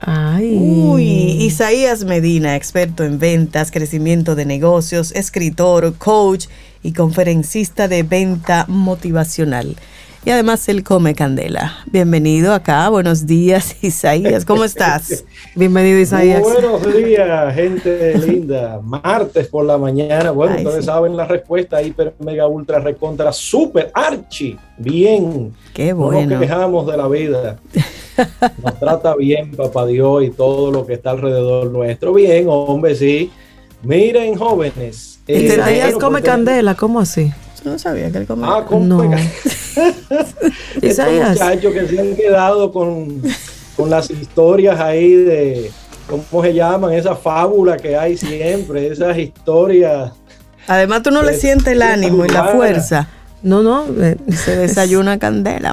Ay. 0.00 0.56
Uy, 0.56 1.04
Isaías 1.44 2.02
Medina, 2.02 2.56
experto 2.56 3.04
en 3.04 3.20
ventas, 3.20 3.70
crecimiento 3.70 4.34
de 4.34 4.46
negocios, 4.46 5.12
escritor, 5.12 5.94
coach 5.98 6.46
y 6.82 6.94
conferencista 6.94 7.86
de 7.86 8.02
venta 8.02 8.64
motivacional 8.66 9.76
y 10.28 10.30
además 10.30 10.68
él 10.68 10.84
come 10.84 11.14
candela. 11.14 11.78
Bienvenido 11.86 12.52
acá, 12.52 12.86
buenos 12.90 13.26
días 13.26 13.76
Isaías, 13.82 14.44
¿cómo 14.44 14.62
estás? 14.62 15.24
Bienvenido 15.54 15.98
Isaías. 15.98 16.42
buenos 16.42 16.82
días, 16.94 17.54
gente 17.54 18.18
linda. 18.18 18.78
Martes 18.84 19.48
por 19.48 19.64
la 19.64 19.78
mañana, 19.78 20.30
bueno, 20.32 20.56
ustedes 20.56 20.84
saben 20.84 21.16
la 21.16 21.24
respuesta, 21.24 21.80
hiper, 21.80 22.14
mega, 22.18 22.46
ultra, 22.46 22.78
recontra, 22.78 23.32
super, 23.32 23.90
archi, 23.94 24.58
bien. 24.76 25.54
Qué 25.72 25.94
bueno. 25.94 26.20
No 26.20 26.30
nos 26.32 26.40
quejamos 26.40 26.86
de 26.86 26.96
la 26.98 27.08
vida. 27.08 27.56
Nos 28.62 28.78
trata 28.78 29.16
bien, 29.16 29.52
papá 29.52 29.86
Dios, 29.86 30.24
y 30.24 30.30
todo 30.30 30.70
lo 30.70 30.84
que 30.84 30.94
está 30.94 31.12
alrededor 31.12 31.70
nuestro. 31.70 32.12
Bien, 32.12 32.44
hombre, 32.50 32.94
sí. 32.96 33.30
Miren, 33.82 34.34
jóvenes. 34.34 35.20
Isaías 35.26 35.94
come 35.94 36.20
pues, 36.20 36.24
candela, 36.24 36.74
¿cómo 36.74 37.00
así? 37.00 37.32
No 37.64 37.78
sabía 37.78 38.10
que 38.10 38.18
él 38.18 38.26
comía. 38.26 38.46
Ah, 38.48 38.64
¿cómo? 38.66 38.84
No. 38.84 39.02
Estos 40.82 41.06
muchachos 41.12 41.72
que 41.72 41.88
se 41.88 42.00
han 42.00 42.16
quedado 42.16 42.72
con, 42.72 43.22
con 43.76 43.90
las 43.90 44.10
historias 44.10 44.80
ahí 44.80 45.14
de, 45.14 45.70
¿cómo 46.08 46.42
se 46.42 46.54
llaman? 46.54 46.92
Esa 46.92 47.14
fábula 47.14 47.76
que 47.76 47.96
hay 47.96 48.16
siempre, 48.16 48.88
esas 48.88 49.16
historias. 49.18 50.12
Además, 50.66 51.02
tú 51.02 51.10
no 51.10 51.22
le 51.22 51.34
sientes 51.34 51.68
el 51.68 51.82
ánimo 51.82 52.24
y 52.24 52.28
la 52.28 52.44
fuerza. 52.48 53.08
No, 53.42 53.62
no. 53.62 53.86
Eh, 54.00 54.16
se 54.34 54.56
desayuna 54.56 55.18
candela. 55.18 55.72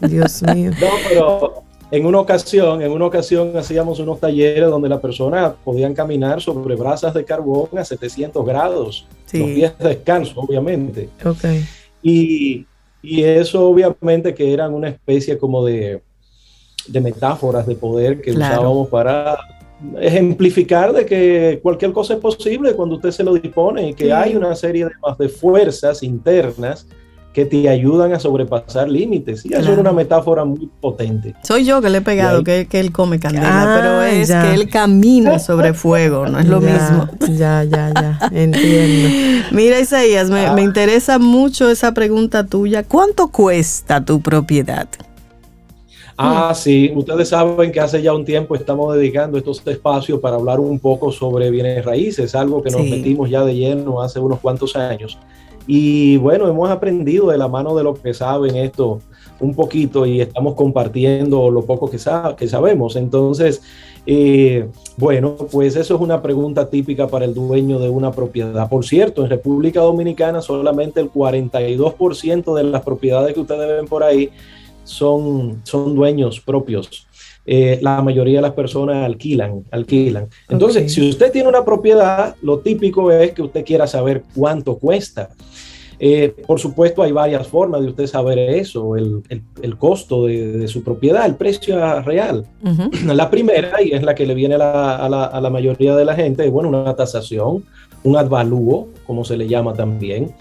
Dios 0.00 0.42
mío. 0.42 0.72
No, 0.80 0.88
pero 1.08 1.65
en 1.90 2.04
una 2.04 2.18
ocasión, 2.18 2.82
en 2.82 2.90
una 2.90 3.06
ocasión 3.06 3.56
hacíamos 3.56 3.98
unos 4.00 4.18
talleres 4.18 4.68
donde 4.68 4.88
las 4.88 5.00
personas 5.00 5.54
podían 5.64 5.94
caminar 5.94 6.40
sobre 6.40 6.74
brasas 6.74 7.14
de 7.14 7.24
carbón 7.24 7.68
a 7.78 7.84
700 7.84 8.44
grados, 8.44 9.06
sí. 9.26 9.38
los 9.38 9.48
días 9.48 9.78
de 9.78 9.88
descanso, 9.90 10.40
obviamente. 10.40 11.08
Okay. 11.24 11.64
Y, 12.02 12.66
y, 13.02 13.22
eso 13.22 13.68
obviamente 13.68 14.34
que 14.34 14.52
eran 14.52 14.74
una 14.74 14.88
especie 14.88 15.38
como 15.38 15.64
de, 15.64 16.02
de 16.88 17.00
metáforas 17.00 17.66
de 17.66 17.76
poder 17.76 18.20
que 18.20 18.32
usábamos 18.32 18.88
para 18.88 19.38
ejemplificar 20.00 20.92
de 20.92 21.04
que 21.04 21.60
cualquier 21.62 21.92
cosa 21.92 22.14
es 22.14 22.20
posible 22.20 22.74
cuando 22.74 22.96
usted 22.96 23.10
se 23.10 23.22
lo 23.22 23.34
dispone 23.34 23.90
y 23.90 23.94
que 23.94 24.12
hay 24.12 24.34
una 24.34 24.56
serie 24.56 24.86
de, 24.86 24.90
de 25.18 25.28
fuerzas 25.28 26.02
internas 26.02 26.86
que 27.36 27.44
te 27.44 27.68
ayudan 27.68 28.14
a 28.14 28.18
sobrepasar 28.18 28.88
límites. 28.88 29.44
Y 29.44 29.52
eso 29.52 29.70
es 29.70 29.78
una 29.78 29.92
metáfora 29.92 30.46
muy 30.46 30.70
potente. 30.80 31.34
Soy 31.42 31.66
yo 31.66 31.82
que 31.82 31.90
le 31.90 31.98
he 31.98 32.00
pegado 32.00 32.42
que, 32.42 32.66
él 32.70 32.92
come 32.92 33.20
candela, 33.20 33.62
ah, 33.62 33.76
pero 33.78 34.02
es 34.04 34.30
que 34.30 34.54
él 34.54 34.70
camina 34.70 35.38
sobre 35.38 35.74
fuego, 35.74 36.26
no 36.26 36.38
es 36.38 36.46
lo 36.46 36.62
mismo. 36.62 37.10
Ya, 37.28 37.62
ya, 37.64 37.92
ya, 37.92 38.18
entiendo. 38.32 39.10
Mira, 39.52 39.78
Isaías, 39.78 40.30
me, 40.30 40.50
me 40.52 40.62
interesa 40.62 41.18
mucho 41.18 41.68
esa 41.68 41.92
pregunta 41.92 42.46
tuya. 42.46 42.84
¿Cuánto 42.84 43.28
cuesta 43.28 44.02
tu 44.02 44.22
propiedad? 44.22 44.88
Ah, 46.16 46.54
sí, 46.54 46.90
ustedes 46.94 47.28
saben 47.28 47.70
que 47.70 47.80
hace 47.80 48.00
ya 48.00 48.14
un 48.14 48.24
tiempo 48.24 48.54
estamos 48.54 48.94
dedicando 48.94 49.36
estos 49.36 49.60
espacios 49.66 50.20
para 50.20 50.36
hablar 50.36 50.58
un 50.58 50.78
poco 50.78 51.12
sobre 51.12 51.50
bienes 51.50 51.84
raíces, 51.84 52.34
algo 52.34 52.62
que 52.62 52.70
nos 52.70 52.80
metimos 52.80 53.28
ya 53.28 53.44
de 53.44 53.54
lleno 53.54 54.00
hace 54.00 54.20
unos 54.20 54.40
cuantos 54.40 54.74
años. 54.74 55.18
Y 55.66 56.16
bueno, 56.18 56.48
hemos 56.48 56.70
aprendido 56.70 57.30
de 57.30 57.38
la 57.38 57.48
mano 57.48 57.74
de 57.74 57.82
los 57.82 57.98
que 57.98 58.14
saben 58.14 58.56
esto 58.56 59.00
un 59.40 59.54
poquito 59.54 60.06
y 60.06 60.20
estamos 60.20 60.54
compartiendo 60.54 61.50
lo 61.50 61.62
poco 61.62 61.90
que, 61.90 61.98
que 62.36 62.48
sabemos. 62.48 62.96
Entonces, 62.96 63.62
eh, 64.06 64.68
bueno, 64.96 65.36
pues 65.50 65.74
eso 65.74 65.96
es 65.96 66.00
una 66.00 66.22
pregunta 66.22 66.70
típica 66.70 67.08
para 67.08 67.24
el 67.24 67.34
dueño 67.34 67.78
de 67.78 67.88
una 67.88 68.12
propiedad. 68.12 68.68
Por 68.68 68.84
cierto, 68.84 69.24
en 69.24 69.30
República 69.30 69.80
Dominicana 69.80 70.40
solamente 70.40 71.00
el 71.00 71.10
42% 71.10 72.54
de 72.54 72.64
las 72.64 72.82
propiedades 72.82 73.34
que 73.34 73.40
ustedes 73.40 73.68
ven 73.68 73.86
por 73.86 74.04
ahí 74.04 74.30
son, 74.84 75.60
son 75.64 75.96
dueños 75.96 76.40
propios. 76.40 77.05
Eh, 77.48 77.78
la 77.80 78.02
mayoría 78.02 78.38
de 78.38 78.42
las 78.42 78.54
personas 78.54 79.04
alquilan, 79.04 79.64
alquilan. 79.70 80.28
Entonces, 80.48 80.92
si 80.92 81.08
usted 81.08 81.30
tiene 81.30 81.48
una 81.48 81.64
propiedad, 81.64 82.34
lo 82.42 82.58
típico 82.58 83.12
es 83.12 83.32
que 83.32 83.42
usted 83.42 83.64
quiera 83.64 83.86
saber 83.86 84.24
cuánto 84.34 84.76
cuesta. 84.78 85.30
Eh, 85.98 86.34
por 86.46 86.58
supuesto, 86.58 87.02
hay 87.02 87.12
varias 87.12 87.46
formas 87.46 87.80
de 87.82 87.88
usted 87.88 88.06
saber 88.06 88.38
eso, 88.38 88.96
el, 88.96 89.22
costo 89.78 90.26
de, 90.26 90.66
su 90.68 90.82
propiedad, 90.82 91.24
el 91.24 91.36
precio 91.36 92.02
real. 92.02 92.46
La 93.04 93.30
primera, 93.30 93.80
y 93.80 93.92
es 93.92 94.02
la 94.02 94.14
que 94.14 94.26
le 94.26 94.34
viene 94.34 94.56
a 94.56 94.58
la, 95.40 95.50
mayoría 95.50 95.94
de 95.94 96.04
la 96.04 96.14
gente, 96.14 96.44
es 96.44 96.50
bueno, 96.50 96.68
una 96.68 96.94
tasación, 96.96 97.64
un 98.02 98.16
advalúo, 98.16 98.88
como 99.06 99.24
se 99.24 99.36
le 99.36 99.48
llama 99.48 99.72
también. 99.72 100.34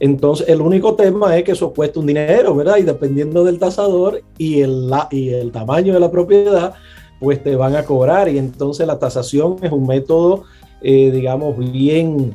Entonces, 0.00 0.48
el 0.48 0.62
único 0.62 0.94
tema 0.94 1.36
es 1.36 1.44
que 1.44 1.52
eso 1.52 1.72
cuesta 1.74 2.00
un 2.00 2.06
dinero, 2.06 2.54
¿verdad? 2.56 2.78
Y 2.78 2.82
dependiendo 2.82 3.44
del 3.44 3.58
tasador 3.58 4.22
y 4.38 4.62
el, 4.62 4.90
y 5.10 5.28
el 5.28 5.52
tamaño 5.52 5.92
de 5.92 6.00
la 6.00 6.10
propiedad, 6.10 6.74
pues 7.20 7.42
te 7.44 7.54
van 7.54 7.76
a 7.76 7.84
cobrar. 7.84 8.28
Y 8.30 8.38
entonces 8.38 8.86
la 8.86 8.98
tasación 8.98 9.58
es 9.62 9.70
un 9.70 9.86
método, 9.86 10.44
eh, 10.80 11.10
digamos, 11.10 11.56
bien 11.58 12.34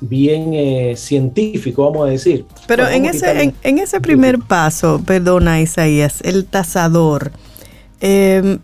bien 0.00 0.52
eh, 0.52 0.94
científico, 0.96 1.90
vamos 1.90 2.08
a 2.08 2.10
decir. 2.10 2.44
Pero 2.66 2.86
en 2.86 3.06
ese, 3.06 3.54
en, 3.62 3.78
ese 3.78 4.00
primer 4.00 4.38
paso, 4.38 5.00
perdona 5.04 5.60
Isaías, 5.60 6.20
el 6.22 6.44
tasador, 6.44 7.32
em, 8.00 8.58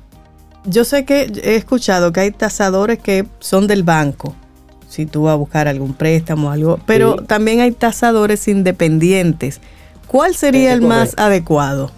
yo 0.65 0.85
sé 0.85 1.05
que 1.05 1.33
he 1.43 1.57
escuchado 1.57 2.13
que 2.13 2.21
hay 2.21 2.31
tasadores 2.33 2.99
que 2.99 3.25
son 3.41 3.67
del 3.67 3.83
banco, 3.83 4.35
si 4.93 5.07
tú 5.07 5.23
vas 5.23 5.33
a 5.33 5.37
buscar 5.37 5.69
algún 5.69 5.95
préstamo 5.95 6.49
o 6.49 6.51
algo, 6.51 6.79
pero 6.85 7.17
también 7.17 7.61
hay 7.61 7.73
tasadores 7.73 8.47
independientes. 8.47 9.59
¿Cuál 10.07 10.35
sería 10.35 10.75
el 10.75 10.83
más 10.83 11.15
adecuado? 11.17 11.91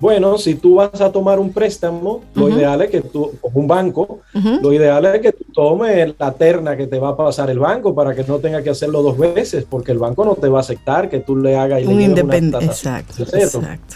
Bueno, 0.00 0.36
si 0.36 0.56
tú 0.56 0.74
vas 0.74 1.00
a 1.00 1.12
tomar 1.12 1.38
un 1.38 1.52
préstamo, 1.52 2.22
lo 2.34 2.48
ideal 2.48 2.82
es 2.82 2.90
que 2.90 3.02
tú, 3.02 3.34
con 3.40 3.52
un 3.54 3.68
banco, 3.68 4.18
lo 4.34 4.72
ideal 4.72 5.06
es 5.06 5.20
que 5.20 5.30
tú 5.30 5.44
tomes 5.54 6.12
la 6.18 6.32
terna 6.32 6.76
que 6.76 6.88
te 6.88 6.98
va 6.98 7.10
a 7.10 7.16
pasar 7.16 7.48
el 7.50 7.60
banco 7.60 7.94
para 7.94 8.12
que 8.16 8.24
no 8.24 8.40
tenga 8.40 8.64
que 8.64 8.70
hacerlo 8.70 9.00
dos 9.00 9.16
veces, 9.16 9.64
porque 9.70 9.92
el 9.92 9.98
banco 9.98 10.24
no 10.24 10.34
te 10.34 10.48
va 10.48 10.58
a 10.58 10.62
aceptar 10.62 11.08
que 11.08 11.20
tú 11.20 11.36
le 11.36 11.56
hagas 11.56 11.84
un 11.84 12.00
independiente. 12.00 12.66
Exacto, 12.66 13.22
exacto. 13.22 13.94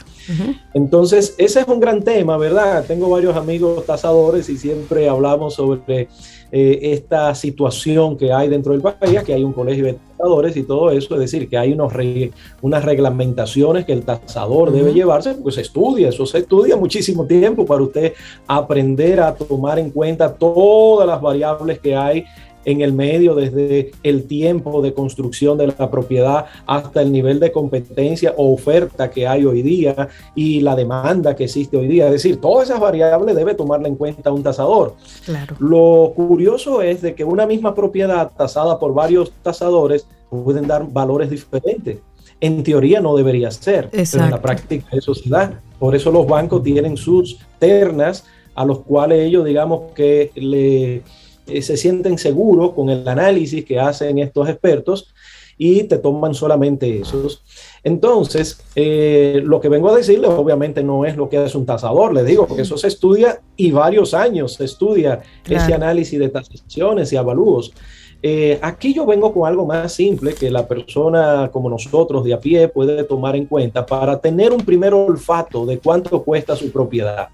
Entonces, 0.74 1.34
ese 1.38 1.60
es 1.60 1.66
un 1.66 1.80
gran 1.80 2.02
tema, 2.02 2.36
¿verdad? 2.36 2.84
Tengo 2.86 3.10
varios 3.10 3.36
amigos 3.36 3.84
tasadores 3.84 4.48
y 4.48 4.58
siempre 4.58 5.08
hablamos 5.08 5.54
sobre 5.54 6.08
eh, 6.58 6.94
esta 6.94 7.34
situación 7.34 8.16
que 8.16 8.32
hay 8.32 8.48
dentro 8.48 8.72
del 8.72 8.80
país, 8.80 9.22
que 9.24 9.34
hay 9.34 9.44
un 9.44 9.52
colegio 9.52 9.84
de 9.84 9.92
tasadores 9.92 10.56
y 10.56 10.62
todo 10.62 10.90
eso, 10.90 11.12
es 11.12 11.20
decir, 11.20 11.50
que 11.50 11.58
hay 11.58 11.74
unos 11.74 11.92
unas 12.62 12.82
reglamentaciones 12.82 13.84
que 13.84 13.92
el 13.92 14.06
tasador 14.06 14.72
debe 14.72 14.94
llevarse, 14.94 15.34
pues 15.34 15.56
se 15.56 15.60
estudia, 15.60 16.08
eso 16.08 16.24
se 16.24 16.38
estudia 16.38 16.74
muchísimo 16.74 17.26
tiempo 17.26 17.66
para 17.66 17.82
usted 17.82 18.14
aprender 18.46 19.20
a 19.20 19.34
tomar 19.34 19.78
en 19.78 19.90
cuenta 19.90 20.32
todas 20.32 21.06
las 21.06 21.20
variables 21.20 21.78
que 21.78 21.94
hay 21.94 22.24
en 22.66 22.80
el 22.82 22.92
medio, 22.92 23.34
desde 23.34 23.92
el 24.02 24.24
tiempo 24.24 24.82
de 24.82 24.92
construcción 24.92 25.56
de 25.56 25.68
la 25.68 25.90
propiedad 25.90 26.46
hasta 26.66 27.00
el 27.00 27.12
nivel 27.12 27.40
de 27.40 27.52
competencia 27.52 28.34
o 28.36 28.52
oferta 28.52 29.08
que 29.08 29.26
hay 29.26 29.44
hoy 29.44 29.62
día 29.62 30.08
y 30.34 30.60
la 30.60 30.74
demanda 30.74 31.34
que 31.36 31.44
existe 31.44 31.76
hoy 31.76 31.86
día. 31.86 32.06
Es 32.06 32.12
decir, 32.12 32.40
todas 32.40 32.68
esas 32.68 32.80
variables 32.80 33.36
debe 33.36 33.54
tomarla 33.54 33.86
en 33.86 33.94
cuenta 33.94 34.32
un 34.32 34.42
tasador. 34.42 34.96
Claro. 35.24 35.54
Lo 35.60 36.12
curioso 36.14 36.82
es 36.82 37.00
de 37.02 37.14
que 37.14 37.24
una 37.24 37.46
misma 37.46 37.72
propiedad 37.72 38.32
tasada 38.36 38.78
por 38.80 38.92
varios 38.92 39.32
tasadores 39.42 40.06
pueden 40.28 40.66
dar 40.66 40.86
valores 40.90 41.30
diferentes. 41.30 41.98
En 42.40 42.64
teoría 42.64 43.00
no 43.00 43.16
debería 43.16 43.50
ser, 43.52 43.88
pero 43.90 44.24
en 44.24 44.30
la 44.30 44.42
práctica 44.42 44.88
eso 44.90 45.14
se 45.14 45.30
da. 45.30 45.62
Por 45.78 45.94
eso 45.94 46.10
los 46.10 46.26
bancos 46.26 46.64
tienen 46.64 46.96
sus 46.96 47.38
ternas 47.60 48.24
a 48.56 48.64
los 48.64 48.80
cuales 48.80 49.20
ellos, 49.20 49.44
digamos, 49.44 49.92
que 49.94 50.32
le 50.34 51.02
eh, 51.46 51.62
se 51.62 51.76
sienten 51.76 52.18
seguros 52.18 52.72
con 52.72 52.90
el 52.90 53.06
análisis 53.06 53.64
que 53.64 53.78
hacen 53.78 54.18
estos 54.18 54.48
expertos 54.48 55.14
y 55.58 55.84
te 55.84 55.98
toman 55.98 56.34
solamente 56.34 57.00
esos. 57.00 57.42
Entonces, 57.82 58.60
eh, 58.74 59.40
lo 59.44 59.60
que 59.60 59.68
vengo 59.68 59.90
a 59.90 59.96
decirles 59.96 60.30
obviamente 60.30 60.82
no 60.82 61.04
es 61.04 61.16
lo 61.16 61.28
que 61.28 61.38
hace 61.38 61.56
un 61.56 61.66
tasador, 61.66 62.12
les 62.12 62.26
digo, 62.26 62.46
porque 62.46 62.62
eso 62.62 62.76
se 62.76 62.88
estudia 62.88 63.40
y 63.56 63.70
varios 63.70 64.12
años 64.12 64.54
se 64.54 64.64
estudia 64.64 65.22
ese 65.48 65.72
análisis 65.72 66.18
de 66.18 66.28
tasaciones 66.28 67.12
y 67.12 67.16
avalúos. 67.16 67.72
Eh, 68.22 68.58
aquí 68.62 68.94
yo 68.94 69.04
vengo 69.06 69.32
con 69.32 69.46
algo 69.46 69.66
más 69.66 69.92
simple 69.92 70.34
que 70.34 70.50
la 70.50 70.66
persona 70.66 71.50
como 71.52 71.68
nosotros 71.68 72.24
de 72.24 72.34
a 72.34 72.40
pie 72.40 72.68
puede 72.68 73.04
tomar 73.04 73.36
en 73.36 73.46
cuenta 73.46 73.84
para 73.84 74.18
tener 74.18 74.52
un 74.52 74.64
primer 74.64 74.94
olfato 74.94 75.66
de 75.66 75.78
cuánto 75.78 76.22
cuesta 76.22 76.56
su 76.56 76.72
propiedad. 76.72 77.28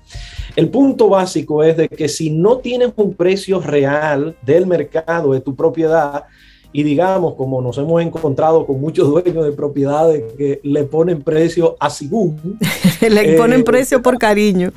El 0.56 0.68
punto 0.68 1.08
básico 1.08 1.62
es 1.62 1.76
de 1.76 1.88
que 1.88 2.08
si 2.08 2.30
no 2.30 2.58
tienes 2.58 2.92
un 2.96 3.14
precio 3.14 3.60
real 3.60 4.36
del 4.42 4.66
mercado 4.66 5.32
de 5.32 5.40
tu 5.40 5.54
propiedad, 5.54 6.24
y 6.74 6.82
digamos, 6.82 7.34
como 7.34 7.60
nos 7.60 7.76
hemos 7.76 8.00
encontrado 8.00 8.64
con 8.64 8.80
muchos 8.80 9.06
dueños 9.08 9.44
de 9.44 9.52
propiedades 9.52 10.32
que 10.38 10.60
le 10.62 10.84
ponen 10.84 11.22
precio 11.22 11.76
a 11.78 11.90
según. 11.90 12.58
le 13.00 13.34
ponen 13.36 13.60
eh, 13.60 13.64
precio 13.64 14.00
por 14.00 14.18
cariño. 14.18 14.72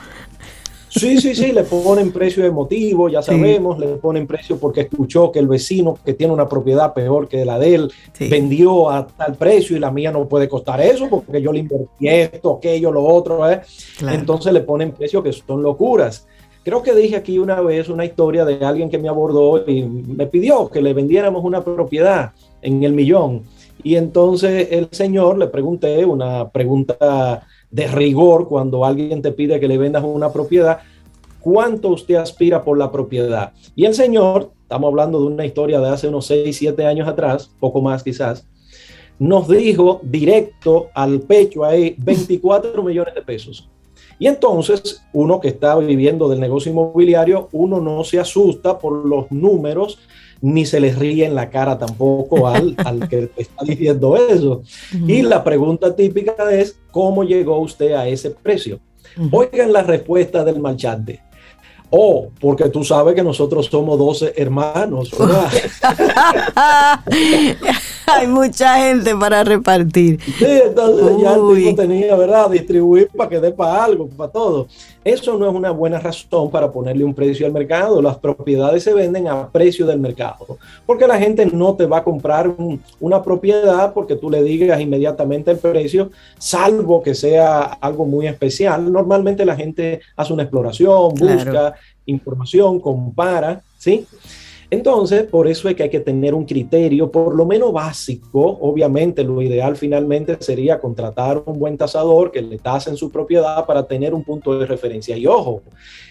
Sí, 0.96 1.18
sí, 1.18 1.36
sí, 1.36 1.52
le 1.52 1.64
ponen 1.64 2.14
precio 2.14 2.46
emotivo, 2.46 3.10
ya 3.10 3.22
sabemos, 3.22 3.78
le 3.78 3.88
ponen 3.98 4.26
precio 4.26 4.58
porque 4.58 4.82
escuchó 4.82 5.30
que 5.30 5.40
el 5.40 5.48
vecino 5.48 6.00
que 6.06 6.14
tiene 6.14 6.32
una 6.32 6.48
propiedad 6.48 6.94
peor 6.94 7.28
que 7.28 7.44
la 7.44 7.60
de 7.60 7.76
él 7.76 7.92
vendió 8.30 8.90
a 8.90 9.06
tal 9.06 9.36
precio 9.36 9.76
y 9.76 9.82
la 9.82 9.92
mía 9.92 10.14
no 10.14 10.26
puede 10.26 10.48
costar 10.48 10.80
eso 10.80 11.10
porque 11.10 11.42
yo 11.42 11.52
le 11.52 11.60
invertí 11.60 12.08
esto, 12.08 12.56
aquello, 12.56 12.94
lo 12.94 13.04
otro. 13.04 13.50
¿eh? 13.50 13.62
Entonces 14.10 14.54
le 14.54 14.62
ponen 14.62 14.94
precio 14.94 15.22
que 15.22 15.34
son 15.34 15.62
locuras. 15.62 16.28
Creo 16.64 16.82
que 16.82 16.96
dije 16.96 17.18
aquí 17.18 17.40
una 17.40 17.60
vez 17.60 17.90
una 17.90 18.06
historia 18.06 18.46
de 18.46 18.66
alguien 18.66 18.90
que 18.90 18.98
me 18.98 19.10
abordó 19.10 19.70
y 19.70 19.84
me 19.84 20.28
pidió 20.28 20.70
que 20.70 20.82
le 20.82 20.94
vendiéramos 20.94 21.44
una 21.44 21.62
propiedad 21.62 22.32
en 22.62 22.84
el 22.86 22.94
millón. 22.94 23.44
Y 23.84 23.98
entonces 23.98 24.70
el 24.72 24.88
señor 24.92 25.38
le 25.38 25.48
pregunté 25.48 26.06
una 26.06 26.50
pregunta 26.50 27.46
de 27.76 27.88
rigor 27.88 28.48
cuando 28.48 28.86
alguien 28.86 29.22
te 29.22 29.34
pide 29.34 29.60
que 29.60 29.68
le 29.68 29.78
vendas 29.78 30.02
una 30.02 30.32
propiedad, 30.32 30.80
cuánto 31.42 31.90
usted 31.90 32.16
aspira 32.16 32.64
por 32.64 32.78
la 32.78 32.90
propiedad. 32.90 33.52
Y 33.76 33.84
el 33.84 33.94
señor, 33.94 34.52
estamos 34.62 34.88
hablando 34.88 35.20
de 35.20 35.28
una 35.28 35.46
historia 35.46 35.82
de 35.82 35.90
hace 35.90 36.08
unos 36.08 36.26
6, 36.28 36.56
7 36.56 36.86
años 36.86 37.06
atrás, 37.06 37.52
poco 37.60 37.82
más 37.82 38.02
quizás, 38.02 38.48
nos 39.20 39.50
dijo 39.50 40.00
directo 40.04 40.88
al 40.94 41.20
pecho 41.20 41.66
ahí 41.66 41.96
24 41.98 42.82
millones 42.82 43.14
de 43.14 43.22
pesos. 43.22 43.70
Y 44.20 44.28
entonces 44.28 45.04
uno 45.12 45.42
que 45.42 45.50
está 45.50 45.76
viviendo 45.78 46.30
del 46.30 46.40
negocio 46.40 46.72
inmobiliario, 46.72 47.50
uno 47.52 47.82
no 47.82 48.06
se 48.06 48.20
asusta 48.20 48.80
por 48.80 49.06
los 49.06 49.30
números 49.32 50.00
ni 50.46 50.64
se 50.66 50.80
les 50.80 50.98
ríe 50.98 51.26
en 51.26 51.34
la 51.34 51.50
cara 51.50 51.76
tampoco 51.76 52.48
al, 52.48 52.76
al 52.86 53.10
que 53.10 53.32
está 53.36 53.66
diciendo 53.66 54.16
eso. 54.16 54.62
Y 55.08 55.24
la 55.24 55.44
pregunta 55.44 55.96
típica 55.96 56.36
es, 56.52 56.78
¿cómo 56.92 57.24
llegó 57.24 57.58
usted 57.60 57.94
a 57.94 58.08
ese 58.08 58.30
precio? 58.30 58.80
Oigan 59.32 59.74
la 59.74 59.82
respuesta 59.82 60.44
del 60.44 60.60
marchante. 60.60 61.22
Oh, 61.90 62.30
porque 62.40 62.70
tú 62.70 62.84
sabes 62.84 63.16
que 63.16 63.24
nosotros 63.24 63.68
somos 63.68 63.98
12 63.98 64.34
hermanos. 64.36 65.10
Hay 68.14 68.28
mucha 68.28 68.78
gente 68.78 69.16
para 69.16 69.44
repartir. 69.44 70.20
Sí, 70.22 70.46
entonces 70.66 71.18
ya 71.22 71.36
el 71.36 71.56
tipo 71.56 71.76
tenía, 71.76 72.16
¿verdad? 72.16 72.50
Distribuir 72.50 73.10
para 73.10 73.30
que 73.30 73.40
dé 73.40 73.52
para 73.52 73.84
algo, 73.84 74.08
para 74.08 74.32
todo. 74.32 74.68
Eso 75.04 75.38
no 75.38 75.48
es 75.48 75.56
una 75.56 75.72
buena 75.72 76.00
razón 76.00 76.50
para 76.50 76.72
ponerle 76.72 77.04
un 77.04 77.14
precio 77.14 77.46
al 77.46 77.52
mercado. 77.52 78.02
Las 78.02 78.18
propiedades 78.18 78.84
se 78.84 78.94
venden 78.94 79.28
a 79.28 79.50
precio 79.50 79.86
del 79.86 80.00
mercado. 80.00 80.58
Porque 80.86 81.08
la 81.08 81.18
gente 81.18 81.46
no 81.46 81.76
te 81.76 81.86
va 81.86 81.98
a 81.98 82.04
comprar 82.04 82.54
una 83.00 83.24
propiedad 83.24 83.94
porque 83.94 84.16
tú 84.16 84.30
le 84.30 84.44
digas 84.44 84.80
inmediatamente 84.82 85.52
el 85.52 85.58
precio, 85.58 86.12
salvo 86.38 87.02
que 87.02 87.14
sea 87.14 87.62
algo 87.64 88.06
muy 88.06 88.28
especial. 88.28 88.92
Normalmente 88.92 89.46
la 89.46 89.56
gente 89.56 90.02
hace 90.16 90.34
una 90.34 90.44
exploración, 90.44 91.14
busca 91.16 91.76
información, 92.06 92.80
compara, 92.80 93.62
¿sí? 93.78 94.08
Entonces, 94.70 95.24
por 95.24 95.48
eso 95.48 95.70
es 95.70 95.76
que 95.76 95.84
hay 95.84 95.90
que 95.90 96.00
tener 96.00 96.34
un 96.34 96.46
criterio, 96.46 97.12
por 97.12 97.36
lo 97.36 97.46
menos 97.46 97.72
básico. 97.72 98.58
Obviamente, 98.62 99.24
lo 99.24 99.42
ideal 99.42 99.76
finalmente 99.76 100.38
sería 100.40 100.80
contratar 100.80 101.44
un 101.46 101.60
buen 101.60 101.78
tasador 101.78 102.32
que 102.32 102.42
le 102.42 102.58
tase 102.58 102.90
en 102.90 102.98
su 102.98 103.12
propiedad 103.12 103.66
para 103.66 103.88
tener 103.88 104.14
un 104.14 104.24
punto 104.24 104.58
de 104.58 104.66
referencia. 104.66 105.16
Y 105.18 105.28
ojo, 105.28 105.62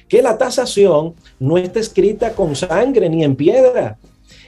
que 0.08 0.22
la 0.22 0.38
tasación 0.38 1.14
no 1.38 1.58
está 1.58 1.80
escrita 1.80 2.32
con 2.32 2.54
sangre 2.54 3.08
ni 3.08 3.24
en 3.24 3.36
piedra. 3.36 3.98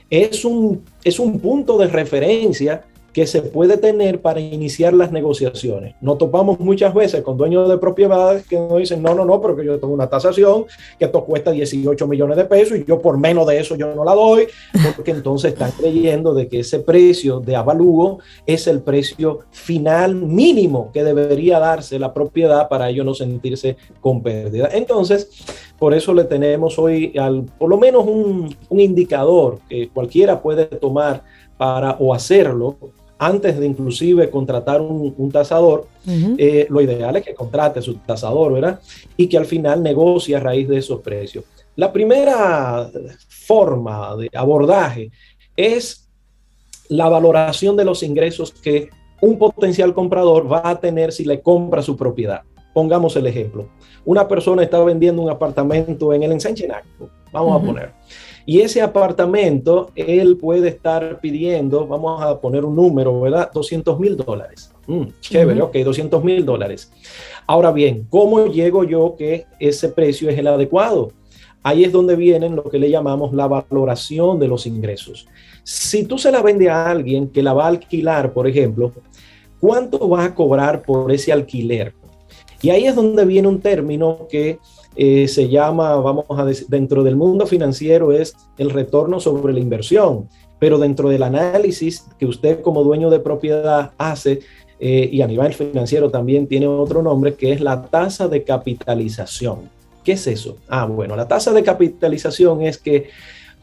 Es 0.09 0.45
un, 0.45 0.85
es 1.03 1.19
un 1.19 1.41
punto 1.41 1.77
de 1.79 1.89
referencia 1.89 2.85
que 3.17 3.27
se 3.27 3.41
puede 3.41 3.79
tener 3.79 4.21
para 4.21 4.41
iniciar 4.41 4.93
las 4.93 5.11
negociaciones. 5.11 5.95
Nos 6.03 6.19
topamos 6.19 6.61
muchas 6.61 6.93
veces 6.93 7.23
con 7.23 7.39
dueños 7.39 7.67
de 7.67 7.79
propiedades 7.79 8.47
que 8.47 8.59
nos 8.59 8.77
dicen, 8.77 9.03
no, 9.03 9.15
no, 9.15 9.25
no, 9.25 9.41
pero 9.41 9.57
que 9.57 9.65
yo 9.65 9.81
tengo 9.81 9.95
una 9.95 10.07
tasación, 10.07 10.67
que 10.99 11.07
esto 11.07 11.25
cuesta 11.25 11.51
18 11.51 12.07
millones 12.07 12.37
de 12.37 12.45
pesos 12.45 12.77
y 12.77 12.85
yo 12.85 13.01
por 13.01 13.17
menos 13.17 13.47
de 13.47 13.59
eso 13.59 13.75
yo 13.75 13.95
no 13.95 14.05
la 14.05 14.15
doy, 14.15 14.49
porque 14.95 15.13
entonces 15.13 15.55
están 15.55 15.71
creyendo 15.71 16.35
de 16.35 16.47
que 16.47 16.59
ese 16.59 16.81
precio 16.81 17.41
de 17.41 17.57
avalúo 17.57 18.19
es 18.45 18.67
el 18.67 18.83
precio 18.83 19.39
final 19.51 20.15
mínimo 20.15 20.91
que 20.93 21.03
debería 21.03 21.59
darse 21.59 21.99
la 21.99 22.13
propiedad 22.13 22.69
para 22.69 22.91
ellos 22.91 23.07
no 23.07 23.15
sentirse 23.15 23.79
con 23.99 24.23
pérdida. 24.23 24.69
Entonces, 24.75 25.31
por 25.79 25.95
eso 25.95 26.13
le 26.13 26.25
tenemos 26.25 26.79
hoy 26.79 27.17
al, 27.17 27.45
por 27.45 27.71
lo 27.71 27.79
menos 27.79 28.05
un 28.07 28.79
indicador 28.79 29.61
que 29.71 29.89
cualquiera 29.89 30.43
puede 30.43 30.67
tomar 30.67 31.23
para 31.57 31.93
o 31.99 32.13
hacerlo 32.13 32.77
antes 33.19 33.59
de 33.59 33.67
inclusive 33.67 34.31
contratar 34.31 34.81
un, 34.81 35.31
tasador, 35.33 35.87
eh, 36.07 36.67
lo 36.69 36.81
ideal 36.81 37.17
es 37.17 37.25
que 37.25 37.35
contrate 37.35 37.81
su 37.81 37.95
tasador, 37.97 38.53
¿verdad? 38.53 38.81
Y 39.17 39.29
que 39.29 39.39
al 39.39 39.47
final 39.47 39.83
negocie 39.83 40.37
a 40.37 40.41
raíz 40.41 40.69
de 40.69 40.79
esos 40.79 41.01
precios. 41.01 41.45
La 41.77 41.93
primera 41.93 42.91
forma 43.29 44.17
de 44.17 44.31
abordaje 44.35 45.11
es 45.57 46.09
la 46.89 47.09
valoración 47.09 47.77
de 47.77 47.85
los 47.85 48.03
ingresos 48.03 48.53
que 48.53 48.91
un 49.21 49.39
potencial 49.39 49.95
comprador 49.95 50.51
va 50.51 50.63
a 50.65 50.79
tener 50.79 51.13
si 51.13 51.25
le 51.25 51.41
compra 51.41 51.83
su 51.83 51.97
propiedad. 51.97 52.43
Pongamos 52.75 53.17
el 53.17 53.27
ejemplo. 53.27 53.69
Una 54.05 54.29
persona 54.29 54.63
está 54.63 54.83
vendiendo 54.85 55.23
un 55.23 55.31
apartamento 55.31 56.13
en 56.13 56.23
el 56.23 56.33
ensanche 56.33 56.69
vamos 57.33 57.63
a 57.63 57.65
poner. 57.65 57.93
Y 58.49 58.61
ese 58.61 58.81
apartamento, 58.81 59.91
él 59.97 60.37
puede 60.37 60.69
estar 60.69 61.21
pidiendo, 61.21 61.85
vamos 61.89 62.23
a 62.23 62.41
poner 62.41 62.65
un 62.65 62.77
número, 62.77 63.21
¿verdad? 63.21 63.51
200 63.53 63.99
mil 63.99 64.17
dólares. 64.17 64.73
Mm, 64.87 65.07
chévere, 65.21 65.63
ok, 65.63 65.77
200 65.79 66.23
mil 66.23 66.45
dólares. 66.47 66.93
Ahora 67.45 67.73
bien, 67.73 68.07
¿cómo 68.09 68.47
llego 68.47 68.85
yo 68.85 69.17
que 69.19 69.47
ese 69.59 69.89
precio 69.89 70.31
es 70.31 70.39
el 70.39 70.47
adecuado? 70.47 71.11
Ahí 71.65 71.83
es 71.83 71.91
donde 71.91 72.15
viene 72.15 72.49
lo 72.49 72.63
que 72.63 72.79
le 72.79 72.89
llamamos 72.89 73.35
la 73.35 73.49
valoración 73.49 74.39
de 74.39 74.47
los 74.47 74.67
ingresos. 74.67 75.27
Si 75.65 76.05
tú 76.05 76.17
se 76.17 76.31
la 76.31 76.41
vende 76.41 76.71
a 76.71 76.89
alguien 76.89 77.29
que 77.29 77.43
la 77.43 77.53
va 77.53 77.65
a 77.65 77.69
alquilar, 77.69 78.33
por 78.33 78.47
ejemplo, 78.47 78.93
¿cuánto 79.59 80.09
va 80.09 80.27
a 80.27 80.35
cobrar 80.37 80.83
por 80.83 81.11
ese 81.11 81.33
alquiler? 81.33 81.93
Y 82.63 82.71
ahí 82.71 82.87
es 82.87 82.95
donde 82.95 83.25
viene 83.25 83.49
un 83.49 83.61
término 83.61 84.29
que 84.31 84.61
eh, 84.97 85.29
se 85.29 85.49
llama, 85.49 85.95
vamos 85.97 86.25
a 86.31 86.45
decir, 86.45 86.67
dentro 86.69 87.05
del 87.05 87.17
mundo 87.17 87.47
financiero 87.47 88.13
es 88.13 88.35
el 88.57 88.71
retorno 88.71 89.21
sobre 89.21 89.53
la 89.53 89.61
inversión, 89.61 90.29
pero 90.59 90.79
dentro 90.79 91.09
del 91.11 91.23
análisis 91.23 92.07
que 92.19 92.27
usted 92.27 92.63
como 92.63 92.83
dueño 92.83 93.11
de 93.11 93.21
propiedad 93.21 93.93
hace, 93.99 94.41
eh, 94.81 95.09
y 95.11 95.23
a 95.23 95.27
nivel 95.27 95.55
financiero 95.55 96.11
también 96.11 96.47
tiene 96.47 96.67
otro 96.67 97.03
nombre, 97.03 97.35
que 97.35 97.53
es 97.53 97.61
la 97.61 97.83
tasa 97.83 98.29
de 98.29 98.43
capitalización. 98.43 99.71
¿Qué 100.03 100.13
es 100.13 100.27
eso? 100.27 100.57
Ah, 100.69 100.87
bueno, 100.87 101.17
la 101.17 101.29
tasa 101.29 101.53
de 101.53 101.63
capitalización 101.63 102.63
es 102.63 102.79
que 102.79 103.09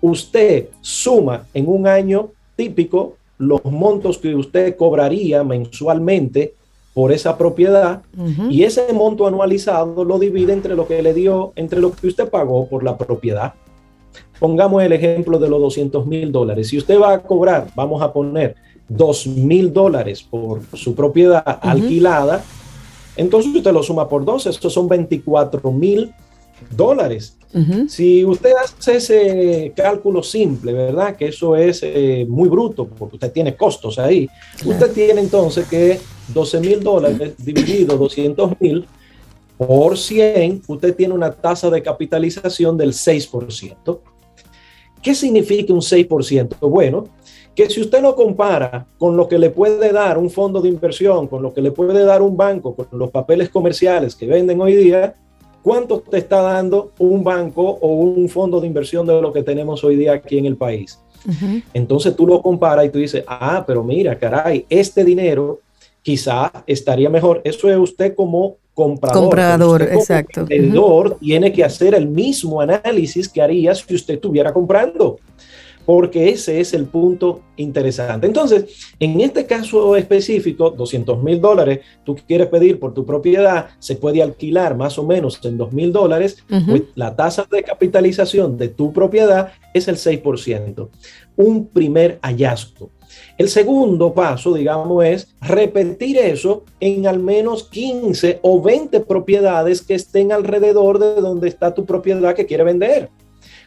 usted 0.01 0.67
suma 0.81 1.45
en 1.53 1.67
un 1.67 1.87
año 1.87 2.31
típico 2.55 3.15
los 3.37 3.63
montos 3.65 4.17
que 4.17 4.35
usted 4.35 4.75
cobraría 4.75 5.43
mensualmente 5.43 6.53
por 6.93 7.11
esa 7.11 7.37
propiedad 7.37 8.03
y 8.49 8.63
ese 8.63 8.93
monto 8.93 9.25
anualizado 9.25 10.03
lo 10.03 10.19
divide 10.19 10.53
entre 10.53 10.75
lo 10.75 10.87
que 10.87 11.01
le 11.01 11.13
dio, 11.13 11.53
entre 11.55 11.81
lo 11.81 11.91
que 11.91 12.07
usted 12.07 12.29
pagó 12.29 12.67
por 12.67 12.83
la 12.83 12.97
propiedad. 12.97 13.53
Pongamos 14.39 14.83
el 14.83 14.91
ejemplo 14.93 15.39
de 15.39 15.49
los 15.49 15.59
200 15.59 16.05
mil 16.05 16.31
dólares. 16.31 16.67
Si 16.67 16.77
usted 16.77 16.99
va 16.99 17.13
a 17.13 17.23
cobrar, 17.23 17.67
vamos 17.75 18.01
a 18.01 18.13
poner 18.13 18.55
2 18.89 19.27
mil 19.27 19.73
dólares 19.73 20.21
por 20.21 20.61
su 20.73 20.93
propiedad 20.93 21.59
alquilada, 21.61 22.43
entonces 23.15 23.55
usted 23.55 23.71
lo 23.71 23.81
suma 23.81 24.07
por 24.07 24.25
12, 24.25 24.49
estos 24.49 24.73
son 24.73 24.87
24 24.87 25.71
mil 25.71 26.13
dólares. 26.69 27.37
Si 27.87 28.25
usted 28.25 28.53
hace 28.55 28.95
ese 28.95 29.73
cálculo 29.75 30.23
simple, 30.23 30.73
¿verdad? 30.73 31.15
Que 31.15 31.27
eso 31.27 31.55
es 31.55 31.81
eh, 31.83 32.25
muy 32.27 32.49
bruto, 32.49 32.87
porque 32.87 33.17
usted 33.17 33.31
tiene 33.31 33.55
costos 33.55 33.99
ahí. 33.99 34.27
Usted 34.65 34.91
tiene 34.91 35.21
entonces 35.21 35.67
que 35.67 35.99
12 36.33 36.59
mil 36.59 36.81
dólares 36.81 37.33
dividido 37.37 37.95
200 37.95 38.59
mil 38.59 38.87
por 39.55 39.99
100, 39.99 40.63
usted 40.67 40.95
tiene 40.95 41.13
una 41.13 41.31
tasa 41.31 41.69
de 41.69 41.83
capitalización 41.83 42.75
del 42.75 42.91
6%. 42.91 43.99
¿Qué 45.01 45.13
significa 45.13 45.73
un 45.73 45.81
6%? 45.81 46.57
Bueno, 46.61 47.09
que 47.55 47.69
si 47.69 47.81
usted 47.81 48.01
lo 48.01 48.15
compara 48.15 48.87
con 48.97 49.15
lo 49.15 49.27
que 49.27 49.37
le 49.37 49.51
puede 49.51 49.91
dar 49.91 50.17
un 50.17 50.29
fondo 50.29 50.61
de 50.61 50.69
inversión, 50.69 51.27
con 51.27 51.43
lo 51.43 51.53
que 51.53 51.61
le 51.61 51.71
puede 51.71 52.03
dar 52.03 52.21
un 52.21 52.35
banco, 52.35 52.75
con 52.75 52.87
los 52.93 53.11
papeles 53.11 53.49
comerciales 53.49 54.15
que 54.15 54.25
venden 54.25 54.59
hoy 54.59 54.75
día, 54.75 55.15
¿cuánto 55.63 56.01
te 56.01 56.19
está 56.19 56.41
dando 56.41 56.91
un 56.99 57.23
banco 57.23 57.63
o 57.63 57.87
un 57.87 58.29
fondo 58.29 58.59
de 58.59 58.67
inversión 58.67 59.07
de 59.07 59.19
lo 59.19 59.33
que 59.33 59.41
tenemos 59.41 59.83
hoy 59.83 59.95
día 59.95 60.13
aquí 60.13 60.37
en 60.37 60.45
el 60.45 60.57
país? 60.57 60.99
Entonces 61.73 62.15
tú 62.15 62.27
lo 62.27 62.41
comparas 62.41 62.85
y 62.85 62.89
tú 62.89 62.99
dices, 62.99 63.23
ah, 63.27 63.63
pero 63.65 63.83
mira, 63.83 64.19
caray, 64.19 64.65
este 64.69 65.05
dinero 65.05 65.61
quizá 66.01 66.51
estaría 66.67 67.09
mejor. 67.09 67.41
Eso 67.45 67.69
es 67.69 67.77
usted 67.77 68.13
como 68.13 68.57
comprador. 68.73 69.21
Comprador, 69.21 69.81
exacto. 69.83 70.41
El 70.41 70.47
vendedor 70.47 71.17
tiene 71.19 71.53
que 71.53 71.63
hacer 71.63 71.95
el 71.95 72.07
mismo 72.07 72.59
análisis 72.59 73.29
que 73.29 73.41
haría 73.41 73.73
si 73.73 73.95
usted 73.95 74.15
estuviera 74.15 74.51
comprando 74.51 75.17
porque 75.85 76.29
ese 76.29 76.59
es 76.59 76.73
el 76.73 76.85
punto 76.85 77.41
interesante. 77.57 78.27
Entonces, 78.27 78.93
en 78.99 79.19
este 79.21 79.45
caso 79.45 79.95
específico, 79.95 80.69
200 80.71 81.21
mil 81.21 81.39
dólares, 81.41 81.79
tú 82.03 82.15
quieres 82.27 82.47
pedir 82.47 82.79
por 82.79 82.93
tu 82.93 83.05
propiedad, 83.05 83.69
se 83.79 83.95
puede 83.95 84.21
alquilar 84.21 84.75
más 84.75 84.97
o 84.97 85.05
menos 85.05 85.39
en 85.43 85.57
2 85.57 85.73
mil 85.73 85.91
dólares, 85.91 86.43
pues 86.47 86.83
la 86.95 87.15
tasa 87.15 87.47
de 87.49 87.63
capitalización 87.63 88.57
de 88.57 88.69
tu 88.69 88.93
propiedad 88.93 89.51
es 89.73 89.87
el 89.87 89.95
6%. 89.95 90.89
Un 91.35 91.67
primer 91.67 92.19
hallazgo. 92.21 92.89
El 93.37 93.49
segundo 93.49 94.13
paso, 94.13 94.53
digamos, 94.53 95.03
es 95.05 95.35
repetir 95.41 96.17
eso 96.17 96.63
en 96.79 97.07
al 97.07 97.19
menos 97.19 97.65
15 97.65 98.39
o 98.41 98.61
20 98.61 99.01
propiedades 99.01 99.81
que 99.81 99.95
estén 99.95 100.31
alrededor 100.31 100.99
de 100.99 101.15
donde 101.15 101.47
está 101.47 101.73
tu 101.73 101.85
propiedad 101.85 102.35
que 102.35 102.45
quiere 102.45 102.63
vender. 102.63 103.09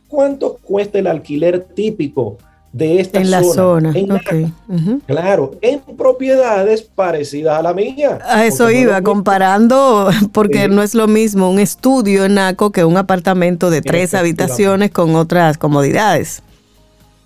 ¿Cuánto 0.08 0.58
cuesta 0.62 0.98
el 0.98 1.06
alquiler 1.06 1.64
típico 1.74 2.38
de 2.72 3.00
esta 3.00 3.20
en 3.20 3.26
zona? 3.26 3.36
La 3.36 3.42
zona. 3.42 3.92
En 3.94 5.00
Claro, 5.06 5.56
en 5.60 5.80
propiedades 5.96 6.82
parecidas 6.82 7.58
a 7.58 7.62
la 7.62 7.72
mía. 7.72 8.18
A 8.24 8.46
eso 8.46 8.70
iba, 8.70 9.00
comparando, 9.02 10.10
porque 10.32 10.68
no 10.68 10.82
es 10.82 10.94
lo 10.94 11.08
mismo 11.08 11.50
un 11.50 11.58
estudio 11.58 12.24
en 12.24 12.34
NACO 12.34 12.70
que 12.70 12.84
un 12.84 12.96
apartamento 12.96 13.70
de 13.70 13.82
tres 13.82 14.14
habitaciones 14.14 14.90
con 14.90 15.16
otras 15.16 15.58
comodidades. 15.58 16.42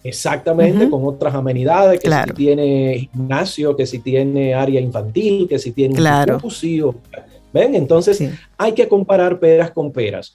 Exactamente, 0.03 0.89
con 0.89 1.05
otras 1.05 1.35
amenidades, 1.35 2.01
que 2.01 2.11
si 2.11 2.33
tiene 2.35 3.09
gimnasio, 3.12 3.76
que 3.76 3.87
si 3.87 3.99
tiene 3.99 4.55
área 4.55 4.81
infantil, 4.81 5.47
que 5.47 5.59
si 5.59 5.72
tiene 5.72 5.95
claro. 5.95 6.41
un 6.43 6.95
¿Ven? 7.53 7.74
Entonces 7.74 8.22
hay 8.57 8.72
que 8.72 8.89
comparar 8.89 9.39
peras 9.39 9.70
con 9.70 9.93
peras. 9.93 10.35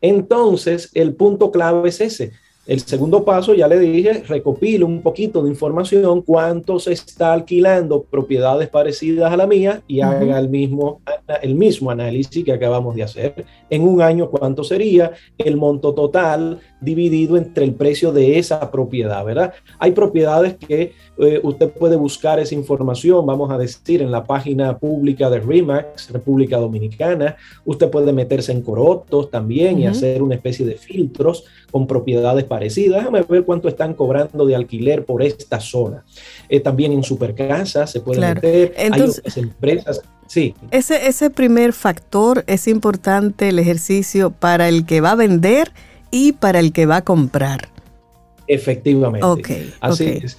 Entonces, 0.00 0.90
el 0.94 1.14
punto 1.14 1.50
clave 1.50 1.88
es 1.88 2.00
ese. 2.00 2.32
El 2.66 2.80
segundo 2.80 3.24
paso, 3.24 3.52
ya 3.54 3.66
le 3.66 3.78
dije, 3.78 4.22
recopilo 4.28 4.86
un 4.86 5.02
poquito 5.02 5.42
de 5.42 5.48
información, 5.48 6.22
cuánto 6.22 6.78
se 6.78 6.92
está 6.92 7.32
alquilando 7.32 8.02
propiedades 8.02 8.68
parecidas 8.68 9.32
a 9.32 9.36
la 9.36 9.46
mía 9.46 9.82
y 9.88 10.02
haga 10.02 10.38
el 10.38 10.48
mismo, 10.48 11.00
el 11.42 11.54
mismo 11.54 11.90
análisis 11.90 12.44
que 12.44 12.52
acabamos 12.52 12.94
de 12.94 13.02
hacer. 13.02 13.44
En 13.70 13.82
un 13.82 14.02
año, 14.02 14.30
cuánto 14.30 14.62
sería 14.62 15.10
el 15.38 15.56
monto 15.56 15.94
total 15.94 16.60
dividido 16.80 17.36
entre 17.36 17.64
el 17.64 17.74
precio 17.74 18.12
de 18.12 18.38
esa 18.38 18.70
propiedad, 18.70 19.24
¿verdad? 19.24 19.52
Hay 19.78 19.92
propiedades 19.92 20.56
que 20.56 20.92
eh, 21.18 21.40
usted 21.42 21.70
puede 21.70 21.96
buscar 21.96 22.40
esa 22.40 22.54
información, 22.54 23.26
vamos 23.26 23.50
a 23.50 23.58
decir, 23.58 24.02
en 24.02 24.10
la 24.10 24.24
página 24.24 24.78
pública 24.78 25.28
de 25.28 25.40
REMAX, 25.40 26.10
República 26.10 26.56
Dominicana. 26.56 27.36
Usted 27.64 27.90
puede 27.90 28.12
meterse 28.12 28.52
en 28.52 28.62
Corotos 28.62 29.30
también 29.30 29.78
y 29.78 29.86
hacer 29.86 30.22
una 30.22 30.34
especie 30.34 30.64
de 30.64 30.74
filtros 30.74 31.44
con 31.70 31.86
propiedades 31.86 32.44
parecidas. 32.44 33.00
Déjame 33.00 33.22
ver 33.22 33.44
cuánto 33.44 33.68
están 33.68 33.94
cobrando 33.94 34.46
de 34.46 34.56
alquiler 34.56 35.04
por 35.04 35.22
esta 35.22 35.60
zona. 35.60 36.04
Eh, 36.48 36.60
también 36.60 36.92
en 36.92 37.02
Supercasa 37.02 37.86
se 37.86 38.00
puede 38.00 38.20
meter. 38.20 38.74
Entonces, 38.76 39.36
Hay 39.36 39.42
empresas. 39.42 40.02
Sí. 40.26 40.54
Ese, 40.70 41.08
ese 41.08 41.28
primer 41.28 41.72
factor 41.72 42.44
es 42.46 42.68
importante 42.68 43.48
el 43.48 43.58
ejercicio 43.58 44.30
para 44.30 44.68
el 44.68 44.86
que 44.86 45.00
va 45.00 45.12
a 45.12 45.16
vender 45.16 45.72
y 46.10 46.32
para 46.32 46.60
el 46.60 46.72
que 46.72 46.86
va 46.86 46.96
a 46.96 47.04
comprar. 47.04 47.68
Efectivamente. 48.46 49.26
Ok. 49.26 49.50
Así 49.80 50.06
es. 50.22 50.36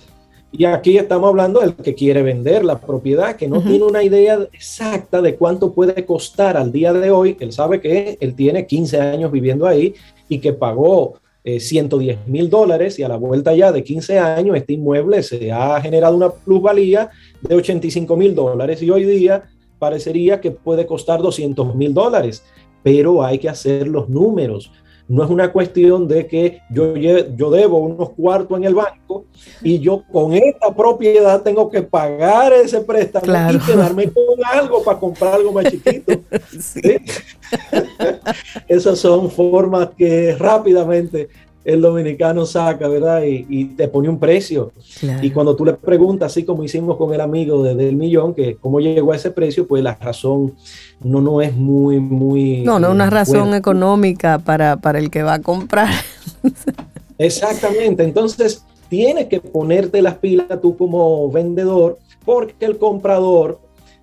Y 0.54 0.66
aquí 0.66 0.98
estamos 0.98 1.30
hablando 1.30 1.62
del 1.62 1.76
que 1.76 1.96
quiere 1.96 2.24
vender 2.24 2.66
la 2.66 2.78
propiedad, 2.80 3.38
que 3.38 3.48
no 3.48 3.62
tiene 3.62 3.86
una 3.86 4.04
idea 4.04 4.38
exacta 4.52 5.22
de 5.22 5.36
cuánto 5.36 5.72
puede 5.72 6.06
costar 6.06 6.58
al 6.58 6.74
día 6.74 6.92
de 6.92 7.10
hoy. 7.10 7.38
Él 7.40 7.54
sabe 7.54 7.80
que 7.80 8.18
él 8.20 8.36
tiene 8.36 8.68
15 8.68 9.00
años 9.00 9.32
viviendo 9.32 9.66
ahí 9.66 9.94
y 10.28 10.40
que 10.40 10.52
pagó 10.52 11.16
110 11.44 12.16
eh, 12.16 12.20
mil 12.28 12.50
dólares 12.50 13.00
y 13.00 13.04
a 13.04 13.08
la 13.08 13.16
vuelta 13.16 13.56
ya 13.56 13.72
de 13.72 13.84
15 13.84 14.20
años 14.20 14.56
este 14.56 14.74
inmueble 14.74 15.24
se 15.24 15.52
ha 15.52 15.82
generado 15.82 16.16
una 16.16 16.30
plusvalía 16.30 17.10
de 17.42 17.56
85 17.56 18.16
mil 18.16 18.36
dólares 18.36 18.82
y 18.84 18.92
hoy 18.92 19.06
día 19.06 19.46
parecería 19.80 20.40
que 20.40 20.52
puede 20.52 20.86
costar 20.86 21.22
200 21.22 21.76
mil 21.76 21.94
dólares, 21.94 22.44
pero 22.84 23.24
hay 23.24 23.40
que 23.40 23.50
hacer 23.50 23.88
los 23.88 24.10
números. 24.10 24.72
No 25.12 25.26
es 25.26 25.30
una 25.30 25.52
cuestión 25.52 26.08
de 26.08 26.26
que 26.26 26.62
yo, 26.70 26.96
yo 26.96 27.52
debo 27.52 27.80
unos 27.80 28.12
cuartos 28.12 28.58
en 28.58 28.64
el 28.64 28.74
banco 28.74 29.26
y 29.62 29.78
yo 29.80 30.04
con 30.10 30.34
esta 30.34 30.74
propiedad 30.74 31.42
tengo 31.42 31.70
que 31.70 31.82
pagar 31.82 32.54
ese 32.54 32.80
préstamo 32.80 33.26
y 33.26 33.60
quedarme 33.60 34.10
con 34.10 34.24
algo 34.46 34.82
para 34.82 34.98
comprar 34.98 35.34
algo 35.34 35.52
más 35.52 35.66
chiquito. 35.66 36.14
Esas 38.70 39.00
son 39.00 39.30
formas 39.30 39.90
que 39.98 40.34
rápidamente 40.40 41.28
el 41.64 41.82
dominicano 41.82 42.46
saca, 42.46 42.88
¿verdad? 42.88 43.24
Y, 43.24 43.66
te 43.66 43.88
pone 43.88 44.10
un 44.10 44.20
precio. 44.20 44.72
Y 45.22 45.30
cuando 45.32 45.56
tú 45.56 45.66
le 45.66 45.74
preguntas, 45.74 46.32
así 46.32 46.44
como 46.44 46.64
hicimos 46.64 46.98
con 46.98 47.14
el 47.14 47.22
amigo 47.22 47.64
de, 47.64 47.76
del 47.76 47.96
millón, 47.96 48.34
que 48.34 48.56
cómo 48.56 48.80
llegó 48.80 49.12
a 49.12 49.16
ese 49.16 49.32
precio, 49.32 49.68
pues 49.68 49.84
la 49.84 49.96
razón 49.96 50.54
no, 51.04 51.22
no 51.22 51.42
es 51.42 51.56
muy, 51.56 52.00
muy... 52.00 52.62
No, 52.64 52.80
no 52.80 52.88
es 52.88 52.94
una 52.94 53.10
razón 53.10 53.54
económica 53.54 54.40
para, 54.40 54.78
para 54.78 55.00
el 55.00 55.10
que 55.10 55.24
va 55.24 55.36
a 55.36 55.42
comprar. 55.42 55.90
Exactamente. 57.18 58.04
Entonces, 58.04 58.66
tienes 58.90 59.28
que 59.28 59.40
ponerte 59.40 60.02
las 60.02 60.16
pilas 60.16 60.48
tú 60.62 60.76
como 60.76 61.32
vendedor, 61.32 62.00
porque 62.26 62.66
el 62.66 62.78
comprador 62.78 63.60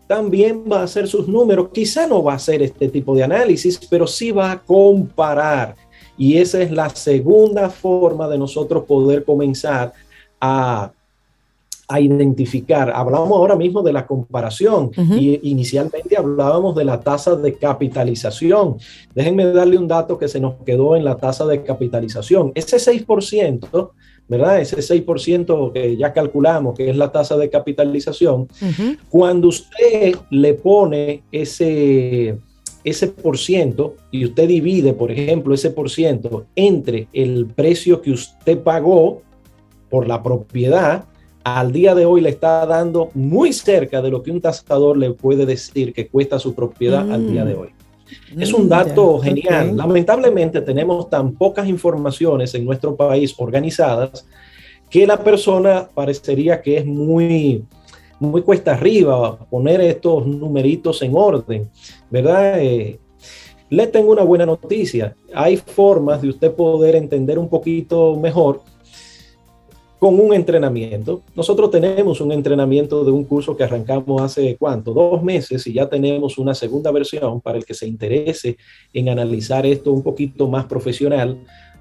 también 0.06 0.64
va 0.70 0.80
a 0.80 0.84
hacer 0.84 1.06
sus 1.06 1.28
números. 1.28 1.68
Quizá 1.72 2.06
no 2.06 2.22
va 2.22 2.32
a 2.32 2.36
hacer 2.36 2.62
este 2.62 2.88
tipo 2.88 3.14
de 3.14 3.24
análisis, 3.24 3.78
pero 3.90 4.06
sí 4.06 4.30
va 4.30 4.52
a 4.52 4.58
comparar 4.62 5.76
y 6.18 6.38
esa 6.38 6.60
es 6.60 6.70
la 6.72 6.90
segunda 6.90 7.70
forma 7.70 8.28
de 8.28 8.36
nosotros 8.36 8.84
poder 8.84 9.24
comenzar 9.24 9.92
a, 10.40 10.92
identificar. 11.98 12.92
Hablamos 12.94 13.30
ahora 13.30 13.56
mismo 13.56 13.82
de 13.82 13.94
la 13.94 14.06
comparación 14.06 14.90
y 15.18 15.50
inicialmente 15.50 16.18
hablábamos 16.18 16.76
de 16.76 16.84
la 16.84 17.00
tasa 17.00 17.34
de 17.34 17.54
capitalización. 17.54 18.76
Déjenme 19.14 19.46
darle 19.46 19.78
un 19.78 19.88
dato 19.88 20.18
que 20.18 20.28
se 20.28 20.38
nos 20.38 20.56
quedó 20.66 20.96
en 20.96 21.04
la 21.06 21.16
tasa 21.16 21.46
de 21.46 21.62
capitalización. 21.62 22.52
Ese 22.54 22.76
6%, 22.76 23.90
¿verdad? 24.28 24.60
Ese 24.60 24.76
6% 24.76 25.72
que 25.72 25.96
ya 25.96 26.12
calculamos 26.12 26.76
que 26.76 26.90
es 26.90 26.96
la 26.98 27.10
tasa 27.10 27.38
de 27.38 27.48
capitalización, 27.48 28.48
cuando 29.08 29.48
usted 29.48 30.14
le 30.28 30.52
pone 30.52 31.22
ese 31.32 32.38
ese 32.88 33.08
por 33.08 33.38
ciento 33.38 33.96
y 34.10 34.24
usted 34.24 34.48
divide, 34.48 34.92
por 34.92 35.10
ejemplo, 35.10 35.54
ese 35.54 35.70
por 35.70 35.90
ciento 35.90 36.46
entre 36.56 37.08
el 37.12 37.46
precio 37.46 38.00
que 38.00 38.12
usted 38.12 38.58
pagó 38.58 39.22
por 39.88 40.06
la 40.06 40.22
propiedad, 40.22 41.04
al 41.44 41.72
día 41.72 41.94
de 41.94 42.04
hoy 42.04 42.20
le 42.20 42.30
está 42.30 42.66
dando 42.66 43.10
muy 43.14 43.52
cerca 43.52 44.02
de 44.02 44.10
lo 44.10 44.22
que 44.22 44.30
un 44.30 44.40
tasador 44.40 44.96
le 44.96 45.12
puede 45.12 45.46
decir 45.46 45.92
que 45.92 46.08
cuesta 46.08 46.38
su 46.38 46.54
propiedad 46.54 47.10
al 47.10 47.30
día 47.30 47.44
de 47.44 47.54
mm. 47.54 47.58
hoy. 47.58 47.68
Es 48.38 48.52
un 48.52 48.68
dato 48.68 49.18
genial. 49.18 49.76
Lamentablemente 49.76 50.60
tenemos 50.62 51.10
tan 51.10 51.32
pocas 51.32 51.68
informaciones 51.68 52.54
en 52.54 52.64
nuestro 52.64 52.96
país 52.96 53.34
organizadas 53.38 54.26
que 54.88 55.06
la 55.06 55.22
persona 55.22 55.88
parecería 55.94 56.62
que 56.62 56.78
es 56.78 56.86
muy, 56.86 57.64
muy 58.20 58.42
cuesta 58.42 58.74
arriba 58.74 59.38
poner 59.50 59.80
estos 59.80 60.26
numeritos 60.26 61.02
en 61.02 61.12
orden, 61.14 61.70
¿verdad? 62.10 62.60
Eh, 62.60 62.98
le 63.70 63.86
tengo 63.86 64.12
una 64.12 64.22
buena 64.22 64.46
noticia. 64.46 65.14
Hay 65.34 65.56
formas 65.56 66.22
de 66.22 66.30
usted 66.30 66.52
poder 66.52 66.96
entender 66.96 67.38
un 67.38 67.48
poquito 67.48 68.16
mejor 68.16 68.62
con 69.98 70.18
un 70.20 70.32
entrenamiento. 70.32 71.22
Nosotros 71.34 71.70
tenemos 71.70 72.20
un 72.20 72.30
entrenamiento 72.32 73.04
de 73.04 73.10
un 73.10 73.24
curso 73.24 73.56
que 73.56 73.64
arrancamos 73.64 74.22
hace 74.22 74.56
cuánto, 74.56 74.92
dos 74.92 75.22
meses 75.22 75.66
y 75.66 75.72
ya 75.72 75.88
tenemos 75.88 76.38
una 76.38 76.54
segunda 76.54 76.92
versión 76.92 77.40
para 77.40 77.58
el 77.58 77.64
que 77.64 77.74
se 77.74 77.86
interese 77.86 78.56
en 78.92 79.08
analizar 79.08 79.66
esto 79.66 79.92
un 79.92 80.02
poquito 80.02 80.48
más 80.48 80.66
profesional 80.66 81.38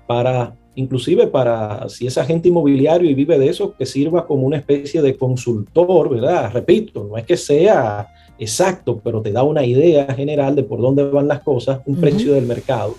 para 0.07 0.55
inclusive 0.77 1.25
para 1.25 1.89
si 1.89 2.05
es 2.05 2.17
agente 2.19 2.49
inmobiliario 2.49 3.09
y 3.09 3.15
vive 3.15 3.37
de 3.39 3.49
eso, 3.49 3.73
que 3.75 3.85
sirva 3.85 4.27
como 4.27 4.45
una 4.45 4.57
especie 4.57 5.01
de 5.01 5.17
consultor, 5.17 6.07
¿verdad? 6.09 6.51
Repito, 6.53 7.03
no 7.03 7.17
es 7.17 7.25
que 7.25 7.35
sea 7.35 8.07
exacto, 8.37 9.01
pero 9.03 9.21
te 9.21 9.31
da 9.31 9.41
una 9.41 9.65
idea 9.65 10.13
general 10.13 10.55
de 10.55 10.63
por 10.63 10.79
dónde 10.79 11.03
van 11.03 11.27
las 11.27 11.41
cosas, 11.41 11.81
un 11.87 11.95
precio 11.95 12.33
del 12.33 12.45
mercado. 12.45 12.93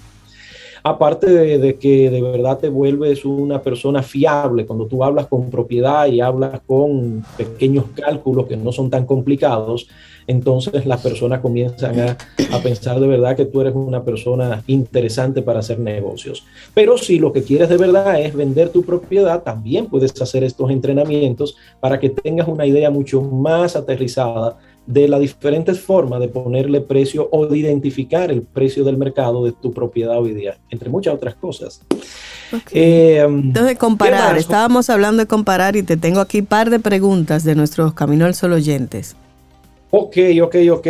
Aparte 0.82 1.30
de, 1.30 1.76
que 1.76 2.10
de 2.10 2.20
verdad 2.20 2.58
te 2.58 2.68
vuelves 2.68 3.24
una 3.24 3.62
persona 3.62 4.02
fiable 4.02 4.66
cuando 4.66 4.86
tú 4.86 5.04
hablas 5.04 5.26
con 5.26 5.50
propiedad 5.50 6.06
y 6.06 6.20
hablas 6.20 6.60
con 6.66 7.24
pequeños 7.36 7.84
cálculos 7.94 8.46
que 8.46 8.56
no 8.56 8.72
son 8.72 8.90
tan 8.90 9.06
complicados, 9.06 9.88
entonces 10.28 10.86
las 10.86 11.00
personas 11.00 11.40
comienzan 11.40 11.98
a, 11.98 12.16
a, 12.52 12.62
pensar 12.62 13.00
de 13.00 13.08
verdad 13.08 13.34
que 13.34 13.46
tú 13.46 13.62
eres 13.62 13.74
una 13.74 14.04
persona 14.04 14.62
interesante 14.66 15.42
para 15.42 15.60
hacer 15.60 15.80
negocios. 15.80 16.44
Pero 16.74 16.98
si 16.98 17.18
lo 17.18 17.32
que 17.32 17.42
quieres 17.42 17.70
de 17.70 17.78
verdad 17.78 18.20
es 18.20 18.34
vender 18.34 18.68
tu 18.68 18.84
propiedad, 18.84 19.42
también 19.42 19.86
puedes 19.86 20.20
hacer 20.20 20.44
estos 20.44 20.70
entrenamientos 20.70 21.56
para 21.80 21.98
que 21.98 22.10
tengas 22.10 22.46
una 22.46 22.66
idea 22.66 22.90
mucho 22.90 23.22
más 23.22 23.74
aterrizada 23.74 24.58
de 24.88 25.06
las 25.06 25.20
diferentes 25.20 25.80
formas 25.80 26.20
de 26.20 26.28
ponerle 26.28 26.80
precio 26.80 27.28
o 27.30 27.46
de 27.46 27.58
identificar 27.58 28.30
el 28.30 28.42
precio 28.42 28.84
del 28.84 28.96
mercado 28.96 29.44
de 29.44 29.52
tu 29.52 29.72
propiedad 29.72 30.18
hoy 30.18 30.32
día, 30.32 30.56
entre 30.70 30.88
muchas 30.88 31.14
otras 31.14 31.34
cosas. 31.34 31.82
Eh, 32.72 33.22
Entonces, 33.22 33.76
comparar, 33.76 34.38
estábamos 34.38 34.88
hablando 34.88 35.22
de 35.22 35.26
comparar 35.26 35.76
y 35.76 35.82
te 35.82 35.98
tengo 35.98 36.20
aquí 36.20 36.40
un 36.40 36.46
par 36.46 36.70
de 36.70 36.80
preguntas 36.80 37.44
de 37.44 37.54
nuestros 37.54 37.92
Camino 37.92 38.24
al 38.24 38.34
Sol 38.34 38.54
oyentes. 38.54 39.14
Ok, 39.90 40.16
ok, 40.42 40.56
ok. 40.72 40.86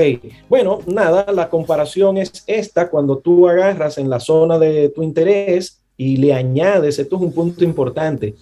Bueno, 0.49 0.81
nada, 0.87 1.31
la 1.33 1.49
comparación 1.49 2.19
es 2.19 2.45
esta 2.47 2.91
cuando 2.91 3.19
tú 3.19 3.49
agarras 3.49 3.99
en 3.99 4.11
la 4.11 4.21
zona 4.21 4.59
de 4.59 4.89
tu 4.89 5.03
interés 5.03 5.83
y 5.97 6.17
le 6.17 6.33
añades, 6.33 6.99
esto 6.99 7.17
es 7.17 7.23
un 7.23 7.33
punto 7.33 7.65
importante. 7.65 8.35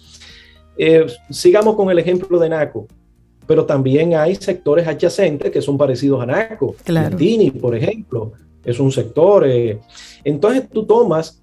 Eh, 0.77 1.05
sigamos 1.29 1.75
con 1.75 1.89
el 1.89 1.99
ejemplo 1.99 2.37
de 2.39 2.49
NACO 2.49 2.87
pero 3.47 3.65
también 3.65 4.13
hay 4.13 4.35
sectores 4.35 4.85
adyacentes 4.85 5.49
que 5.49 5.61
son 5.61 5.77
parecidos 5.77 6.21
a 6.21 6.25
NACO. 6.25 6.75
Claro. 6.83 7.17
Dini, 7.17 7.49
por 7.49 7.73
ejemplo, 7.75 8.33
es 8.63 8.79
un 8.79 8.91
sector. 8.91 9.47
Eh, 9.47 9.79
entonces 10.23 10.69
tú 10.69 10.85
tomas 10.85 11.41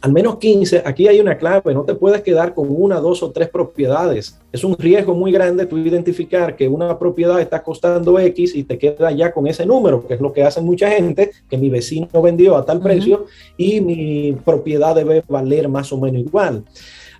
al 0.00 0.12
menos 0.12 0.36
15, 0.36 0.82
aquí 0.84 1.08
hay 1.08 1.20
una 1.20 1.36
clave, 1.36 1.74
no 1.74 1.82
te 1.82 1.94
puedes 1.94 2.22
quedar 2.22 2.54
con 2.54 2.68
una, 2.70 3.00
dos 3.00 3.22
o 3.22 3.30
tres 3.30 3.48
propiedades. 3.48 4.38
Es 4.52 4.62
un 4.62 4.76
riesgo 4.76 5.14
muy 5.14 5.32
grande 5.32 5.66
tú 5.66 5.76
identificar 5.76 6.54
que 6.54 6.68
una 6.68 6.98
propiedad 6.98 7.40
está 7.40 7.62
costando 7.62 8.18
X 8.18 8.54
y 8.54 8.62
te 8.62 8.78
queda 8.78 9.10
ya 9.10 9.32
con 9.32 9.46
ese 9.46 9.66
número, 9.66 10.06
que 10.06 10.14
es 10.14 10.20
lo 10.20 10.32
que 10.32 10.44
hacen 10.44 10.64
mucha 10.64 10.88
gente, 10.90 11.32
que 11.50 11.58
mi 11.58 11.68
vecino 11.68 12.22
vendió 12.22 12.56
a 12.56 12.64
tal 12.64 12.80
precio 12.80 13.26
y 13.56 13.80
mi 13.80 14.36
propiedad 14.44 14.94
debe 14.94 15.22
valer 15.28 15.68
más 15.68 15.92
o 15.92 15.98
menos 15.98 16.22
igual. 16.22 16.64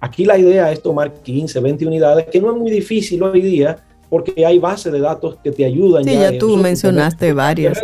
Aquí 0.01 0.25
la 0.25 0.39
idea 0.39 0.71
es 0.71 0.81
tomar 0.81 1.13
15, 1.13 1.59
20 1.59 1.87
unidades, 1.87 2.27
que 2.27 2.41
no 2.41 2.53
es 2.53 2.57
muy 2.57 2.71
difícil 2.71 3.23
hoy 3.25 3.41
día, 3.41 3.85
porque 4.09 4.47
hay 4.47 4.59
bases 4.59 4.93
de 4.93 5.01
datos 5.01 5.37
que 5.43 5.51
te 5.51 5.65
ayudan. 5.65 6.05
Sí, 6.05 6.13
ya, 6.13 6.39
tú 6.39 6.57
mencionaste 6.57 7.33
varias. 7.33 7.83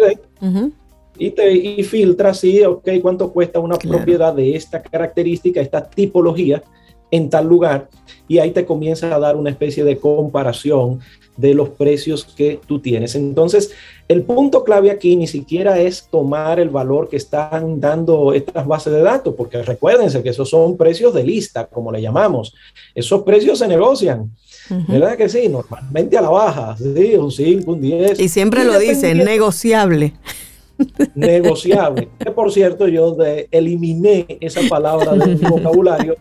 Y, 1.17 1.31
te, 1.31 1.53
y 1.53 1.83
filtras, 1.85 2.41
sí, 2.41 2.63
ok, 2.63 2.89
cuánto 3.01 3.33
cuesta 3.33 3.61
una 3.61 3.77
propiedad 3.77 4.35
de 4.35 4.57
esta 4.57 4.83
característica, 4.83 5.61
esta 5.61 5.89
tipología 5.89 6.63
en 7.11 7.31
tal 7.31 7.47
lugar, 7.47 7.89
y 8.27 8.39
ahí 8.39 8.51
te 8.51 8.65
comienza 8.65 9.15
a 9.15 9.19
dar 9.19 9.37
una 9.37 9.51
especie 9.51 9.85
de 9.85 9.99
comparación 9.99 11.01
de 11.37 11.55
los 11.55 11.71
precios 11.71 12.25
que 12.25 12.61
tú 12.67 12.81
tienes. 12.81 13.15
Entonces, 13.15 13.73
el 14.09 14.23
punto 14.23 14.63
clave 14.65 14.91
aquí 14.91 15.17
ni 15.17 15.27
siquiera 15.27 15.81
es 15.81 16.09
tomar 16.11 16.61
el 16.61 16.69
valor 16.69 17.09
que 17.09 17.17
están 17.17 17.81
dando 17.81 18.33
estas 18.33 18.67
bases 18.67 18.93
de 18.93 19.03
datos, 19.03 19.35
porque 19.37 19.63
recuérdense 19.63 20.23
que 20.23 20.31
esos 20.31 20.51
son 20.51 20.77
precios 20.77 21.13
de 21.15 21.25
lista, 21.25 21.67
como 21.67 21.91
le 21.91 22.01
llamamos. 22.01 22.55
Esos 22.95 23.23
precios 23.23 23.59
se 23.59 23.69
negocian. 23.69 24.31
¿Verdad 24.89 25.17
que 25.17 25.29
sí? 25.29 25.49
Normalmente 25.49 26.17
a 26.17 26.23
la 26.23 26.31
baja, 26.31 26.77
sí, 26.77 27.15
un 27.17 27.31
5, 27.31 27.71
un 27.71 27.81
10. 27.81 28.21
Y 28.21 28.29
siempre 28.29 28.65
lo 28.65 28.79
dicen, 28.79 29.19
negociable. 29.19 30.15
Negociable. 31.15 32.09
Que 32.19 32.31
por 32.31 32.53
cierto, 32.53 32.89
yo 32.89 33.17
eliminé 33.51 34.27
esa 34.41 34.61
palabra 34.69 35.13
de 35.13 35.35
mi 35.37 35.49
vocabulario 35.49 36.17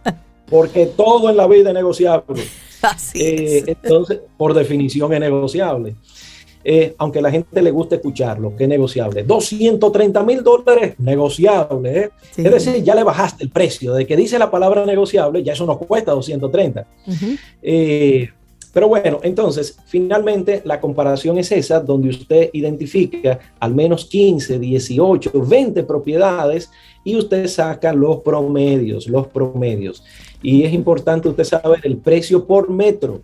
porque 0.49 0.85
todo 0.85 1.29
en 1.29 1.37
la 1.37 1.47
vida 1.47 1.69
es 1.69 1.73
negociable. 1.73 2.43
Así 2.81 3.19
eh, 3.21 3.63
Entonces, 3.67 4.19
por 4.37 4.53
definición 4.53 5.13
es 5.13 5.19
negociable. 5.19 5.95
Eh, 6.65 6.95
aunque 6.97 7.19
a 7.19 7.21
la 7.23 7.31
gente 7.31 7.61
le 7.61 7.71
guste 7.71 7.95
escucharlo, 7.95 8.55
que 8.55 8.63
es 8.63 8.69
negociable. 8.69 9.23
230 9.23 10.23
mil 10.23 10.43
dólares, 10.43 10.95
negociable. 10.97 11.99
¿eh? 11.99 12.09
Es 12.37 12.51
decir, 12.51 12.83
ya 12.83 12.95
le 12.95 13.03
bajaste 13.03 13.43
el 13.43 13.49
precio. 13.49 13.93
De 13.93 14.05
que 14.05 14.15
dice 14.15 14.39
la 14.39 14.49
palabra 14.49 14.85
negociable, 14.85 15.43
ya 15.43 15.53
eso 15.53 15.65
nos 15.65 15.77
cuesta 15.77 16.11
230. 16.13 16.85
Pero 18.74 18.88
bueno, 18.88 19.19
entonces, 19.21 19.78
finalmente 19.86 20.63
la 20.65 20.82
comparación 20.82 21.38
es 21.38 21.51
esa, 21.51 21.80
donde 21.80 22.09
usted 22.09 22.49
identifica 22.53 23.39
al 23.59 23.76
menos 23.76 24.05
15, 24.05 24.57
18, 24.57 25.32
20 25.32 25.84
propiedades 25.84 26.71
y 27.03 27.15
usted 27.15 27.47
saca 27.47 27.93
los 27.93 28.17
promedios, 28.21 29.07
los 29.07 29.28
promedios. 29.28 30.03
Y 30.41 30.63
es 30.63 30.74
importante 30.74 31.30
usted 31.30 31.43
saber 31.43 31.82
el 31.84 31.97
precio 31.97 32.45
por 32.45 32.69
metro. 32.69 33.21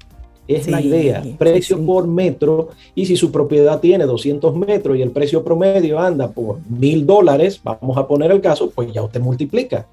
Es 0.48 0.68
la 0.68 0.82
idea, 0.82 1.24
precio 1.38 1.84
por 1.84 2.08
metro. 2.08 2.70
Y 2.96 3.06
si 3.06 3.16
su 3.16 3.32
propiedad 3.32 3.80
tiene 3.80 4.06
200 4.06 4.56
metros 4.56 4.98
y 4.98 5.02
el 5.02 5.12
precio 5.12 5.44
promedio 5.44 6.00
anda 6.00 6.32
por 6.32 6.60
mil 6.68 7.06
dólares, 7.06 7.60
vamos 7.64 7.98
a 7.98 8.08
poner 8.08 8.32
el 8.32 8.42
caso, 8.42 8.70
pues 8.70 8.92
ya 8.92 9.04
usted 9.04 9.20
multiplica. 9.20 9.88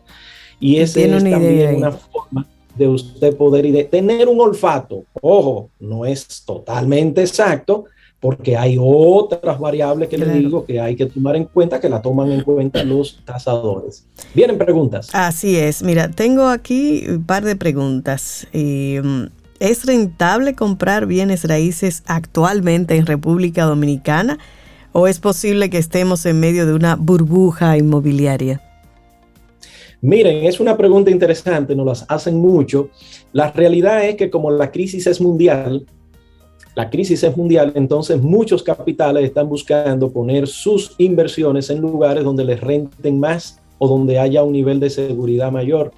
Y 0.61 0.77
esa 0.77 1.01
es 1.01 1.25
también 1.25 1.77
una 1.77 1.93
forma 1.93 2.47
de 2.77 2.89
usted 2.89 3.37
poder 3.37 3.67
y 3.67 3.73
de 3.73 3.85
tener 3.85 4.29
un 4.29 4.41
olfato. 4.41 5.05
Ojo, 5.21 5.71
no 5.81 6.05
es 6.05 6.43
totalmente 6.45 7.21
exacto, 7.21 7.85
porque 8.21 8.57
hay 8.57 8.77
otras 8.81 9.59
variables 9.59 10.09
que 10.09 10.19
le 10.19 10.27
digo 10.27 10.65
que 10.65 10.81
hay 10.81 10.97
que 10.97 11.07
tomar 11.07 11.37
en 11.37 11.45
cuenta, 11.45 11.81
que 11.81 11.89
la 11.89 12.03
toman 12.03 12.33
en 12.33 12.43
cuenta 12.43 12.83
los 12.83 13.21
tasadores. 13.25 14.05
Vienen 14.35 14.59
preguntas. 14.59 15.11
Así 15.13 15.57
es. 15.57 15.83
Mira, 15.83 16.11
tengo 16.11 16.49
aquí 16.49 17.05
un 17.09 17.25
par 17.25 17.45
de 17.45 17.57
preguntas. 17.57 18.47
Mm, 18.53 19.27
¿Es 19.61 19.87
rentable 19.87 20.55
comprar 20.55 21.07
bienes 21.07 21.45
raíces 21.45 22.03
actualmente 22.07 22.97
en 22.97 23.07
República 23.07 23.65
Dominicana 23.65 24.39
o 24.93 25.07
es 25.07 25.19
posible 25.19 25.71
que 25.71 25.79
estemos 25.79 26.27
en 26.27 26.41
medio 26.41 26.67
de 26.67 26.75
una 26.75 26.97
burbuja 26.97 27.77
inmobiliaria? 27.77 28.63
Miren, 30.01 30.45
es 30.45 30.61
una 30.61 30.77
pregunta 30.77 31.11
interesante, 31.11 31.75
nos 31.75 31.87
las 31.87 32.07
hacen 32.09 32.39
mucho. 32.39 32.91
La 33.33 33.51
realidad 33.51 34.05
es 34.05 34.17
que 34.17 34.31
como 34.31 34.51
la 34.51 34.71
crisis 34.71 35.07
es 35.07 35.21
mundial, 35.21 35.87
la 36.75 36.91
crisis 36.91 37.23
es 37.23 37.37
mundial, 37.37 37.73
entonces 37.75 38.21
muchos 38.21 38.63
capitales 38.63 39.25
están 39.25 39.49
buscando 39.49 40.11
poner 40.11 40.47
sus 40.47 40.95
inversiones 40.99 41.71
en 41.71 41.81
lugares 41.81 42.23
donde 42.23 42.45
les 42.45 42.61
renten 42.61 43.19
más 43.19 43.61
o 43.79 43.89
donde 43.89 44.19
haya 44.19 44.43
un 44.43 44.53
nivel 44.53 44.79
de 44.79 44.91
seguridad 44.91 45.51
mayor. 45.51 45.93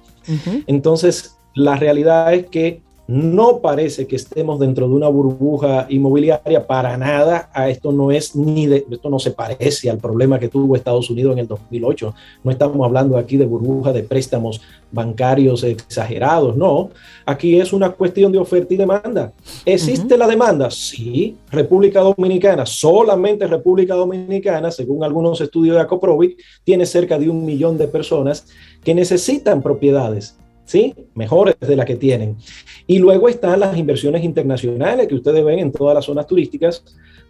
Entonces, 0.67 1.37
la 1.53 1.75
realidad 1.75 2.33
es 2.33 2.45
que 2.47 2.81
no 3.09 3.59
parece 3.59 4.05
que 4.05 4.17
estemos 4.17 4.59
dentro 4.59 4.87
de 4.87 4.93
una 4.93 5.07
burbuja 5.07 5.87
inmobiliaria 5.89 6.67
para 6.67 6.95
nada. 6.95 7.49
A 7.55 7.67
esto 7.67 7.91
no 7.91 8.11
es 8.11 8.35
ni 8.35 8.67
de, 8.67 8.85
esto 8.87 9.09
no 9.09 9.17
se 9.17 9.31
parece 9.31 9.89
al 9.89 9.97
problema 9.97 10.37
que 10.37 10.47
tuvo 10.47 10.75
Estados 10.75 11.09
Unidos 11.09 11.33
en 11.33 11.39
el 11.39 11.47
2008. 11.47 12.13
No 12.43 12.51
estamos 12.51 12.85
hablando 12.85 13.17
aquí 13.17 13.35
de 13.35 13.47
burbuja 13.47 13.93
de 13.93 14.03
préstamos 14.03 14.61
bancarios 14.91 15.63
exagerados, 15.63 16.55
no. 16.55 16.91
Aquí 17.25 17.59
es 17.59 17.73
una 17.73 17.89
cuestión 17.89 18.31
de 18.31 18.37
oferta 18.37 18.75
y 18.75 18.77
demanda. 18.77 19.33
¿Existe 19.65 20.15
la 20.15 20.27
demanda? 20.27 20.69
Sí. 20.69 21.35
República 21.49 22.01
Dominicana, 22.01 22.67
solamente 22.67 23.47
República 23.47 23.95
Dominicana, 23.95 24.69
según 24.69 25.03
algunos 25.03 25.41
estudios 25.41 25.77
de 25.77 25.81
Acoprovi, 25.81 26.37
tiene 26.63 26.85
cerca 26.85 27.17
de 27.17 27.27
un 27.27 27.43
millón 27.43 27.75
de 27.75 27.87
personas 27.87 28.45
que 28.83 28.93
necesitan 28.93 29.63
propiedades 29.63 30.35
¿sí? 30.69 30.93
Mejores 31.15 31.55
de 31.59 31.75
las 31.75 31.87
que 31.87 31.95
tienen. 31.95 32.37
Y 32.85 32.99
luego 32.99 33.27
están 33.27 33.59
las 33.59 33.75
inversiones 33.75 34.23
internacionales 34.23 35.07
que 35.07 35.15
ustedes 35.15 35.43
ven 35.43 35.57
en 35.57 35.71
todas 35.71 35.95
las 35.95 36.05
zonas 36.05 36.27
turísticas, 36.27 36.83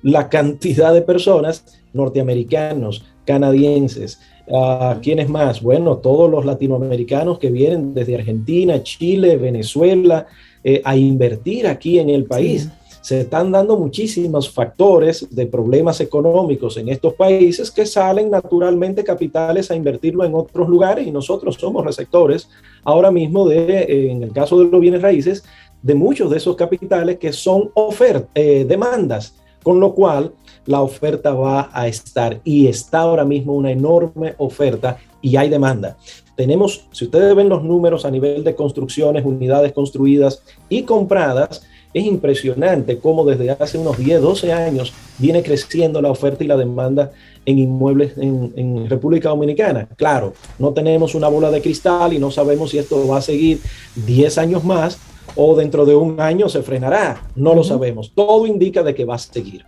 la 0.04 0.28
cantidad 0.28 0.94
de 0.94 1.02
personas 1.02 1.82
norteamericanos, 1.94 3.06
canadienses, 3.26 4.20
uh, 4.48 5.00
¿quiénes 5.02 5.30
más? 5.30 5.62
Bueno, 5.62 6.00
todos 6.00 6.30
los 6.30 6.44
latinoamericanos 6.44 7.40
que 7.40 7.50
vienen 7.50 7.94
desde 7.94 8.16
Argentina, 8.16 8.84
Chile, 8.84 9.38
Venezuela, 9.38 10.28
eh, 10.62 10.82
a 10.84 10.98
invertir 10.98 11.66
aquí 11.66 11.98
en 11.98 12.10
el 12.10 12.26
país 12.26 12.70
se 13.02 13.22
están 13.22 13.54
dando 13.54 13.78
muchísimos 13.78 14.50
factores 14.50 15.34
de 15.34 15.46
problemas 15.48 16.02
económicos 16.02 16.76
en 16.76 16.90
estos 16.90 17.14
países 17.14 17.72
que 17.72 17.86
salen 17.86 18.30
naturalmente 18.30 19.06
capitales 19.06 19.72
a 19.72 19.76
invertirlo 19.76 20.26
en 20.26 20.36
otros 20.36 20.68
lugares 20.68 21.08
y 21.08 21.12
nosotros 21.12 21.56
somos 21.56 21.86
receptores 21.86 22.50
ahora 22.84 23.12
mismo 23.12 23.48
de, 23.48 23.82
eh, 23.82 24.12
en 24.12 24.24
el 24.24 24.32
caso 24.32 24.60
de 24.60 24.70
los 24.70 24.82
bienes 24.82 25.02
raíces, 25.02 25.44
de 25.82 25.96
muchos 25.96 26.30
de 26.30 26.38
esos 26.38 26.56
capitales 26.56 27.18
que 27.18 27.32
son 27.32 27.72
eh, 28.36 28.66
demandas, 28.68 29.36
con 29.64 29.80
lo 29.80 29.94
cual 29.94 30.34
la 30.66 30.82
oferta 30.82 31.34
va 31.34 31.70
a 31.74 31.88
estar 31.88 32.42
y 32.44 32.68
está 32.68 33.00
ahora 33.00 33.26
mismo 33.26 33.54
una 33.54 33.72
enorme 33.72 34.36
oferta 34.38 34.98
y 35.22 35.36
hay 35.36 35.50
demanda. 35.50 35.98
Tenemos, 36.36 36.88
si 36.92 37.06
ustedes 37.06 37.36
ven 37.36 37.50
los 37.50 37.64
números 37.64 38.06
a 38.06 38.12
nivel 38.12 38.44
de 38.44 38.56
construcciones, 38.56 39.26
unidades 39.26 39.74
construidas 39.74 40.42
y 40.70 40.84
compradas, 40.84 41.64
es 41.94 42.06
impresionante 42.06 43.00
cómo 43.00 43.26
desde 43.26 43.52
hace 43.52 43.78
unos 43.78 43.98
10, 43.98 44.22
12 44.22 44.54
años 44.54 44.94
viene 45.18 45.42
creciendo 45.42 46.02
la 46.02 46.12
oferta 46.12 46.44
y 46.44 46.48
la 46.48 46.56
demanda 46.56 47.12
en 47.50 47.58
inmuebles 47.58 48.14
en, 48.18 48.88
República 48.90 49.30
Dominicana. 49.30 49.88
Claro, 49.96 50.34
no 50.60 50.72
tenemos 50.72 51.16
una 51.16 51.28
bola 51.28 51.50
de 51.50 51.62
cristal 51.62 52.14
y 52.14 52.20
no 52.20 52.30
sabemos 52.30 52.70
si 52.70 52.78
esto 52.78 53.08
va 53.08 53.18
a 53.18 53.22
seguir 53.22 53.60
10 54.06 54.38
años 54.38 54.64
más 54.64 55.00
o 55.36 55.56
dentro 55.56 55.86
de 55.86 55.96
un 55.96 56.20
año 56.22 56.48
se 56.48 56.62
frenará. 56.62 57.22
No 57.36 57.56
lo 57.56 57.64
sabemos. 57.64 58.12
Todo 58.14 58.46
indica 58.46 58.84
de 58.84 58.94
que 58.94 59.06
va 59.06 59.16
a 59.16 59.20
seguir. 59.20 59.66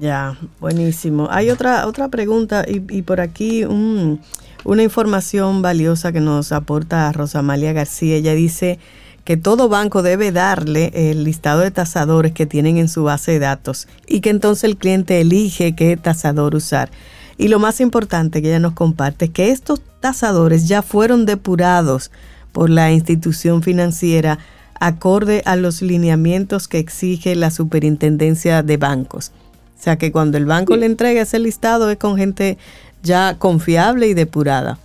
Ya, 0.00 0.38
buenísimo. 0.60 1.26
Hay 1.30 1.50
otra, 1.50 1.86
otra 1.86 2.08
pregunta 2.08 2.64
y, 2.68 3.02
por 3.02 3.20
aquí 3.20 3.64
una 3.64 4.82
información 4.82 5.62
valiosa 5.62 6.12
que 6.12 6.20
nos 6.20 6.52
aporta 6.52 7.10
Rosamalia 7.12 7.72
García. 7.72 8.16
Ella 8.16 8.34
dice 8.34 8.78
que 9.26 9.36
todo 9.36 9.68
banco 9.68 10.04
debe 10.04 10.30
darle 10.30 10.92
el 10.94 11.24
listado 11.24 11.60
de 11.60 11.72
tasadores 11.72 12.30
que 12.30 12.46
tienen 12.46 12.78
en 12.78 12.88
su 12.88 13.02
base 13.02 13.32
de 13.32 13.40
datos 13.40 13.88
y 14.06 14.20
que 14.20 14.30
entonces 14.30 14.62
el 14.62 14.76
cliente 14.76 15.20
elige 15.20 15.74
qué 15.74 15.96
tasador 15.96 16.54
usar. 16.54 16.90
Y 17.36 17.48
lo 17.48 17.58
más 17.58 17.80
importante 17.80 18.40
que 18.40 18.50
ella 18.50 18.60
nos 18.60 18.74
comparte 18.74 19.24
es 19.24 19.30
que 19.32 19.50
estos 19.50 19.80
tasadores 19.98 20.68
ya 20.68 20.80
fueron 20.80 21.26
depurados 21.26 22.12
por 22.52 22.70
la 22.70 22.92
institución 22.92 23.64
financiera 23.64 24.38
acorde 24.78 25.42
a 25.44 25.56
los 25.56 25.82
lineamientos 25.82 26.68
que 26.68 26.78
exige 26.78 27.34
la 27.34 27.50
superintendencia 27.50 28.62
de 28.62 28.76
bancos. 28.76 29.32
O 29.76 29.82
sea 29.82 29.98
que 29.98 30.12
cuando 30.12 30.38
el 30.38 30.46
banco 30.46 30.76
le 30.76 30.86
entrega 30.86 31.22
ese 31.22 31.40
listado 31.40 31.90
es 31.90 31.96
con 31.96 32.16
gente 32.16 32.58
ya 33.02 33.34
confiable 33.40 34.06
y 34.06 34.14
depurada. 34.14 34.78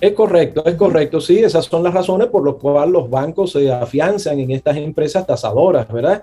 Es 0.00 0.12
correcto, 0.12 0.62
es 0.66 0.74
correcto, 0.74 1.20
sí, 1.20 1.38
esas 1.38 1.64
son 1.64 1.82
las 1.82 1.94
razones 1.94 2.28
por 2.28 2.44
las 2.44 2.56
cuales 2.56 2.92
los 2.92 3.08
bancos 3.08 3.52
se 3.52 3.72
afianzan 3.72 4.38
en 4.38 4.50
estas 4.50 4.76
empresas 4.76 5.26
tasadoras, 5.26 5.90
¿verdad? 5.90 6.22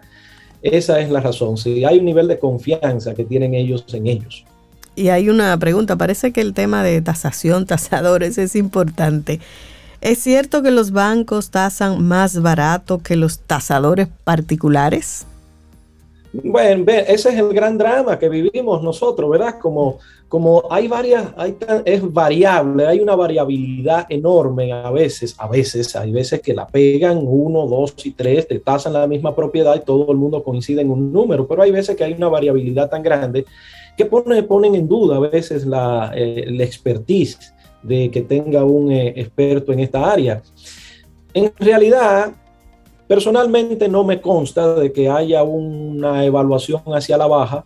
Esa 0.61 0.99
es 0.99 1.09
la 1.09 1.19
razón, 1.19 1.57
sí, 1.57 1.83
hay 1.83 1.97
un 1.97 2.05
nivel 2.05 2.27
de 2.27 2.37
confianza 2.37 3.15
que 3.15 3.23
tienen 3.23 3.55
ellos 3.55 3.85
en 3.93 4.07
ellos. 4.07 4.45
Y 4.95 5.09
hay 5.09 5.29
una 5.29 5.57
pregunta, 5.57 5.95
parece 5.95 6.31
que 6.31 6.41
el 6.41 6.53
tema 6.53 6.83
de 6.83 7.01
tasación, 7.01 7.65
tasadores 7.67 8.37
es 8.37 8.55
importante. 8.55 9.39
¿Es 10.01 10.19
cierto 10.19 10.61
que 10.61 10.69
los 10.69 10.91
bancos 10.91 11.49
tasan 11.49 12.03
más 12.03 12.41
barato 12.41 12.99
que 12.99 13.15
los 13.15 13.39
tasadores 13.39 14.07
particulares? 14.23 15.25
Bueno, 16.33 16.83
ese 16.87 17.29
es 17.29 17.35
el 17.35 17.53
gran 17.53 17.77
drama 17.77 18.19
que 18.19 18.27
vivimos 18.27 18.83
nosotros, 18.83 19.29
¿verdad? 19.29 19.59
Como, 19.59 19.99
como 20.33 20.63
hay 20.71 20.87
varias, 20.87 21.31
hay, 21.37 21.55
es 21.85 22.11
variable, 22.11 22.87
hay 22.87 22.99
una 22.99 23.15
variabilidad 23.15 24.07
enorme 24.09 24.73
a 24.73 24.89
veces, 24.89 25.35
a 25.37 25.47
veces, 25.47 25.95
hay 25.95 26.11
veces 26.11 26.41
que 26.41 26.55
la 26.55 26.65
pegan 26.65 27.19
uno, 27.23 27.67
dos 27.67 27.93
y 28.03 28.13
tres, 28.13 28.47
te 28.47 28.57
tasan 28.57 28.93
la 28.93 29.05
misma 29.05 29.35
propiedad 29.35 29.75
y 29.75 29.85
todo 29.85 30.11
el 30.11 30.17
mundo 30.17 30.43
coincide 30.43 30.81
en 30.81 30.89
un 30.89 31.13
número, 31.13 31.47
pero 31.47 31.61
hay 31.61 31.69
veces 31.69 31.95
que 31.95 32.03
hay 32.03 32.13
una 32.13 32.29
variabilidad 32.29 32.89
tan 32.89 33.03
grande 33.03 33.45
que 33.95 34.07
pone, 34.07 34.41
ponen 34.41 34.73
en 34.73 34.87
duda 34.87 35.17
a 35.17 35.19
veces 35.19 35.67
la, 35.67 36.11
eh, 36.15 36.45
expertise 36.61 37.53
de 37.83 38.09
que 38.09 38.23
tenga 38.23 38.63
un 38.63 38.91
eh, 38.91 39.13
experto 39.15 39.71
en 39.71 39.81
esta 39.81 40.11
área. 40.11 40.41
En 41.35 41.53
realidad, 41.59 42.33
Personalmente 43.05 43.89
no 43.89 44.03
me 44.03 44.21
consta 44.21 44.75
de 44.75 44.91
que 44.93 45.09
haya 45.09 45.43
una 45.43 46.23
evaluación 46.23 46.81
hacia 46.87 47.17
la 47.17 47.27
baja. 47.27 47.65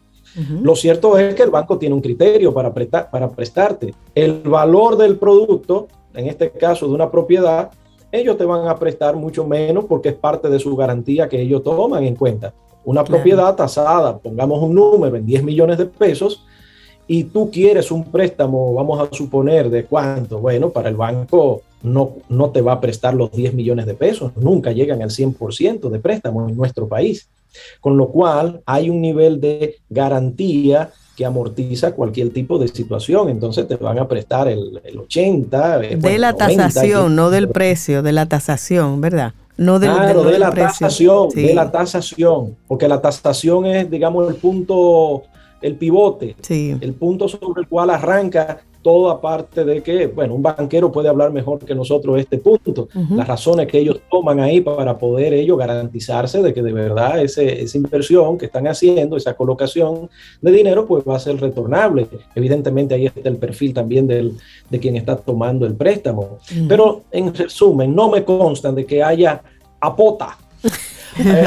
Lo 0.62 0.76
cierto 0.76 1.18
es 1.18 1.34
que 1.34 1.44
el 1.44 1.50
banco 1.50 1.78
tiene 1.78 1.96
un 1.96 2.02
criterio 2.02 2.54
para, 2.54 2.72
para 2.74 3.30
prestarte. 3.30 3.94
El 4.14 4.42
valor 4.42 4.98
del 4.98 5.18
producto, 5.18 5.88
en 6.14 6.28
este 6.28 6.52
caso 6.52 6.88
de 6.88 6.94
una 6.94 7.10
propiedad, 7.10 7.72
ellos 8.12 8.38
te 8.38 8.46
van 8.46 8.68
a 8.68 8.78
prestar 8.78 9.16
mucho 9.16 9.46
menos 9.46 9.86
porque 9.86 10.10
es 10.10 10.16
parte 10.16 10.50
de 10.50 10.60
su 10.60 10.76
garantía 10.76 11.28
que 11.28 11.42
ellos 11.42 11.64
toman 11.64 12.04
en 12.04 12.16
cuenta. 12.16 12.54
Una 12.86 13.04
propiedad 13.04 13.56
tasada, 13.56 14.18
pongamos 14.18 14.62
un 14.62 14.76
número 14.76 15.18
en 15.18 15.26
10 15.26 15.44
millones 15.44 15.78
de 15.78 15.88
pesos, 15.88 16.46
y 17.08 17.24
tú 17.24 17.50
quieres 17.50 17.90
un 17.90 18.04
préstamo, 18.04 18.74
vamos 18.74 19.00
a 19.00 19.14
suponer, 19.16 19.70
de 19.70 19.86
cuánto, 19.86 20.40
bueno, 20.40 20.70
para 20.70 20.90
el 20.90 20.96
banco 20.96 21.62
no, 21.82 22.18
no 22.28 22.50
te 22.50 22.62
va 22.62 22.74
a 22.74 22.82
prestar 22.82 23.14
los 23.14 23.32
10 23.32 23.54
millones 23.54 23.86
de 23.86 23.94
pesos, 23.94 24.34
nunca 24.36 24.74
llegan 24.74 25.02
al 25.02 25.10
100% 25.10 25.90
de 25.90 26.00
préstamo 26.00 26.48
en 26.48 26.58
nuestro 26.58 26.88
país. 26.88 27.30
Con 27.82 27.97
lo 27.97 28.10
cual 28.10 28.62
hay 28.66 28.89
un 28.89 29.01
nivel 29.01 29.39
de 29.41 29.78
garantía 29.89 30.91
que 31.18 31.26
amortiza 31.26 31.93
cualquier 31.93 32.30
tipo 32.30 32.60
de 32.60 32.68
situación. 32.68 33.30
Entonces 33.30 33.68
te 33.68 33.76
van 33.76 33.97
a 33.97 34.08
prestar 34.08 34.47
el, 34.47 34.82
80. 34.97 35.84
Eh, 35.84 35.95
de 35.95 36.20
la 36.20 36.34
tasación, 36.34 37.16
no 37.16 37.32
del 37.32 37.49
precio, 37.49 38.03
de 38.03 38.12
la 38.12 38.28
tasación, 38.28 39.01
¿verdad? 39.01 39.34
No 39.58 39.80
de, 39.80 39.88
claro, 39.88 40.24
de, 40.24 40.38
la 40.38 40.51
tasación, 40.51 41.30
de 41.30 41.55
la 41.55 41.72
tasación, 41.72 42.55
porque 42.68 42.88
la 42.88 43.01
tasación 43.01 43.66
es, 43.66 43.89
digamos, 43.89 44.30
el 44.30 44.36
punto, 44.36 45.24
el 45.64 45.76
pivote, 45.76 46.36
el 46.47 46.93
punto 46.93 47.28
sobre 47.28 47.62
el 47.62 47.68
cual 47.68 47.89
arranca 47.89 48.62
todo 48.88 49.10
aparte 49.10 49.66
de 49.66 49.84
que, 49.84 50.08
bueno, 50.08 50.34
un 50.34 50.42
banquero 50.42 50.90
puede 50.90 51.10
hablar 51.10 51.34
mejor 51.34 51.60
que 51.60 51.76
nosotros 51.76 52.18
este 52.18 52.38
punto, 52.38 52.88
las 53.10 53.28
razones 53.28 53.68
que 53.68 53.80
ellos 53.80 54.00
toman 54.10 54.40
ahí 54.40 54.62
para 54.62 54.98
poder 54.98 55.34
ellos 55.34 55.58
garantizarse 55.58 56.42
de 56.42 56.54
que 56.54 56.64
de 56.64 56.72
verdad 56.72 57.20
ese, 57.20 57.64
esa 57.64 57.78
inversión 57.78 58.38
que 58.38 58.46
están 58.46 58.66
haciendo, 58.66 59.18
esa 59.18 59.34
colocación 59.34 60.10
de 60.42 60.52
dinero, 60.54 60.86
pues 60.86 61.04
va 61.04 61.18
a 61.18 61.20
ser 61.20 61.38
retornable. 61.38 62.08
Evidentemente 62.34 62.96
ahí 62.96 63.08
está 63.08 63.28
el 63.28 63.36
perfil 63.36 63.74
también 63.74 64.08
del, 64.08 64.38
de 64.70 64.80
quien 64.80 64.96
está 64.96 65.18
tomando 65.18 65.66
el 65.66 65.76
préstamo. 65.76 66.40
Pero 66.70 67.02
en 67.12 67.36
resumen, 67.36 67.94
no 67.94 68.10
me 68.10 68.24
constan 68.24 68.74
de 68.74 68.86
que 68.86 69.04
haya 69.04 69.42
apota. 69.82 70.38
eh, 71.20 71.46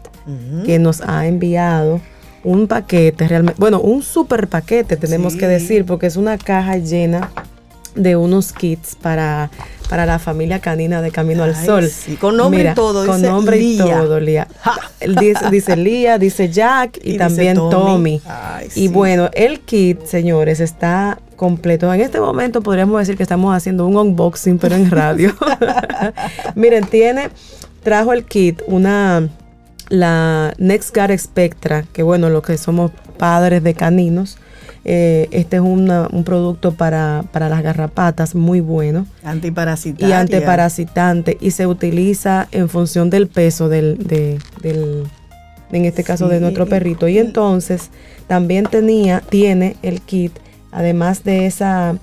que 0.64 0.78
nos 0.78 1.00
ha 1.00 1.26
enviado 1.26 2.00
un 2.48 2.66
paquete 2.66 3.28
realmente, 3.28 3.60
bueno, 3.60 3.78
un 3.78 4.02
super 4.02 4.48
paquete 4.48 4.96
tenemos 4.96 5.36
que 5.36 5.46
decir, 5.46 5.84
porque 5.84 6.06
es 6.06 6.16
una 6.16 6.38
caja 6.38 6.78
llena 6.78 7.30
de 7.94 8.16
unos 8.16 8.54
kits 8.54 8.96
para, 8.96 9.50
para 9.90 10.06
la 10.06 10.18
familia 10.18 10.58
canina 10.58 11.02
de 11.02 11.10
Camino 11.10 11.42
al 11.42 11.54
Sol. 11.54 11.90
con 12.18 12.38
nombre 12.38 12.70
y 12.70 12.74
todo. 12.74 13.04
Con 13.06 13.20
nombre 13.20 13.58
y 13.58 13.76
todo, 13.76 14.18
Lía. 14.18 14.48
Dice, 15.20 15.50
dice 15.50 15.76
Lía, 15.76 16.18
dice 16.18 16.48
Jack 16.48 16.98
y, 17.04 17.18
también 17.18 17.54
Tommy. 17.54 18.20
y 18.74 18.88
bueno, 18.88 19.30
el 19.32 19.60
kit, 19.60 20.04
señores, 20.06 20.58
está 20.58 21.20
completo. 21.36 21.92
En 21.94 22.00
este 22.00 22.18
momento 22.18 22.62
podríamos 22.62 22.98
decir 22.98 23.16
que 23.16 23.22
estamos 23.22 23.54
haciendo 23.54 23.86
un 23.86 23.96
unboxing, 23.96 24.58
pero 24.58 24.74
en 24.74 24.90
radio. 24.90 25.36
Miren, 26.56 26.86
tiene, 26.86 27.28
trajo 27.84 28.12
el 28.12 28.24
kit 28.24 28.60
una 28.66 29.28
la 29.88 30.52
NextGuard 30.58 31.18
Spectra, 31.18 31.84
que 31.92 32.02
bueno, 32.02 32.30
los 32.30 32.42
que 32.42 32.58
somos 32.58 32.90
padres 33.18 33.62
de 33.62 33.74
caninos, 33.74 34.38
eh, 34.84 35.28
este 35.32 35.56
es 35.56 35.62
un 35.62 36.22
producto 36.24 36.72
para, 36.72 37.24
las 37.32 37.62
garrapatas 37.62 38.34
muy 38.34 38.60
bueno. 38.60 39.06
Antiparasitante. 39.22 40.06
Y 40.06 40.12
antiparasitante. 40.12 41.36
Y 41.40 41.50
se 41.50 41.66
utiliza 41.66 42.48
en 42.52 42.68
función 42.68 43.10
del 43.10 43.28
peso 43.28 43.68
del, 43.68 43.98
del 43.98 45.06
en 45.72 45.84
este 45.84 46.04
caso 46.04 46.28
de 46.28 46.40
nuestro 46.40 46.66
perrito. 46.66 47.08
Y 47.08 47.18
entonces 47.18 47.90
también 48.26 48.64
tenía, 48.64 49.20
tiene 49.20 49.76
el 49.82 50.00
kit, 50.00 50.32
además 50.70 51.24
de 51.24 51.46
esa 51.46 51.96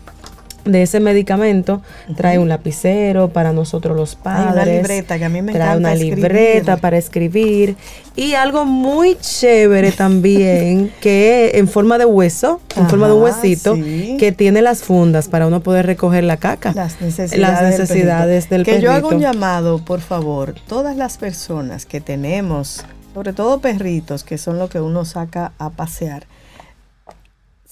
de 0.66 0.82
ese 0.82 1.00
medicamento 1.00 1.82
trae 2.18 2.40
un 2.40 2.50
lapicero 2.50 3.30
para 3.30 3.54
nosotros 3.54 3.96
los 3.96 4.16
padres. 4.16 4.54
una 4.54 4.66
libreta 4.66 5.18
que 5.18 5.26
a 5.26 5.30
mí 5.30 5.42
me 5.42 5.54
trae 5.54 5.78
una 5.78 5.94
libreta 5.94 6.78
para 6.78 6.98
escribir 6.98 7.78
y 8.16 8.34
algo 8.34 8.66
muy 8.66 9.16
chévere 9.20 9.92
también 9.92 10.92
que 11.02 11.52
en 11.56 11.68
forma 11.68 11.98
de 11.98 12.06
hueso, 12.06 12.62
en 12.76 12.90
forma 12.90 13.08
de 13.08 13.14
un 13.14 13.22
huesito 13.22 13.76
que 13.76 14.34
tiene 14.36 14.62
las 14.62 14.82
fundas 14.82 15.28
para 15.28 15.48
uno 15.48 15.62
poder 15.62 15.86
recoger 15.86 16.24
la 16.24 16.38
caca. 16.38 16.74
Las 16.74 17.00
necesidades, 17.02 18.50
del, 18.50 18.66
perrito. 18.66 18.80
Que 18.80 18.82
yo 18.82 18.92
hago 18.92 19.10
un 19.10 19.20
llamado, 19.20 19.80
por 19.80 20.02
favor, 20.02 20.56
todas 20.68 20.98
las 20.98 21.18
personas 21.18 21.86
que 21.86 22.02
tenemos, 22.02 22.84
sobre 23.14 23.34
todo 23.34 23.60
perritos, 23.60 24.24
que 24.24 24.38
son 24.38 24.58
los 24.58 24.70
que 24.70 24.82
uno 24.82 25.06
saca 25.06 25.52
a 25.60 25.70
pasear 25.70 26.26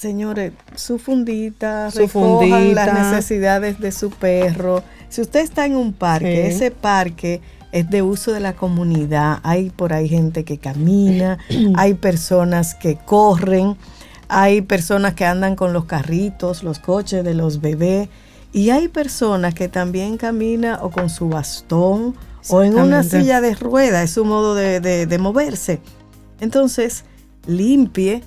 Señores, 0.04 0.52
su 0.76 1.00
fundita, 1.00 1.90
su 1.90 2.10
fundita. 2.10 2.60
las 2.86 3.12
necesidades 3.12 3.80
de 3.80 3.94
su 3.94 4.10
perro. 4.10 4.84
Si 5.08 5.22
usted 5.22 5.40
está 5.40 5.66
en 5.66 5.78
un 5.78 5.94
parque, 5.94 6.50
ese 6.50 6.72
parque 6.72 7.40
es 7.72 7.90
de 7.90 8.02
uso 8.02 8.34
de 8.34 8.42
la 8.42 8.52
comunidad. 8.52 9.40
Hay 9.44 9.70
por 9.70 9.94
ahí 9.94 10.10
gente 10.10 10.44
que 10.44 10.58
camina, 10.58 11.38
hay 11.78 11.94
personas 11.94 12.76
que 12.76 12.98
corren, 12.98 13.78
hay 14.28 14.60
personas 14.60 15.14
que 15.14 15.24
andan 15.24 15.56
con 15.56 15.72
los 15.72 15.86
carritos, 15.86 16.64
los 16.64 16.80
coches 16.80 17.24
de 17.24 17.34
los 17.34 17.62
bebés, 17.62 18.10
y 18.52 18.72
hay 18.72 18.90
personas 18.90 19.54
que 19.54 19.70
también 19.70 20.18
caminan 20.18 20.80
o 20.82 20.90
con 20.90 21.10
su 21.10 21.30
bastón 21.30 22.14
o 22.50 22.62
en 22.62 22.78
una 22.78 23.04
silla 23.04 23.40
de 23.40 23.56
rueda, 23.56 24.04
es 24.04 24.12
su 24.12 24.26
modo 24.26 24.54
de, 24.54 24.82
de 24.82 25.18
moverse. 25.18 25.80
Entonces, 26.42 27.06
limpie 27.48 28.22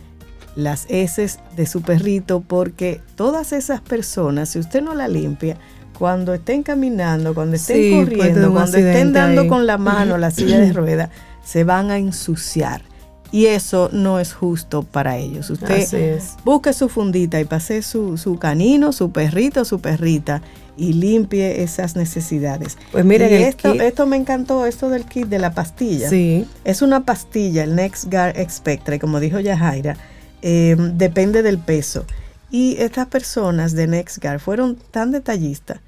las 0.56 0.86
heces 0.88 1.38
de 1.54 1.66
su 1.66 1.82
perrito 1.82 2.40
porque 2.40 3.00
todas 3.14 3.52
esas 3.52 3.80
personas, 3.80 4.48
si 4.48 4.58
usted 4.58 4.82
no 4.82 4.94
la 4.94 5.06
limpia, 5.06 5.58
cuando 5.98 6.34
estén 6.34 6.62
caminando, 6.62 7.34
cuando 7.34 7.56
estén 7.56 8.04
corriendo, 8.04 8.52
cuando 8.52 8.78
estén 8.78 9.12
dando 9.12 9.46
con 9.48 9.66
la 9.66 9.78
mano 9.78 10.18
la 10.18 10.30
silla 10.30 10.58
de 10.58 10.72
rueda, 10.72 11.10
se 11.44 11.64
van 11.64 11.90
a 11.90 11.98
ensuciar. 11.98 12.82
Y 13.32 13.46
eso 13.46 13.90
no 13.92 14.20
es 14.20 14.32
justo 14.32 14.82
para 14.82 15.16
ellos. 15.18 15.50
Usted 15.50 16.20
busque 16.44 16.72
su 16.72 16.88
fundita 16.88 17.40
y 17.40 17.44
pase 17.44 17.82
su, 17.82 18.16
su 18.16 18.38
canino, 18.38 18.92
su 18.92 19.10
perrito, 19.10 19.64
su 19.64 19.80
perrita 19.80 20.42
y 20.76 20.92
limpie 20.92 21.62
esas 21.62 21.96
necesidades. 21.96 22.78
Pues 22.92 23.04
miren, 23.04 23.32
esto, 23.32 23.72
esto 23.74 24.06
me 24.06 24.16
encantó, 24.16 24.64
esto 24.66 24.88
del 24.88 25.04
kit 25.04 25.26
de 25.26 25.38
la 25.38 25.54
pastilla. 25.54 26.08
Sí. 26.08 26.46
Es 26.64 26.82
una 26.82 27.04
pastilla, 27.04 27.64
el 27.64 27.74
NextGuard 27.74 28.36
Spectra, 28.48 28.98
como 28.98 29.18
dijo 29.18 29.40
Yajaira, 29.40 29.96
Em, 30.48 30.96
depende 30.96 31.42
del 31.42 31.58
peso. 31.58 32.06
Y 32.52 32.76
estas 32.78 33.08
personas 33.08 33.72
de 33.72 33.88
NextGuard 33.88 34.38
fueron 34.38 34.76
tan 34.92 35.10
detallistas 35.10 35.80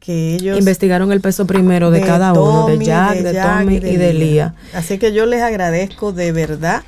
que 0.00 0.34
ellos... 0.34 0.58
Investigaron 0.58 1.12
el 1.12 1.20
peso 1.20 1.46
primero 1.46 1.90
de, 1.90 2.00
cada 2.00 2.32
uno, 2.32 2.66
de 2.66 2.82
Jack, 2.82 3.18
de, 3.18 3.34
Tommy 3.34 3.76
y 3.76 3.96
de, 3.96 4.14
Lía. 4.14 4.54
Así 4.72 4.96
que 4.96 5.12
yo 5.12 5.26
les 5.26 5.42
agradezco 5.42 6.14
de 6.14 6.32
verdad 6.32 6.82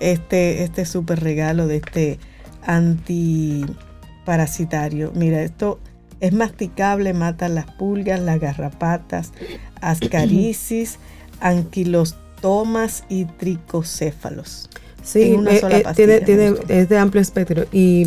este, 0.00 0.64
este 0.64 0.84
súper 0.84 1.20
regalo 1.20 1.68
de 1.68 1.76
este 1.76 2.18
antiparasitario. 2.66 5.12
Mira, 5.14 5.42
esto 5.42 5.78
Es 6.18 6.32
masticable, 6.32 7.14
mata 7.14 7.48
las 7.48 7.66
pulgas, 7.66 8.18
las 8.18 8.40
garrapatas, 8.40 9.30
ascarisis, 9.80 10.98
anquilostomas 11.40 13.04
y 13.08 13.26
tricocéfalos. 13.26 14.70
Sí, 15.04 15.32
una 15.32 15.52
eh, 15.52 15.60
sola 15.60 15.78
eh, 15.78 15.84
tiene, 15.94 16.20
tiene, 16.20 16.54
es 16.68 16.88
de 16.88 16.96
amplio 16.96 17.20
espectro. 17.20 17.66
Y, 17.72 18.06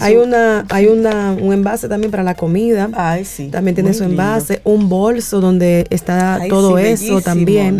hay 0.00 0.16
una, 0.16 0.64
hay 0.70 0.86
una, 0.86 1.32
un 1.32 1.52
envase 1.52 1.88
también 1.88 2.10
para 2.10 2.22
la 2.22 2.34
comida. 2.34 2.88
Ay, 2.92 3.24
sí. 3.24 3.48
También 3.48 3.74
tiene 3.74 3.92
su 3.92 4.04
envase, 4.04 4.60
un 4.64 4.88
bolso 4.88 5.40
donde 5.40 5.86
está 5.90 6.40
todo 6.48 6.78
eso 6.78 7.20
también. 7.20 7.78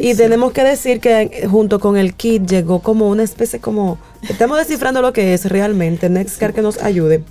y 0.00 0.14
tenemos 0.14 0.52
que 0.52 0.62
decir 0.62 1.00
que 1.00 1.46
junto 1.50 1.80
con 1.80 1.96
el 1.96 2.14
kit 2.14 2.46
llegó 2.46 2.80
como 2.80 3.08
una 3.08 3.24
especie 3.24 3.60
como, 3.60 3.98
estamos 4.28 4.56
descifrando 4.58 5.02
lo 5.02 5.12
que 5.12 5.34
es 5.34 5.46
realmente, 5.46 6.08
Nextcar 6.08 6.54
que 6.54 6.62
nos 6.62 6.82
ayude. 6.82 7.22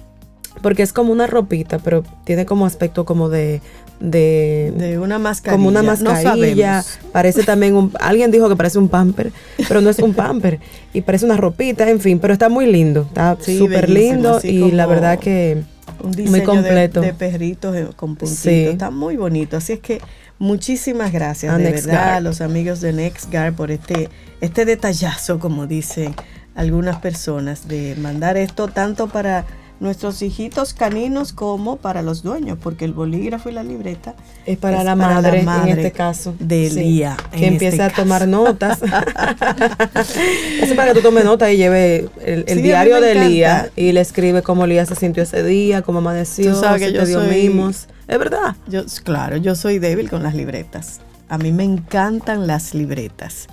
Porque 0.62 0.84
es 0.84 0.94
como 0.94 1.12
una 1.12 1.28
ropita, 1.28 1.80
pero 1.80 2.04
tiene 2.24 2.46
como 2.46 2.66
aspecto 2.66 3.06
como 3.06 3.30
de 3.30 3.62
de, 4.00 5.00
una 5.02 5.20
mascarilla. 5.20 5.58
Como 5.58 5.70
una 5.70 5.84
mascarilla. 5.84 6.84
parece 7.12 7.44
también 7.44 7.76
un. 7.76 7.92
Alguien 8.00 8.32
dijo 8.32 8.50
que 8.50 8.56
parece 8.56 8.78
un 8.78 8.90
pamper, 8.90 9.32
pero 9.68 9.82
no 9.82 9.90
es 9.90 10.00
un 10.00 10.14
pamper. 10.14 10.60
Y 10.94 11.02
parece 11.02 11.26
una 11.26 11.38
ropita, 11.38 11.90
en 11.90 12.00
fin, 12.00 12.20
pero 12.20 12.34
está 12.34 12.50
muy 12.50 12.66
lindo. 12.66 13.02
Está 13.02 13.38
súper 13.40 13.90
lindo 13.90 14.40
y 14.44 14.72
la 14.72 14.86
verdad 14.86 15.20
que. 15.20 15.64
Un 16.04 16.12
muy 16.30 16.42
completo. 16.42 17.02
De, 17.02 17.14
perritos 17.14 17.76
eh, 17.76 17.88
con 17.96 18.16
puntitos. 18.16 18.46
Está 18.46 18.92
muy 18.92 19.16
bonito. 19.18 19.58
Así 19.58 19.74
es 19.74 19.80
que 19.80 20.02
muchísimas 20.40 21.14
gracias 21.14 21.58
de 21.58 21.72
verdad 21.72 22.16
a 22.16 22.20
los 22.20 22.42
amigos 22.42 22.82
de 22.82 22.92
NextGuard 22.92 23.54
por 23.54 23.72
este, 23.72 24.10
este 24.42 24.66
detallazo, 24.66 25.40
como 25.40 25.68
dicen 25.68 26.14
algunas 26.54 26.98
personas, 26.98 27.68
de 27.68 27.96
mandar 27.96 28.36
esto 28.36 28.68
tanto 28.68 29.08
para 29.08 29.46
nuestros 29.86 30.22
hijitos 30.22 30.74
caninos 30.74 31.32
como 31.32 31.78
para 31.78 32.02
los 32.02 32.24
dueños, 32.24 32.58
porque 32.62 32.84
el 32.84 32.94
bolígrafo 32.94 33.50
y 33.50 33.54
la 33.54 33.64
libreta 33.64 34.16
es 34.46 34.58
para, 34.58 34.84
la, 34.84 34.96
madre, 34.96 35.42
en 35.42 35.68
este 35.70 35.92
caso 35.92 36.36
de 36.40 36.70
Lía, 36.72 37.16
que 37.32 37.48
empiece 37.48 37.82
a 37.82 37.90
tomar 37.90 38.28
notas. 38.28 38.82
es 40.62 40.74
para 40.74 40.92
que 40.92 41.00
tú 41.00 41.02
tomes 41.02 41.24
nota 41.24 41.52
y 41.52 41.58
lleve 41.58 42.10
el, 42.22 42.62
diario 42.62 43.00
de 43.00 43.16
Lía 43.16 43.70
y 43.76 43.92
le 43.92 44.02
escribe 44.02 44.42
cómo 44.42 44.68
Lía 44.68 44.86
se 44.86 44.96
sintió 44.96 45.24
ese 45.24 45.44
día, 45.44 45.84
cómo 45.84 46.00
amaneció, 46.00 46.54
tú 46.54 46.60
sabes 46.60 46.82
que 46.82 46.92
yo 46.92 47.06
dio 47.06 47.22
mimos. 47.22 47.88
Es 48.08 48.20
verdad. 48.20 48.56
Yo, 48.68 48.84
claro, 49.04 49.38
yo 49.38 49.56
soy 49.56 49.80
débil 49.80 50.10
con 50.10 50.24
las 50.24 50.36
libretas. 50.36 51.00
A 51.30 51.38
mí 51.38 51.52
me 51.52 51.64
encantan 51.64 52.48
las 52.48 52.74
libretas. 52.74 53.48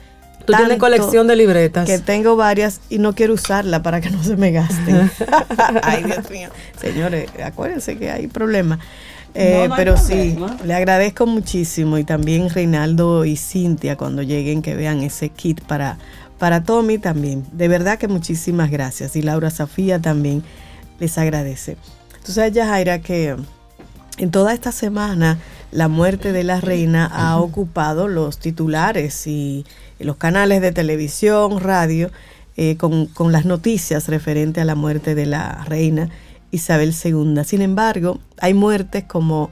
Tú 0.47 0.53
tienes 0.55 0.79
colección 0.79 1.27
de 1.27 1.37
libretas. 1.37 1.87
Que 1.87 1.99
tengo 1.99 2.37
varias 2.37 2.81
y 2.89 2.99
no 2.99 3.15
quiero 3.15 3.35
usarla 3.35 3.83
para 3.83 4.01
que 4.01 4.11
no 4.11 4.23
se 4.23 4.37
me 4.37 4.51
gasten. 4.51 5.11
Ay, 5.83 6.05
Dios 6.05 6.31
mío. 6.31 6.49
Señores, 6.81 7.31
acuérdense 7.43 7.97
que 7.97 8.11
hay 8.11 8.27
problemas. 8.27 8.81
Eh, 9.35 9.69
pero 9.77 9.97
sí, 9.97 10.37
le 10.65 10.75
agradezco 10.75 11.27
muchísimo 11.27 11.97
y 11.97 12.05
también 12.05 12.51
Reinaldo 12.51 13.25
y 13.25 13.37
Cintia 13.37 13.97
cuando 13.97 14.23
lleguen 14.23 14.61
que 14.61 14.75
vean 14.75 15.03
ese 15.03 15.31
kit 15.31 15.63
para, 15.63 15.99
para 16.39 16.65
Tommy 16.65 16.99
también. 16.99 17.45
De 17.53 17.69
verdad 17.69 17.99
que 17.99 18.09
muchísimas 18.09 18.71
gracias. 18.71 19.17
Y 19.17 19.23
Laura 19.23 19.51
Sofía 19.51 20.01
también 20.01 20.43
les 20.99 21.17
agradece. 21.17 21.77
Tú 22.25 22.33
sabes, 22.33 22.55
Jaira, 22.55 23.01
que 23.01 23.37
en 24.19 24.31
toda 24.31 24.53
esta 24.53 24.71
semana 24.71 25.39
la 25.71 25.89
muerte 25.89 26.33
de 26.33 26.45
la 26.45 26.61
reina 26.61 27.07
ha 27.07 27.39
ocupado 27.39 28.07
los 28.07 28.39
titulares 28.39 29.27
y 29.27 29.65
los 30.05 30.17
canales 30.17 30.61
de 30.61 30.73
televisión, 30.73 31.61
radio, 31.61 32.11
eh, 32.57 32.77
con, 32.77 33.09
las 33.33 33.47
noticias 33.47 34.09
referente 34.09 34.61
a 34.61 34.67
la 34.67 34.75
muerte 34.75 35.15
de 35.15 35.25
la 35.25 35.65
reina 35.65 36.11
Isabel 36.51 36.93
II. 36.93 37.43
Sin 37.45 37.63
embargo, 37.63 38.21
hay 38.39 38.53
muertes 38.53 39.05
como 39.05 39.51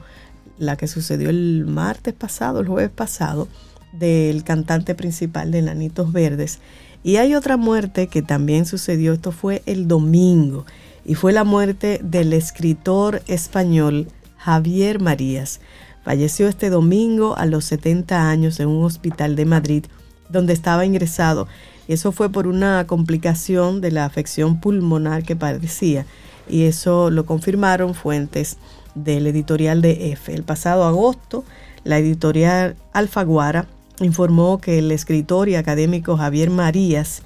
la 0.59 0.75
que 0.75 0.87
sucedió 0.87 1.31
el 1.31 1.65
martes 1.65 2.13
pasado, 2.13 2.59
el 2.59 2.67
jueves 2.67 2.91
pasado, 2.91 3.47
del 3.91 4.43
cantante 4.43 4.93
principal 4.93 5.49
de 5.49 5.63
Nanitos 5.63 6.13
Verdes. 6.13 6.59
Y 7.03 7.15
hay 7.15 7.33
otra 7.33 7.57
muerte 7.57 8.05
que 8.05 8.21
también 8.21 8.67
sucedió, 8.67 9.13
esto 9.13 9.31
fue 9.31 9.63
el 9.65 9.87
domingo, 9.87 10.67
y 11.03 11.15
fue 11.15 11.33
la 11.33 11.43
muerte 11.43 11.99
del 12.03 12.33
escritor 12.33 13.23
español 13.25 14.07
Javier 14.37 14.99
Marías. 14.99 15.59
Falleció 16.03 16.47
este 16.47 16.69
domingo 16.69 17.35
a 17.35 17.47
los 17.47 17.65
70 17.65 18.29
años 18.29 18.59
en 18.59 18.67
un 18.67 18.83
hospital 18.83 19.35
de 19.35 19.45
Madrid 19.45 19.85
donde 20.31 20.53
estaba 20.53 20.85
ingresado. 20.85 21.47
Eso 21.87 22.11
fue 22.11 22.29
por 22.29 22.47
una 22.47 22.85
complicación 22.87 23.81
de 23.81 23.91
la 23.91 24.05
afección 24.05 24.59
pulmonar 24.59 25.23
que 25.23 25.35
padecía 25.35 26.05
y 26.49 26.63
eso 26.63 27.09
lo 27.09 27.25
confirmaron 27.25 27.93
fuentes 27.95 28.57
del 28.95 29.27
editorial 29.27 29.81
de 29.81 30.11
EFE. 30.11 30.33
El 30.33 30.43
pasado 30.43 30.85
agosto, 30.85 31.43
la 31.83 31.97
editorial 31.97 32.75
Alfaguara 32.93 33.67
informó 33.99 34.59
que 34.59 34.79
el 34.79 34.91
escritor 34.91 35.49
y 35.49 35.55
académico 35.55 36.17
Javier 36.17 36.49
Marías, 36.49 37.21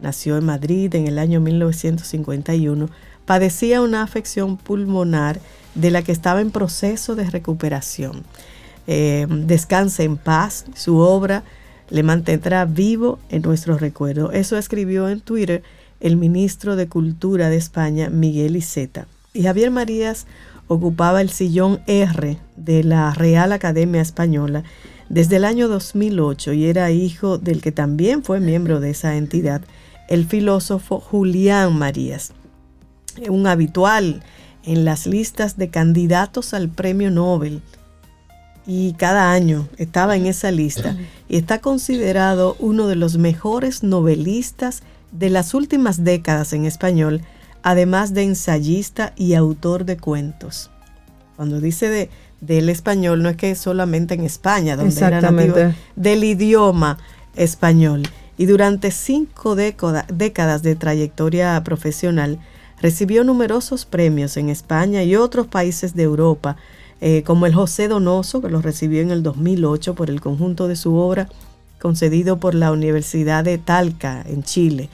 nació 0.00 0.36
en 0.36 0.44
Madrid 0.44 0.94
en 0.94 1.06
el 1.06 1.18
año 1.18 1.40
1951, 1.40 2.88
padecía 3.24 3.80
una 3.82 4.02
afección 4.02 4.56
pulmonar 4.56 5.40
de 5.74 5.90
la 5.90 6.02
que 6.02 6.12
estaba 6.12 6.40
en 6.40 6.50
proceso 6.50 7.14
de 7.14 7.28
recuperación. 7.30 8.24
Eh, 8.86 9.26
descanse 9.28 10.04
en 10.04 10.16
paz, 10.16 10.64
su 10.74 10.98
obra 10.98 11.44
le 11.90 12.02
mantendrá 12.02 12.64
vivo 12.64 13.18
en 13.28 13.42
nuestro 13.42 13.78
recuerdo. 13.78 14.32
Eso 14.32 14.56
escribió 14.56 15.08
en 15.08 15.20
Twitter 15.20 15.62
el 16.00 16.16
ministro 16.16 16.76
de 16.76 16.88
Cultura 16.88 17.48
de 17.48 17.56
España, 17.56 18.10
Miguel 18.10 18.56
Iceta. 18.56 19.06
Y 19.34 19.42
Javier 19.42 19.70
Marías 19.70 20.26
ocupaba 20.68 21.20
el 21.20 21.30
sillón 21.30 21.80
R 21.86 22.38
de 22.56 22.84
la 22.84 23.12
Real 23.14 23.52
Academia 23.52 24.02
Española 24.02 24.64
desde 25.08 25.36
el 25.36 25.44
año 25.44 25.68
2008 25.68 26.52
y 26.52 26.66
era 26.66 26.90
hijo 26.90 27.38
del 27.38 27.62
que 27.62 27.72
también 27.72 28.22
fue 28.22 28.40
miembro 28.40 28.78
de 28.80 28.90
esa 28.90 29.16
entidad, 29.16 29.62
el 30.08 30.26
filósofo 30.26 31.00
Julián 31.00 31.78
Marías, 31.78 32.32
un 33.28 33.46
habitual 33.46 34.22
en 34.64 34.84
las 34.84 35.06
listas 35.06 35.56
de 35.56 35.70
candidatos 35.70 36.52
al 36.52 36.68
premio 36.68 37.10
Nobel 37.10 37.62
y 38.70 38.92
cada 38.92 39.32
año 39.32 39.66
estaba 39.78 40.14
en 40.14 40.26
esa 40.26 40.50
lista 40.50 40.94
y 41.26 41.38
está 41.38 41.58
considerado 41.58 42.54
uno 42.58 42.86
de 42.86 42.96
los 42.96 43.16
mejores 43.16 43.82
novelistas 43.82 44.82
de 45.10 45.30
las 45.30 45.54
últimas 45.54 46.04
décadas 46.04 46.52
en 46.52 46.66
español, 46.66 47.22
además 47.62 48.12
de 48.12 48.24
ensayista 48.24 49.14
y 49.16 49.32
autor 49.32 49.86
de 49.86 49.96
cuentos. 49.96 50.70
Cuando 51.36 51.62
dice 51.62 51.88
de, 51.88 52.10
del 52.42 52.68
español, 52.68 53.22
no 53.22 53.30
es 53.30 53.38
que 53.38 53.54
solamente 53.54 54.12
en 54.12 54.24
España, 54.24 54.76
donde 54.76 55.00
era 55.00 55.22
nativo 55.22 55.56
del 55.96 56.24
idioma 56.24 56.98
español. 57.36 58.02
Y 58.36 58.44
durante 58.44 58.90
cinco 58.90 59.56
décadas 59.56 60.62
de 60.62 60.76
trayectoria 60.76 61.64
profesional, 61.64 62.38
recibió 62.82 63.24
numerosos 63.24 63.86
premios 63.86 64.36
en 64.36 64.50
España 64.50 65.02
y 65.04 65.16
otros 65.16 65.46
países 65.46 65.94
de 65.94 66.02
Europa, 66.02 66.56
eh, 67.00 67.22
como 67.22 67.46
el 67.46 67.54
José 67.54 67.88
Donoso, 67.88 68.42
que 68.42 68.48
lo 68.48 68.60
recibió 68.60 69.00
en 69.02 69.10
el 69.10 69.22
2008 69.22 69.94
por 69.94 70.10
el 70.10 70.20
conjunto 70.20 70.66
de 70.66 70.76
su 70.76 70.94
obra, 70.96 71.28
concedido 71.80 72.38
por 72.38 72.54
la 72.54 72.72
Universidad 72.72 73.44
de 73.44 73.58
Talca, 73.58 74.24
en 74.26 74.42
Chile. 74.42 74.88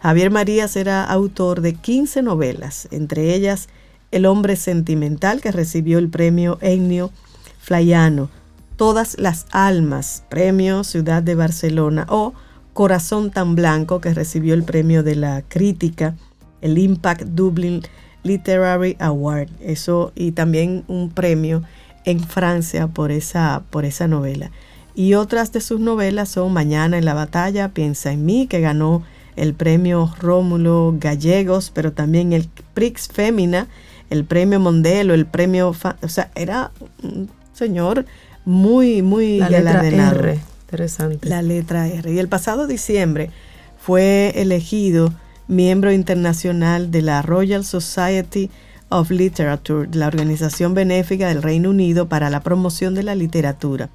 Javier 0.00 0.30
Marías 0.30 0.76
era 0.76 1.04
autor 1.04 1.62
de 1.62 1.74
15 1.74 2.22
novelas, 2.22 2.88
entre 2.90 3.34
ellas 3.34 3.68
El 4.12 4.26
hombre 4.26 4.56
sentimental, 4.56 5.40
que 5.40 5.50
recibió 5.50 5.98
el 5.98 6.08
premio 6.08 6.58
Ennio 6.60 7.10
Flaiano, 7.58 8.28
Todas 8.76 9.18
las 9.18 9.46
almas, 9.50 10.22
premio 10.28 10.84
Ciudad 10.84 11.22
de 11.22 11.34
Barcelona, 11.34 12.06
o 12.10 12.34
Corazón 12.74 13.30
tan 13.30 13.54
blanco, 13.54 14.02
que 14.02 14.12
recibió 14.12 14.52
el 14.52 14.62
premio 14.62 15.02
de 15.02 15.16
la 15.16 15.42
crítica, 15.42 16.14
el 16.60 16.76
Impact 16.76 17.22
Dublin 17.22 17.82
Literary 18.26 18.96
Award, 18.98 19.48
eso 19.60 20.12
y 20.14 20.32
también 20.32 20.84
un 20.88 21.10
premio 21.10 21.62
en 22.04 22.20
Francia 22.20 22.88
por 22.88 23.10
esa, 23.10 23.62
por 23.70 23.84
esa 23.84 24.08
novela. 24.08 24.50
Y 24.94 25.14
otras 25.14 25.52
de 25.52 25.60
sus 25.60 25.78
novelas 25.78 26.30
son 26.30 26.52
Mañana 26.52 26.98
en 26.98 27.04
la 27.04 27.14
batalla, 27.14 27.68
Piensa 27.68 28.12
en 28.12 28.24
mí, 28.24 28.46
que 28.46 28.60
ganó 28.60 29.02
el 29.36 29.52
premio 29.54 30.12
Rómulo 30.20 30.94
Gallegos, 30.98 31.70
pero 31.70 31.92
también 31.92 32.32
el 32.32 32.48
Prix 32.72 33.08
Femina, 33.08 33.68
el 34.08 34.24
premio 34.24 34.58
Mondelo, 34.58 35.12
el 35.14 35.26
premio... 35.26 35.68
o 35.68 36.08
sea, 36.08 36.30
era 36.34 36.70
un 37.02 37.28
señor 37.52 38.06
muy, 38.46 39.02
muy 39.02 39.38
la 39.38 39.50
letra 39.50 40.10
R, 40.10 40.38
interesante. 40.66 41.28
La 41.28 41.42
letra 41.42 41.88
R. 41.88 42.10
Y 42.10 42.18
el 42.18 42.28
pasado 42.28 42.66
diciembre 42.66 43.30
fue 43.78 44.32
elegido 44.36 45.12
miembro 45.48 45.92
internacional 45.92 46.90
de 46.90 47.02
la 47.02 47.22
Royal 47.22 47.64
Society 47.64 48.50
of 48.88 49.10
Literature, 49.10 49.88
la 49.92 50.06
organización 50.06 50.74
benéfica 50.74 51.28
del 51.28 51.42
Reino 51.42 51.70
Unido 51.70 52.08
para 52.08 52.30
la 52.30 52.40
promoción 52.40 52.94
de 52.94 53.02
la 53.02 53.14
literatura. 53.14 53.90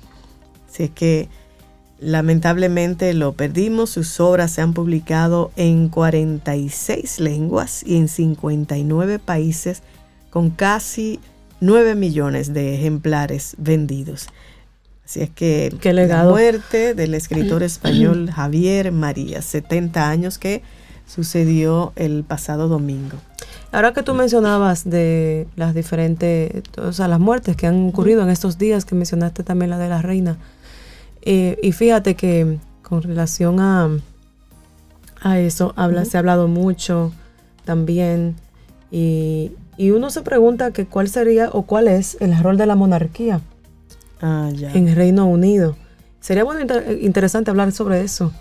Así 0.70 0.84
es 0.84 0.90
que 0.92 1.30
lamentablemente 2.00 3.14
lo 3.14 3.34
perdimos, 3.34 3.92
sus 3.92 4.20
obras 4.20 4.52
se 4.52 4.62
han 4.62 4.74
publicado 4.74 5.52
en 5.56 5.90
46 5.90 7.20
lenguas 7.20 7.84
y 7.86 7.98
en 7.98 8.08
59 8.08 9.20
países 9.20 9.84
con 10.30 10.50
casi 10.50 11.20
9 11.60 11.96
millones 11.96 12.54
de 12.54 12.76
ejemplares 12.76 13.56
vendidos. 13.58 14.28
Así 15.06 15.22
es 15.22 15.30
que 15.30 15.72
la 15.84 16.24
muerte 16.24 16.94
del 16.94 17.14
escritor 17.14 17.64
español 17.64 18.32
Javier 18.32 18.92
María, 18.92 19.42
70 19.42 20.10
años 20.10 20.38
que 20.38 20.64
sucedió 21.14 21.92
el 21.98 22.24
pasado 22.24 22.70
domingo. 22.70 23.18
Ahora 23.74 23.94
que 23.94 24.02
tú 24.02 24.14
mencionabas 24.14 24.90
de 24.90 25.46
las 25.58 25.74
diferentes, 25.74 26.64
o 26.78 26.94
sea, 26.94 27.10
las 27.10 27.20
muertes 27.20 27.58
que 27.58 27.68
han 27.68 27.90
ocurrido 27.90 28.22
en 28.22 28.30
estos 28.30 28.58
días, 28.58 28.86
que 28.86 28.96
mencionaste 28.96 29.44
también 29.44 29.72
la 29.72 29.78
de 29.78 29.90
la 29.90 30.02
reina, 30.02 30.38
eh, 31.22 31.58
y 31.62 31.74
fíjate 31.74 32.16
que 32.16 32.60
con 32.82 33.02
relación 33.02 33.60
a, 33.60 33.90
a 35.22 35.40
eso, 35.40 35.74
habla, 35.76 36.06
se 36.06 36.18
ha 36.18 36.20
hablado 36.20 36.48
mucho 36.48 37.12
también, 37.66 38.36
y, 38.90 39.52
y, 39.78 39.92
uno 39.92 40.10
se 40.10 40.22
pregunta 40.22 40.72
que 40.72 40.86
cuál 40.86 41.08
sería 41.10 41.50
o 41.52 41.64
cuál 41.64 41.88
es 41.88 42.18
el 42.20 42.38
rol 42.42 42.58
de 42.58 42.66
la 42.66 42.76
monarquía 42.76 43.42
ah, 44.22 44.50
en 44.74 44.96
Reino 44.96 45.26
Unido. 45.28 45.76
Sería 46.20 46.44
bueno 46.44 46.62
interesante 47.00 47.52
hablar 47.52 47.72
sobre 47.72 48.02
eso. 48.02 48.34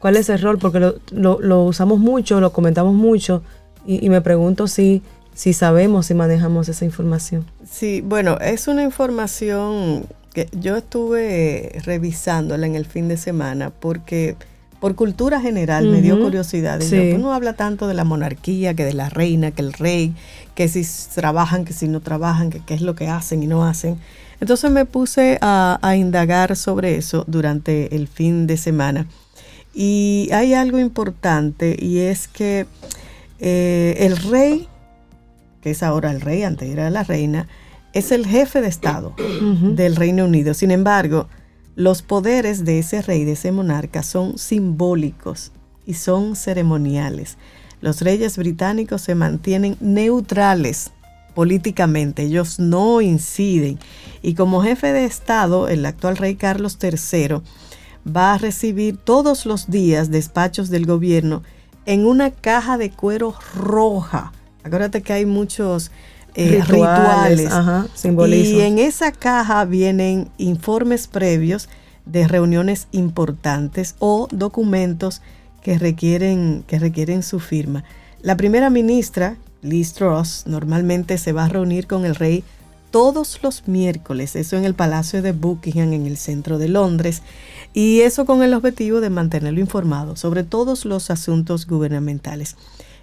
¿Cuál 0.00 0.16
es 0.16 0.28
el 0.28 0.40
rol? 0.40 0.58
Porque 0.58 0.80
lo, 0.80 0.96
lo, 1.12 1.38
lo 1.40 1.62
usamos 1.64 2.00
mucho, 2.00 2.40
lo 2.40 2.52
comentamos 2.52 2.94
mucho, 2.94 3.42
y, 3.86 4.08
me 4.10 4.20
pregunto 4.20 4.66
si, 4.66 5.02
si 5.34 5.52
sabemos, 5.52 6.06
si 6.06 6.14
manejamos 6.14 6.68
esa 6.68 6.84
información. 6.84 7.44
Sí, 7.68 8.02
bueno, 8.02 8.38
es 8.38 8.68
una 8.68 8.82
información 8.82 10.06
que 10.34 10.48
yo 10.52 10.76
estuve 10.76 11.80
revisándola 11.84 12.66
en 12.66 12.76
el 12.76 12.86
fin 12.86 13.08
de 13.08 13.16
semana 13.16 13.70
porque 13.70 14.36
por 14.80 14.94
cultura 14.94 15.40
general 15.40 15.88
me 15.88 16.00
dio 16.00 16.20
curiosidad. 16.20 16.80
Uno 17.14 17.32
habla 17.34 17.54
tanto 17.54 17.86
de 17.86 17.94
la 17.94 18.04
monarquía, 18.04 18.74
que 18.74 18.84
de 18.84 18.94
la 18.94 19.08
reina, 19.10 19.50
que 19.50 19.62
el 19.62 19.72
rey, 19.72 20.14
que 20.54 20.68
si 20.68 20.86
trabajan, 21.14 21.64
que 21.64 21.72
si 21.72 21.88
no 21.88 22.00
trabajan, 22.00 22.50
que 22.50 22.60
qué 22.60 22.74
es 22.74 22.80
lo 22.80 22.94
que 22.94 23.08
hacen 23.08 23.42
y 23.42 23.46
no 23.46 23.64
hacen. 23.64 23.98
Entonces 24.40 24.70
me 24.70 24.86
puse 24.86 25.38
a, 25.42 25.78
a 25.82 25.96
indagar 25.96 26.56
sobre 26.56 26.96
eso 26.96 27.24
durante 27.26 27.94
el 27.94 28.08
fin 28.08 28.46
de 28.46 28.56
semana. 28.56 29.06
Y 29.74 30.28
hay 30.32 30.54
algo 30.54 30.78
importante 30.78 31.76
y 31.78 31.98
es 31.98 32.28
que 32.28 32.66
eh, 33.38 33.96
el 34.00 34.16
rey, 34.16 34.68
que 35.62 35.70
es 35.70 35.82
ahora 35.82 36.10
el 36.10 36.20
rey, 36.20 36.42
antes 36.42 36.68
era 36.68 36.90
la 36.90 37.04
reina, 37.04 37.46
es 37.92 38.12
el 38.12 38.26
jefe 38.26 38.60
de 38.60 38.68
Estado 38.68 39.14
del 39.40 39.96
Reino 39.96 40.24
Unido. 40.24 40.54
Sin 40.54 40.70
embargo, 40.70 41.28
los 41.76 42.02
poderes 42.02 42.64
de 42.64 42.78
ese 42.78 43.02
rey, 43.02 43.24
de 43.24 43.32
ese 43.32 43.52
monarca, 43.52 44.02
son 44.02 44.38
simbólicos 44.38 45.52
y 45.86 45.94
son 45.94 46.36
ceremoniales. 46.36 47.36
Los 47.80 48.02
reyes 48.02 48.36
británicos 48.36 49.02
se 49.02 49.14
mantienen 49.14 49.76
neutrales 49.80 50.90
políticamente, 51.34 52.24
ellos 52.24 52.58
no 52.58 53.00
inciden. 53.00 53.78
Y 54.22 54.34
como 54.34 54.62
jefe 54.62 54.92
de 54.92 55.04
Estado, 55.04 55.68
el 55.68 55.86
actual 55.86 56.16
rey 56.16 56.34
Carlos 56.34 56.78
III 56.80 57.40
va 58.06 58.34
a 58.34 58.38
recibir 58.38 58.96
todos 58.96 59.46
los 59.46 59.70
días 59.70 60.10
despachos 60.10 60.70
del 60.70 60.86
gobierno 60.86 61.42
en 61.86 62.06
una 62.06 62.30
caja 62.30 62.78
de 62.78 62.90
cuero 62.90 63.34
roja. 63.54 64.32
Acuérdate 64.62 65.02
que 65.02 65.12
hay 65.12 65.26
muchos 65.26 65.90
eh, 66.34 66.62
rituales, 66.66 67.50
y 68.04 68.60
en 68.60 68.78
esa 68.78 69.10
caja 69.10 69.64
vienen 69.64 70.30
informes 70.38 71.08
previos 71.08 71.68
de 72.06 72.28
reuniones 72.28 72.86
importantes 72.92 73.96
o 73.98 74.28
documentos 74.30 75.22
que 75.62 75.78
requieren, 75.78 76.64
que 76.66 76.78
requieren 76.78 77.22
su 77.22 77.40
firma. 77.40 77.84
La 78.22 78.36
primera 78.36 78.70
ministra, 78.70 79.36
Liz 79.62 79.92
Truss, 79.92 80.44
normalmente 80.46 81.18
se 81.18 81.32
va 81.32 81.46
a 81.46 81.48
reunir 81.48 81.86
con 81.86 82.04
el 82.04 82.14
rey 82.14 82.44
todos 82.90 83.40
los 83.42 83.68
miércoles, 83.68 84.36
eso 84.36 84.56
en 84.56 84.64
el 84.64 84.74
Palacio 84.74 85.22
de 85.22 85.32
Buckingham 85.32 85.92
en 85.92 86.06
el 86.06 86.16
centro 86.16 86.58
de 86.58 86.68
Londres, 86.68 87.22
y 87.72 88.00
eso 88.00 88.26
con 88.26 88.42
el 88.42 88.54
objetivo 88.54 89.00
de 89.00 89.10
mantenerlo 89.10 89.60
informado 89.60 90.16
sobre 90.16 90.42
todos 90.42 90.84
los 90.84 91.10
asuntos 91.10 91.66
gubernamentales. 91.66 92.56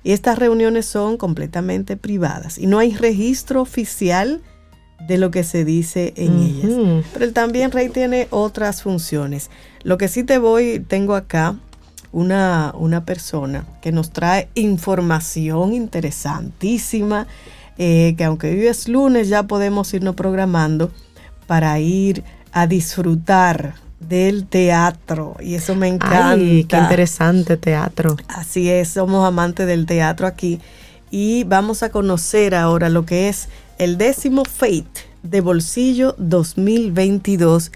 Y 0.04 0.12
estas 0.12 0.40
reuniones 0.40 0.86
son 0.86 1.18
completamente 1.18 1.98
privadas 1.98 2.58
y 2.58 2.68
no 2.68 2.80
hay 2.80 2.96
registro 2.96 3.62
oficial 3.62 4.42
de 5.06 5.18
lo 5.18 5.32
que 5.32 5.44
se 5.44 5.64
dice 5.64 6.14
en 6.18 6.40
ellas. 6.40 7.04
Pero 7.14 7.26
el 7.26 7.34
también 7.34 7.72
rey 7.72 7.90
tiene 7.90 8.28
otras 8.30 8.82
funciones. 8.82 9.50
Lo 9.84 9.98
que 9.98 10.08
sí 10.08 10.24
te 10.24 10.38
voy, 10.38 10.84
tengo 10.86 11.16
acá 11.16 11.56
una, 12.12 12.74
una 12.78 13.06
persona 13.06 13.66
que 13.82 13.92
nos 13.92 14.12
trae 14.12 14.50
información 14.56 15.74
interesantísima, 15.74 17.28
eh, 17.78 18.16
que 18.18 18.24
aunque 18.24 18.50
hoy 18.52 18.68
es 18.68 18.88
lunes 18.88 19.30
ya 19.30 19.44
podemos 19.44 19.94
irnos 19.94 20.16
programando 20.16 20.92
para 21.46 21.80
ir 21.80 22.24
a 22.52 22.66
disfrutar 22.66 23.76
del 24.00 24.46
teatro 24.46 25.36
y 25.40 25.56
eso 25.56 25.76
me 25.76 25.88
encanta. 25.88 26.32
Ay, 26.32 26.66
qué 26.66 26.78
interesante 26.78 27.58
teatro. 27.58 28.16
Así 28.28 28.70
es, 28.70 28.90
somos 28.90 29.26
amantes 29.28 29.68
del 29.68 29.86
teatro 29.86 30.28
aquí 30.28 30.60
y 31.10 31.44
vamos 31.46 31.84
a 31.84 31.90
conocer 31.90 32.56
ahora 32.56 32.90
lo 32.90 33.06
que 33.06 33.30
es 33.30 33.50
el 33.78 33.98
décimo 33.98 34.44
Fate 34.46 35.08
de 35.24 35.42
Bolsillo 35.42 36.16
2022. 36.18 37.72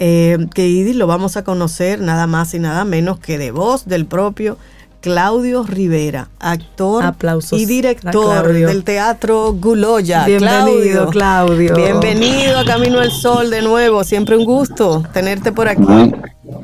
Eh, 0.00 0.46
que 0.54 0.94
lo 0.94 1.08
vamos 1.08 1.36
a 1.36 1.42
conocer 1.42 2.00
nada 2.00 2.28
más 2.28 2.54
y 2.54 2.60
nada 2.60 2.84
menos 2.84 3.18
que 3.18 3.36
de 3.36 3.50
voz 3.50 3.86
del 3.86 4.06
propio 4.06 4.56
Claudio 5.00 5.62
Rivera, 5.62 6.28
actor 6.40 7.14
y 7.52 7.66
director 7.66 8.52
del 8.52 8.82
Teatro 8.82 9.52
Guloya. 9.52 10.24
Bienvenido, 10.24 11.08
Claudio. 11.10 11.76
Bienvenido 11.76 12.58
a 12.58 12.64
Camino 12.64 12.98
al 12.98 13.12
Sol 13.12 13.48
de 13.48 13.62
nuevo. 13.62 14.02
Siempre 14.02 14.36
un 14.36 14.44
gusto 14.44 15.04
tenerte 15.12 15.52
por 15.52 15.68
aquí. 15.68 16.12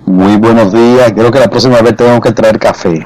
Muy, 0.07 0.37
buenos 0.37 0.73
días. 0.73 1.13
Creo 1.13 1.31
que 1.31 1.39
la 1.39 1.49
próxima 1.49 1.81
vez 1.81 1.95
tengo 1.95 2.21
que 2.21 2.33
traer 2.33 2.59
café. 2.59 3.05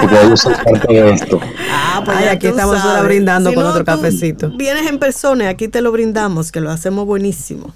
Porque 0.00 0.16
parte 0.64 0.92
de 0.92 1.14
esto. 1.14 1.40
Ah, 1.68 2.02
pues 2.04 2.28
aquí 2.28 2.46
estamos 2.46 2.78
ahora 2.78 3.02
brindando 3.02 3.52
con 3.52 3.66
otro 3.66 3.84
cafecito. 3.84 4.50
Vienes 4.50 4.88
en 4.88 5.00
persona 5.00 5.44
y 5.44 5.46
aquí 5.48 5.66
te 5.66 5.80
lo 5.80 5.90
brindamos, 5.90 6.52
que 6.52 6.60
lo 6.60 6.70
hacemos 6.70 7.06
buenísimo. 7.06 7.74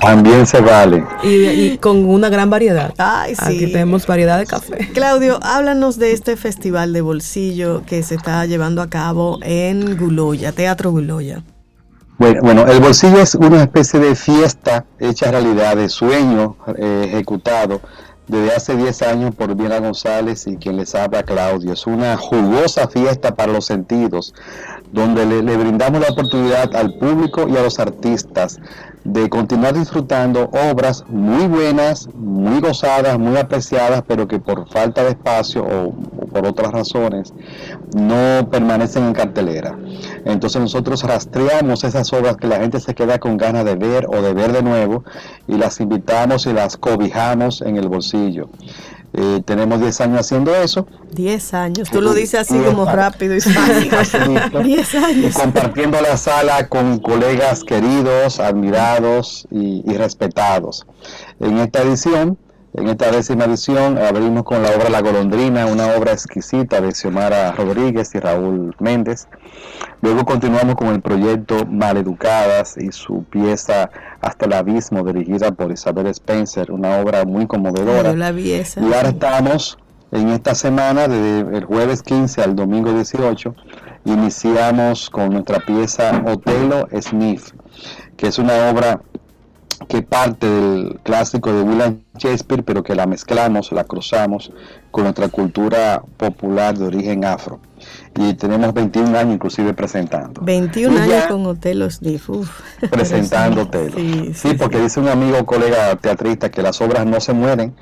También 0.00 0.46
se 0.46 0.60
vale. 0.60 1.04
Y, 1.22 1.78
con 1.78 2.04
una 2.04 2.28
gran 2.28 2.50
variedad. 2.50 2.92
Aquí 2.98 3.72
tenemos 3.72 4.06
variedad 4.06 4.38
de 4.38 4.46
café. 4.46 4.90
Claudio, 4.92 5.38
háblanos 5.42 5.98
de 5.98 6.12
este 6.12 6.36
festival 6.36 6.92
de 6.92 7.00
bolsillo 7.00 7.82
que 7.86 8.02
se 8.02 8.14
está 8.14 8.44
llevando 8.46 8.82
a 8.82 8.88
cabo 8.88 9.38
en 9.42 9.96
Guloya, 9.96 10.52
Teatro 10.52 10.90
Guloya. 10.90 11.42
Bueno, 12.18 12.66
el 12.68 12.80
bolsillo 12.80 13.18
es 13.18 13.34
una 13.34 13.62
especie 13.62 13.98
de 13.98 14.14
fiesta 14.14 14.84
hecha 15.00 15.30
realidad, 15.30 15.76
de 15.76 15.88
sueño 15.88 16.56
eh, 16.78 17.06
ejecutado 17.08 17.80
desde 18.28 18.54
hace 18.54 18.76
10 18.76 19.02
años 19.02 19.34
por 19.34 19.54
Viena 19.54 19.78
González 19.78 20.46
y 20.46 20.56
quien 20.56 20.76
les 20.76 20.94
habla 20.94 21.22
Claudio. 21.22 21.72
Es 21.72 21.86
una 21.86 22.16
jugosa 22.16 22.88
fiesta 22.88 23.34
para 23.34 23.52
los 23.52 23.66
sentidos, 23.66 24.34
donde 24.92 25.24
le, 25.24 25.56
brindamos 25.56 26.00
la 26.00 26.08
oportunidad 26.08 26.74
al 26.76 26.94
público 26.94 27.48
y 27.48 27.56
a 27.56 27.62
los 27.62 27.78
artistas 27.78 28.60
de 29.04 29.28
continuar 29.28 29.74
disfrutando 29.74 30.50
obras 30.70 31.04
muy 31.08 31.46
buenas, 31.46 32.08
muy 32.14 32.60
gozadas, 32.60 33.18
muy 33.18 33.36
apreciadas, 33.36 34.04
pero 34.06 34.28
que 34.28 34.38
por 34.38 34.68
falta 34.68 35.02
de 35.02 35.10
espacio 35.10 35.64
o, 35.64 35.92
por 36.32 36.46
otras 36.46 36.70
razones 36.70 37.34
no 37.96 38.48
permanecen 38.50 39.04
en 39.04 39.12
cartelera. 39.12 39.76
Entonces 40.24 40.60
nosotros 40.60 41.02
rastreamos 41.02 41.84
esas 41.84 42.12
obras 42.12 42.36
que 42.36 42.46
la 42.46 42.58
gente 42.58 42.78
se 42.78 42.94
queda 42.94 43.18
con 43.18 43.36
ganas 43.36 43.64
de 43.64 43.74
ver 43.74 44.06
o 44.06 44.22
de 44.22 44.34
ver 44.34 44.52
de 44.52 44.62
nuevo 44.62 45.04
y 45.48 45.56
las 45.56 45.80
invitamos 45.80 46.46
y 46.46 46.52
las 46.52 46.76
cobijamos 46.76 47.60
en 47.62 47.76
el 47.76 47.88
bolsillo. 47.88 48.50
Eh, 49.14 49.42
tenemos 49.44 49.80
10 49.80 50.00
años 50.00 50.20
haciendo 50.20 50.54
eso. 50.54 50.86
10 51.12 51.54
años, 51.54 51.90
tú 51.90 52.00
lo 52.00 52.14
dices 52.14 52.40
así 52.40 52.58
como 52.58 52.86
rápido 52.86 53.36
y 53.36 53.40
fácil. 53.40 53.90
10 54.62 54.94
años. 54.94 55.34
compartiendo 55.34 56.00
la 56.00 56.16
sala 56.16 56.68
con 56.68 56.98
colegas 56.98 57.62
queridos, 57.62 58.40
admirados 58.40 59.46
y, 59.50 59.82
y 59.86 59.96
respetados. 59.98 60.86
En 61.40 61.58
esta 61.58 61.82
edición 61.82 62.38
en 62.74 62.88
esta 62.88 63.10
décima 63.10 63.44
edición 63.44 63.98
abrimos 63.98 64.44
con 64.44 64.62
la 64.62 64.70
obra 64.70 64.88
La 64.88 65.02
Golondrina, 65.02 65.66
una 65.66 65.94
obra 65.94 66.12
exquisita 66.12 66.80
de 66.80 66.92
Xiomara 66.92 67.52
Rodríguez 67.52 68.14
y 68.14 68.18
Raúl 68.18 68.74
Méndez. 68.78 69.28
Luego 70.00 70.24
continuamos 70.24 70.76
con 70.76 70.88
el 70.88 71.02
proyecto 71.02 71.66
Maleducadas 71.66 72.76
y 72.78 72.90
su 72.90 73.24
pieza 73.24 73.90
Hasta 74.20 74.46
el 74.46 74.54
Abismo, 74.54 75.04
dirigida 75.04 75.52
por 75.52 75.70
Isabel 75.70 76.06
Spencer, 76.06 76.72
una 76.72 76.98
obra 76.98 77.24
muy 77.24 77.46
conmovedora. 77.46 78.12
Y 78.40 78.94
ahora 78.94 79.08
estamos 79.08 79.78
en 80.10 80.28
esta 80.28 80.54
semana, 80.54 81.08
desde 81.08 81.56
el 81.56 81.64
jueves 81.64 82.02
15 82.02 82.42
al 82.42 82.56
domingo 82.56 82.92
18, 82.92 83.54
iniciamos 84.04 85.10
con 85.10 85.30
nuestra 85.30 85.60
pieza 85.60 86.22
Otelo 86.26 86.88
Sniff, 87.00 87.52
que 88.16 88.28
es 88.28 88.38
una 88.38 88.70
obra 88.70 89.00
que 89.88 90.02
parte 90.02 90.48
del 90.48 91.00
clásico 91.02 91.52
de 91.52 91.62
William 91.62 92.00
Shakespeare, 92.18 92.62
pero 92.62 92.82
que 92.82 92.94
la 92.94 93.06
mezclamos, 93.06 93.72
la 93.72 93.84
cruzamos 93.84 94.52
con 94.90 95.04
nuestra 95.04 95.28
cultura 95.28 96.02
popular 96.16 96.76
de 96.76 96.86
origen 96.86 97.24
afro. 97.24 97.60
Y 98.16 98.34
tenemos 98.34 98.72
21 98.74 99.18
años 99.18 99.34
inclusive 99.34 99.72
presentando. 99.74 100.40
21 100.42 101.00
años 101.00 101.26
con 101.26 101.46
Otelo 101.46 101.90
Sniff. 101.90 102.28
presentando 102.90 103.62
Otelo. 103.62 103.96
Sí, 104.34 104.54
porque 104.58 104.78
dice 104.78 105.00
un 105.00 105.08
amigo, 105.08 105.44
colega 105.46 105.96
teatrista, 105.96 106.50
que 106.50 106.62
las 106.62 106.80
obras 106.80 107.06
no 107.06 107.20
se 107.20 107.32
mueren, 107.32 107.74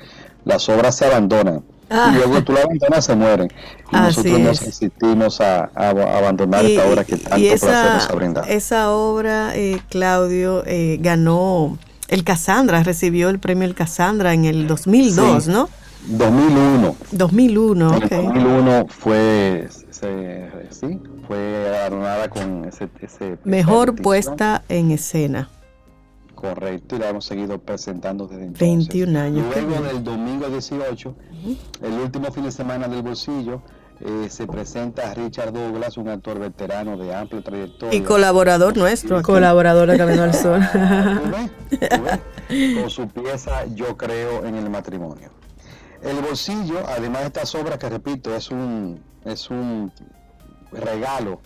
las 0.45 0.67
obras 0.69 0.95
se 0.95 1.05
abandonan. 1.05 1.63
Ah. 1.89 2.09
Y 2.13 2.15
luego 2.15 2.41
tú 2.43 2.53
la 2.53 2.61
abandonas, 2.61 3.03
se 3.03 3.15
mueren. 3.15 3.51
Y 3.91 3.95
nosotros 3.95 4.39
nos 4.39 4.65
resistimos 4.65 5.41
a, 5.41 5.69
abandonar 5.75 6.65
esta 6.65 6.87
obra 6.87 7.03
que 7.03 7.17
tanto 7.17 7.45
esa, 7.45 7.67
placer 7.67 7.93
nos 7.93 8.09
ha 8.09 8.13
brindado. 8.13 8.47
Esa 8.47 8.91
obra, 8.91 9.51
eh, 9.55 9.81
Claudio, 9.89 10.63
eh, 10.65 10.97
ganó 11.01 11.77
el 12.11 12.23
Cassandra, 12.25 12.83
recibió 12.83 13.29
el 13.29 13.39
premio 13.39 13.65
El 13.65 13.73
Cassandra 13.73 14.33
en 14.33 14.45
el 14.45 14.67
2002, 14.67 15.47
¿no? 15.47 15.69
2001. 16.07 16.95
2001, 17.11 17.87
ok. 17.87 18.09
2001 18.09 18.85
fue, 18.89 19.67
sí, 19.71 20.99
fue 21.25 21.79
adornada 21.79 22.29
con 22.29 22.65
ese... 22.65 22.89
Mejor 23.45 23.95
puesta 23.95 24.63
en 24.67 24.91
escena. 24.91 25.49
Correcto, 26.35 26.95
y 26.95 26.99
la 26.99 27.09
hemos 27.09 27.23
seguido 27.23 27.59
presentando 27.59 28.27
desde 28.27 28.45
entonces. 28.45 28.89
21 28.89 29.19
años. 29.19 29.45
Luego 29.55 29.81
del 29.81 30.03
domingo 30.03 30.47
18, 30.47 31.15
el 31.83 31.93
último 31.93 32.31
fin 32.31 32.43
de 32.43 32.51
semana 32.51 32.87
del 32.87 33.03
bolsillo, 33.03 33.61
eh, 34.03 34.29
se 34.29 34.47
presenta 34.47 35.13
Richard 35.13 35.53
Douglas, 35.53 35.97
un 35.97 36.09
actor 36.09 36.39
veterano 36.39 36.97
de 36.97 37.13
amplia 37.13 37.41
trayectoria. 37.41 37.97
Y 37.97 38.01
colaborador 38.01 38.75
nuestro. 38.75 39.21
Colaborador 39.21 39.89
de 39.89 39.97
Camino 39.97 40.23
al 40.23 40.33
Sol. 40.33 40.61
Con 42.49 42.89
su 42.89 43.07
pieza 43.07 43.65
Yo 43.73 43.95
creo 43.97 44.45
en 44.45 44.55
el 44.55 44.69
matrimonio. 44.69 45.29
El 46.01 46.17
bolsillo, 46.17 46.79
además 46.87 47.21
de 47.21 47.27
estas 47.27 47.53
obras 47.55 47.77
que 47.77 47.89
repito, 47.89 48.35
es 48.35 48.49
un, 48.49 49.03
es 49.23 49.49
un 49.49 49.91
regalo 50.71 51.39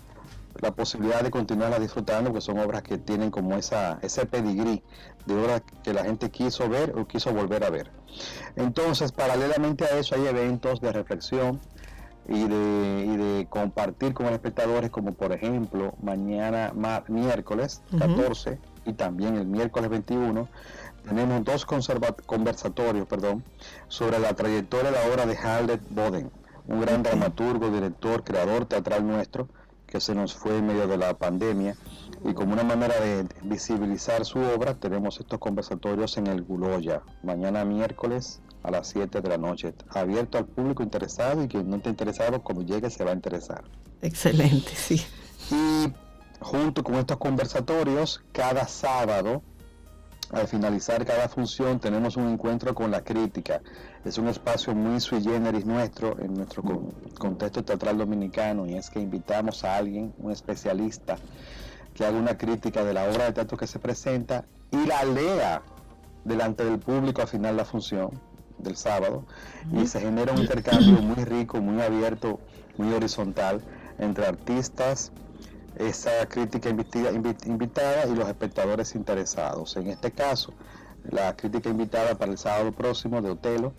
la 0.62 0.72
posibilidad 0.72 1.22
de 1.22 1.32
continuarla 1.32 1.80
disfrutando, 1.80 2.34
que 2.34 2.42
son 2.42 2.60
obras 2.60 2.82
que 2.82 2.98
tienen 2.98 3.32
como 3.32 3.56
esa, 3.56 4.00
ese 4.02 4.26
pedigrí 4.26 4.82
de 5.26 5.36
obras 5.36 5.64
que 5.84 5.94
la 5.94 6.04
gente 6.04 6.30
quiso 6.32 6.70
ver 6.70 6.94
o 6.98 7.06
quiso 7.06 7.34
volver 7.34 7.64
a 7.64 7.70
ver. 7.70 7.92
Entonces, 8.56 9.12
paralelamente 9.12 9.86
a 9.86 9.98
eso 9.98 10.16
hay 10.16 10.28
eventos 10.28 10.80
de 10.80 10.92
reflexión 10.92 11.60
y 12.28 12.48
de, 12.48 13.18
de 13.18 13.48
compartir 13.50 14.14
con 14.14 14.26
los 14.26 14.34
espectadores, 14.34 14.90
como 14.90 15.14
por 15.14 15.32
ejemplo 15.32 15.94
mañana 16.02 16.74
miércoles 17.08 17.82
14 17.98 18.60
y 18.86 18.94
también 18.94 19.36
el 19.36 19.46
miércoles 19.46 19.90
21, 19.90 20.48
tenemos 21.08 21.44
dos 21.44 21.66
conversatorios 21.66 23.08
perdón, 23.08 23.44
sobre 23.88 24.20
la 24.20 24.34
trayectoria 24.34 24.92
de 24.92 24.98
la 24.98 25.14
obra 25.14 25.26
de 25.26 25.38
Harlet 25.38 25.82
Boden, 25.90 26.32
un 26.68 26.82
gran 26.82 27.04
dramaturgo, 27.04 27.70
director, 27.70 28.24
creador 28.24 28.66
teatral 28.66 29.06
nuestro, 29.06 29.48
que 29.86 30.02
se 30.02 30.16
nos 30.16 30.34
fue 30.34 30.58
en 30.58 30.68
medio 30.68 30.88
de 30.88 30.98
la 30.98 31.14
pandemia 31.14 31.76
y 32.24 32.34
como 32.34 32.54
una 32.54 32.64
manera 32.64 33.00
de 33.00 33.28
visibilizar 33.44 34.26
su 34.26 34.40
obra 34.40 34.74
tenemos 34.74 35.20
estos 35.20 35.40
conversatorios 35.40 36.18
en 36.18 36.28
el 36.28 36.42
Guloya, 36.42 37.04
mañana 37.24 37.64
miércoles 37.66 38.42
a 38.66 38.72
las 38.72 38.88
7 38.88 39.22
de 39.22 39.30
la 39.30 39.38
noche, 39.38 39.74
abierto 39.90 40.38
al 40.38 40.46
público 40.46 40.82
interesado 40.82 41.44
y 41.44 41.48
quien 41.48 41.70
no 41.70 41.78
esté 41.78 41.90
interesado 41.90 42.42
cuando 42.42 42.64
llegue 42.64 42.90
se 42.90 43.04
va 43.04 43.12
a 43.12 43.14
interesar. 43.14 43.64
Excelente, 44.02 44.72
sí. 44.76 45.02
Y 45.52 45.94
junto 46.40 46.84
con 46.84 46.96
estos 46.96 47.18
conversatorios, 47.18 48.24
cada 48.32 48.68
sábado 48.68 49.44
al 50.32 50.48
finalizar 50.48 51.06
cada 51.06 51.30
función 51.30 51.80
tenemos 51.80 52.18
un 52.18 52.28
encuentro 52.28 52.74
con 52.74 52.90
la 52.90 53.04
crítica. 53.04 53.62
Es 54.04 54.18
un 54.18 54.28
espacio 54.28 54.74
muy 54.74 55.00
sui 55.00 55.22
generis 55.22 55.66
nuestro, 55.66 56.20
en 56.20 56.34
nuestro 56.34 56.64
contexto 57.20 57.64
teatral 57.64 58.00
dominicano, 58.00 58.66
y 58.66 58.76
es 58.76 58.90
que 58.90 59.00
invitamos 59.00 59.64
a 59.64 59.78
alguien, 59.78 60.14
un 60.18 60.32
especialista, 60.32 61.18
que 61.94 62.06
haga 62.06 62.18
una 62.18 62.38
crítica 62.38 62.84
de 62.84 62.94
la 62.94 63.08
obra 63.08 63.26
de 63.26 63.34
teatro 63.34 63.58
que 63.58 63.68
se 63.68 63.80
presenta 63.80 64.46
y 64.72 64.86
la 64.88 65.04
lea 65.04 65.62
delante 66.24 66.66
del 66.66 66.80
público 66.80 67.22
al 67.22 67.28
final 67.28 67.56
de 67.56 67.58
la 67.58 67.66
función 67.66 68.10
del 68.66 68.76
sábado. 68.76 69.24
Y 69.72 69.88
se 69.88 70.02
genera 70.02 70.34
un 70.34 70.40
intercambio 70.40 71.02
muy 71.02 71.24
rico, 71.24 71.62
muy 71.62 71.82
abierto, 71.82 72.40
muy 72.78 72.94
horizontal 72.94 73.62
entre 73.98 74.26
artistas, 74.26 75.12
esa 75.78 76.26
crítica 76.28 76.70
invitada 76.70 78.06
y 78.06 78.16
los 78.16 78.28
espectadores 78.28 78.96
interesados. 78.96 79.76
En 79.78 79.88
este 79.88 80.12
caso, 80.12 80.54
la 81.10 81.36
crítica 81.36 81.70
invitada 81.70 82.16
para 82.16 82.32
el 82.32 82.38
sábado 82.38 82.72
próximo 82.72 83.22
de 83.22 83.32
Otelo 83.32 83.74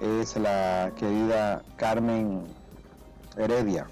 es 0.00 0.36
la 0.36 0.92
querida 0.96 1.62
Carmen 1.76 2.44
Heredia. 3.36 3.86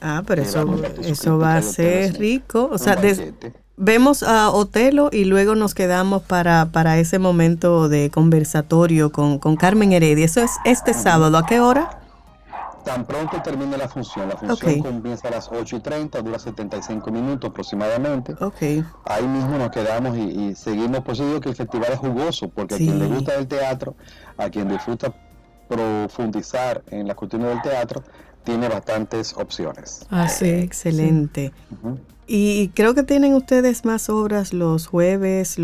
Ah, 0.00 0.22
pero 0.26 0.42
eso, 0.42 0.66
eso 1.00 1.38
va 1.38 1.56
a 1.56 1.62
ser 1.62 2.18
rico. 2.18 2.68
O 2.70 2.78
sea, 2.78 2.96
vemos 3.76 4.22
a 4.22 4.50
Otelo 4.50 5.10
y 5.12 5.24
luego 5.24 5.54
nos 5.54 5.74
quedamos 5.74 6.22
para, 6.22 6.66
para 6.66 6.98
ese 6.98 7.18
momento 7.18 7.88
de 7.88 8.10
conversatorio 8.10 9.12
con, 9.12 9.38
con 9.38 9.56
Carmen 9.56 9.92
Heredia. 9.92 10.24
Eso 10.24 10.40
es 10.40 10.52
este 10.64 10.94
sábado. 10.94 11.38
¿A 11.38 11.46
qué 11.46 11.60
hora? 11.60 12.00
Tan 12.84 13.06
pronto 13.06 13.40
termine 13.40 13.78
la 13.78 13.88
función, 13.88 14.28
la 14.28 14.36
función 14.36 14.82
comienza 14.82 15.28
a 15.28 15.30
las 15.30 15.48
8 15.50 15.76
y 15.76 15.80
30, 15.80 16.20
dura 16.20 16.38
75 16.38 17.10
minutos 17.10 17.50
aproximadamente. 17.50 18.34
Okay. 18.38 18.84
Ahí 19.06 19.26
mismo 19.26 19.56
nos 19.56 19.70
quedamos 19.70 20.18
y, 20.18 20.54
seguimos. 20.54 21.00
Por 21.00 21.14
eso 21.14 21.26
digo 21.26 21.40
que 21.40 21.48
el 21.48 21.56
festival 21.56 21.92
es 21.92 21.98
jugoso, 21.98 22.48
porque 22.50 22.74
a 22.74 22.78
quien 22.78 22.98
le 22.98 23.06
gusta 23.06 23.34
el 23.36 23.46
teatro, 23.46 23.96
a 24.36 24.50
quien 24.50 24.68
disfruta 24.68 25.14
profundizar 25.66 26.82
en 26.90 27.08
la 27.08 27.14
cuestiones 27.14 27.48
del 27.48 27.62
teatro, 27.62 28.02
tiene 28.44 28.68
bastantes 28.68 29.32
opciones. 29.32 30.06
Ah, 30.10 30.28
sí, 30.28 30.50
excelente. 30.50 31.52
Y 32.26 32.68
creo 32.68 32.94
que 32.94 33.02
tienen 33.02 33.34
ustedes 33.34 33.84
más 33.84 34.08
obras 34.08 34.52
los 34.52 34.86
jueves, 34.86 35.56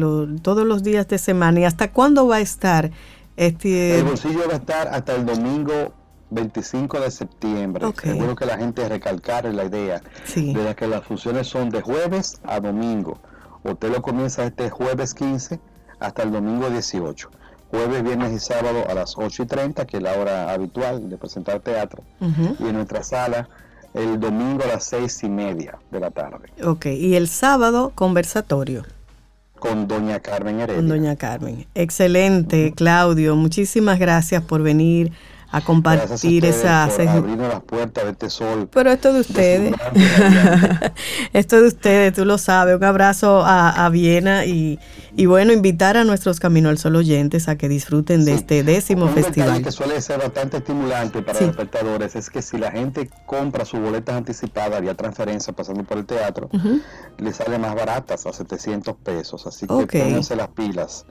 todos 0.43 0.66
los 0.66 0.82
días 0.82 1.09
de 1.09 1.19
semana. 1.19 1.61
¿Y 1.61 1.65
hasta 1.65 1.91
cuándo 1.91 2.27
va 2.27 2.37
a 2.37 2.41
estar? 2.41 2.91
Este... 3.37 3.99
El 3.99 4.05
bolsillo 4.05 4.47
va 4.47 4.55
a 4.55 4.57
estar 4.57 4.89
hasta 4.89 5.16
el 5.16 5.24
domingo 5.24 5.95
25 6.31 7.01
de 7.01 7.11
septiembre. 7.11 7.87
Okay. 7.87 8.12
Seguro 8.12 8.37
que 8.37 8.47
la 8.47 8.59
gente 8.59 8.89
recalcar 8.89 9.47
la 9.47 9.65
idea 9.65 10.03
de 10.35 10.74
que 10.77 10.87
las 10.87 11.05
funciones 11.05 11.47
son 11.49 11.70
de 11.70 11.81
jueves 11.81 12.41
a 12.45 12.61
domingo. 12.61 13.19
Usted 13.62 13.91
lo 13.91 14.03
comienza 14.03 14.45
este 14.45 14.70
jueves 14.70 15.15
15 15.15 15.61
hasta 15.99 16.23
el 16.23 16.32
domingo 16.32 16.69
18. 16.70 17.31
Jueves, 17.70 18.03
viernes 18.03 18.32
y 18.32 18.39
sábado 18.39 18.85
a 18.89 18.95
las 18.95 19.16
8 19.16 19.45
y 19.45 19.47
30, 19.47 19.87
que 19.87 19.99
es 19.99 20.03
la 20.03 20.15
hora 20.15 20.53
habitual 20.53 21.09
de 21.09 21.16
presentar 21.16 21.61
teatro. 21.61 22.03
Y 22.59 22.66
en 22.66 22.74
nuestra 22.74 23.03
sala 23.03 23.49
el 23.95 24.21
domingo 24.21 24.65
a 24.65 24.69
las 24.69 24.85
6 24.85 25.25
y 25.25 25.29
media 25.29 25.79
de 25.91 26.01
la 26.01 26.11
tarde. 26.11 26.51
Ok, 26.65 26.87
y 26.87 27.15
el 27.15 27.29
sábado 27.29 27.93
conversatorio. 27.95 28.85
Con 29.59 29.89
doña 29.89 30.21
Carmen 30.21 30.61
Heredia. 30.61 30.77
Con 30.77 30.89
doña 30.89 31.17
Carmen. 31.17 31.67
Excelente, 31.75 32.73
Claudio. 32.75 33.37
Muchísimas 33.37 33.99
gracias 33.99 34.43
por 34.43 34.62
venir 34.62 35.12
a 35.52 35.60
compartir 35.60 36.44
esa... 36.44 36.86
las 36.86 37.62
puertas 37.62 38.05
de 38.05 38.10
este 38.10 38.31
sol. 38.31 38.68
Pero 38.72 38.90
esto 38.90 39.12
de 39.12 39.20
ustedes, 39.20 39.74
esto 41.32 41.60
de 41.60 41.68
ustedes, 41.68 42.12
tú 42.12 42.24
lo 42.24 42.39
sabes, 42.39 42.77
un 42.77 42.85
abrazo 42.85 43.43
a, 43.44 43.89
Viena 43.90 44.44
y, 44.44 44.78
bueno, 45.27 45.52
invitar 45.52 45.97
a 45.97 46.05
nuestros 46.05 46.39
Camino 46.39 46.68
al 46.68 46.78
Sol 46.78 46.94
oyentes 46.97 47.48
a 47.48 47.56
que 47.56 47.68
disfruten 47.68 48.24
de 48.24 48.35
este 48.35 48.62
décimo 48.62 49.06
un 49.06 49.14
festival. 49.14 49.62
que 49.62 49.72
suele 49.72 50.01
ser 50.01 50.20
bastante 50.20 50.59
estimulante 50.59 51.22
para 51.22 51.40
los 51.40 51.51
espectadores 51.51 52.14
es 52.14 52.31
que 52.31 52.43
si 52.43 52.56
la 52.56 52.70
gente 52.70 53.10
compra 53.27 53.64
sus 53.64 53.81
boletas 53.81 54.16
anticipadas 54.16 54.81
vía 54.81 54.94
transferencia 54.94 55.52
pasando 55.52 55.82
por 55.82 55.98
el 55.98 56.06
teatro, 56.06 56.48
le 57.18 57.32
sale 57.32 57.59
más 57.59 57.74
baratas 57.74 58.27
a 58.27 58.32
700 58.32 58.94
pesos, 58.97 59.47
así 59.47 59.66
que 59.66 60.01
pónganse 60.01 60.36
las 60.36 60.48
pilas 60.48 61.06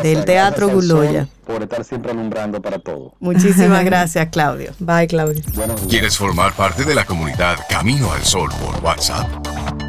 del 0.02 0.24
Teatro 0.24 0.68
Guloya. 0.68 1.28
Por 1.46 1.62
estar 1.62 1.84
siempre 1.84 2.10
alumbrando 2.10 2.60
para 2.60 2.78
todo. 2.78 3.14
Muchísimas 3.20 3.84
gracias, 3.84 4.28
Claudio. 4.30 4.72
Bye, 4.80 5.06
Claudio. 5.06 5.42
¿Quieres 5.88 6.16
formar 6.16 6.52
parte 6.54 6.84
de 6.84 6.94
la 6.94 7.04
comunidad 7.04 7.56
Camino 7.68 8.12
al 8.12 8.24
Sol 8.24 8.50
por 8.60 8.82
WhatsApp? 8.82 9.28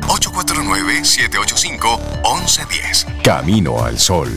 8 0.07 0.31
849-785-1110. 0.37 3.23
Camino 3.23 3.83
al 3.83 3.97
Sol. 3.97 4.29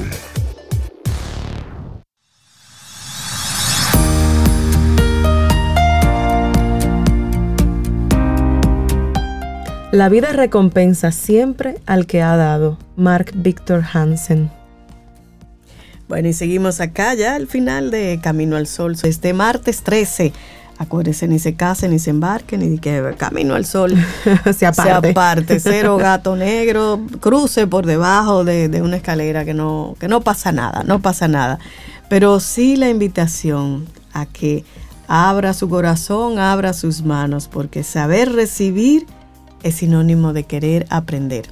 La 9.92 10.08
vida 10.08 10.30
recompensa 10.32 11.10
siempre 11.10 11.80
al 11.84 12.06
que 12.06 12.22
ha 12.22 12.36
dado. 12.36 12.78
Mark 12.94 13.32
Victor 13.34 13.82
Hansen. 13.92 14.48
Bueno, 16.06 16.28
y 16.28 16.32
seguimos 16.32 16.80
acá 16.80 17.14
ya 17.14 17.34
al 17.34 17.48
final 17.48 17.90
de 17.90 18.20
Camino 18.22 18.56
al 18.56 18.68
Sol. 18.68 18.96
Este 19.02 19.32
martes 19.32 19.82
13. 19.82 20.32
Acuérdense, 20.78 21.26
ni 21.26 21.40
se 21.40 21.56
casen, 21.56 21.90
ni 21.90 21.98
se 21.98 22.10
embarquen, 22.10 22.60
ni 22.60 22.78
que 22.78 23.14
Camino 23.18 23.56
al 23.56 23.66
Sol 23.66 23.92
se, 24.56 24.64
aparte. 24.64 25.58
Cero 25.58 25.96
gato 25.98 26.36
negro, 26.36 27.00
cruce 27.18 27.66
por 27.66 27.84
debajo 27.84 28.44
de, 28.44 28.68
de, 28.68 28.82
una 28.82 28.96
escalera 28.96 29.44
que 29.44 29.54
no, 29.54 29.96
que 29.98 30.06
no 30.06 30.20
pasa 30.20 30.52
nada, 30.52 30.84
no 30.84 31.02
pasa 31.02 31.26
nada. 31.26 31.58
Pero 32.08 32.38
sí 32.38 32.76
la 32.76 32.88
invitación 32.88 33.88
a 34.12 34.26
que 34.26 34.64
abra 35.08 35.52
su 35.52 35.68
corazón, 35.68 36.38
abra 36.38 36.74
sus 36.74 37.02
manos, 37.02 37.48
porque 37.48 37.82
saber 37.82 38.32
recibir 38.32 39.04
es 39.62 39.76
sinónimo 39.76 40.32
de 40.32 40.44
querer 40.44 40.86
aprender. 40.90 41.46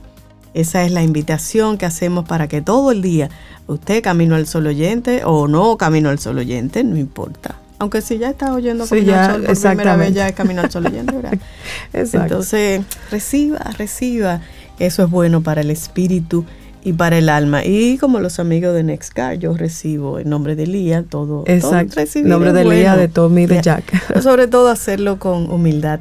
Esa 0.54 0.84
es 0.84 0.90
la 0.90 1.02
invitación 1.02 1.78
que 1.78 1.86
hacemos 1.86 2.26
para 2.26 2.48
que 2.48 2.62
todo 2.62 2.90
el 2.90 3.02
día, 3.02 3.28
usted 3.66 4.02
camino 4.02 4.34
al 4.34 4.46
sol 4.46 4.66
oyente 4.66 5.22
o 5.24 5.46
no 5.46 5.76
camino 5.76 6.08
al 6.08 6.18
sol 6.18 6.38
oyente, 6.38 6.82
no 6.84 6.96
importa. 6.96 7.56
Aunque 7.78 8.00
si 8.00 8.18
ya 8.18 8.30
está 8.30 8.52
oyendo 8.52 8.86
Camino 8.86 9.14
al 9.14 9.30
Sol 9.30 9.44
por 9.44 9.56
primera 9.56 9.96
vez, 9.96 10.12
ya 10.12 10.28
es 10.28 10.34
Camino 10.34 10.62
al 10.62 10.70
Sol 10.70 10.86
oyente, 10.86 11.14
¿verdad? 11.14 11.38
Entonces, 11.92 12.82
reciba, 13.10 13.58
reciba. 13.78 14.40
Eso 14.80 15.04
es 15.04 15.10
bueno 15.10 15.42
para 15.42 15.60
el 15.60 15.70
espíritu 15.70 16.44
y 16.82 16.92
para 16.92 17.18
el 17.18 17.28
alma. 17.28 17.64
Y 17.64 17.98
como 17.98 18.18
los 18.18 18.40
amigos 18.40 18.74
de 18.74 18.82
Nextcar, 18.82 19.38
yo 19.38 19.56
recibo 19.56 20.18
en 20.18 20.28
nombre 20.28 20.56
de 20.56 20.66
Lía 20.66 21.04
todo. 21.04 21.44
Exacto. 21.46 22.00
En 22.00 22.28
nombre 22.28 22.52
de 22.52 22.64
Lía, 22.64 22.96
de 22.96 23.06
Tommy, 23.06 23.46
de 23.46 23.62
Jack. 23.62 24.20
Sobre 24.22 24.48
todo 24.48 24.70
hacerlo 24.70 25.20
con 25.20 25.50
humildad 25.50 26.00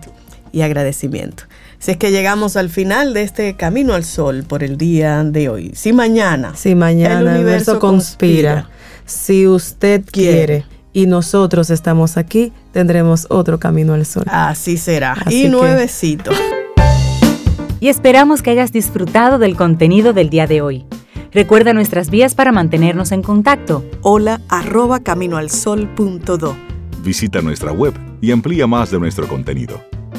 y 0.52 0.62
agradecimiento. 0.62 1.44
Si 1.80 1.92
es 1.92 1.98
que 1.98 2.12
llegamos 2.12 2.58
al 2.58 2.70
final 2.70 3.14
de 3.14 3.22
este 3.22 3.56
camino 3.56 3.94
al 3.94 4.04
sol 4.04 4.44
por 4.48 4.64
el 4.64 4.78
día 4.78 5.24
de 5.24 5.50
hoy. 5.50 5.72
Si 5.76 5.94
mañana. 5.94 6.56
Si 6.56 6.74
mañana 6.74 7.20
el 7.20 7.28
universo, 7.28 7.80
conspira, 7.80 8.70
Si 9.06 9.48
usted 9.48 10.04
quiere, 10.12 10.66
y 10.92 11.06
nosotros 11.06 11.70
estamos 11.70 12.18
aquí, 12.18 12.52
tendremos 12.72 13.28
otro 13.30 13.60
camino 13.60 13.94
al 13.94 14.06
sol. 14.06 14.24
Así 14.28 14.78
será. 14.78 15.16
y 15.30 15.48
nuevecito. 15.48 16.32
Y 17.80 17.90
esperamos 17.90 18.42
que 18.42 18.50
hayas 18.50 18.72
disfrutado 18.72 19.38
del 19.38 19.56
contenido 19.56 20.14
del 20.14 20.32
día 20.32 20.48
de 20.48 20.62
hoy. 20.62 20.86
Recuerda 21.32 21.74
nuestras 21.74 22.10
vías 22.10 22.34
para 22.34 22.52
mantenernos 22.52 23.12
en 23.12 23.22
contacto. 23.22 23.86
Hola 24.02 24.42
arroba 24.50 25.02
caminoalsol.do. 25.02 26.58
Visita 27.04 27.42
nuestra 27.44 27.72
web 27.72 27.94
y 28.20 28.32
amplía 28.32 28.66
más 28.66 28.90
de 28.90 29.00
nuestro 29.00 29.28
contenido 29.28 29.80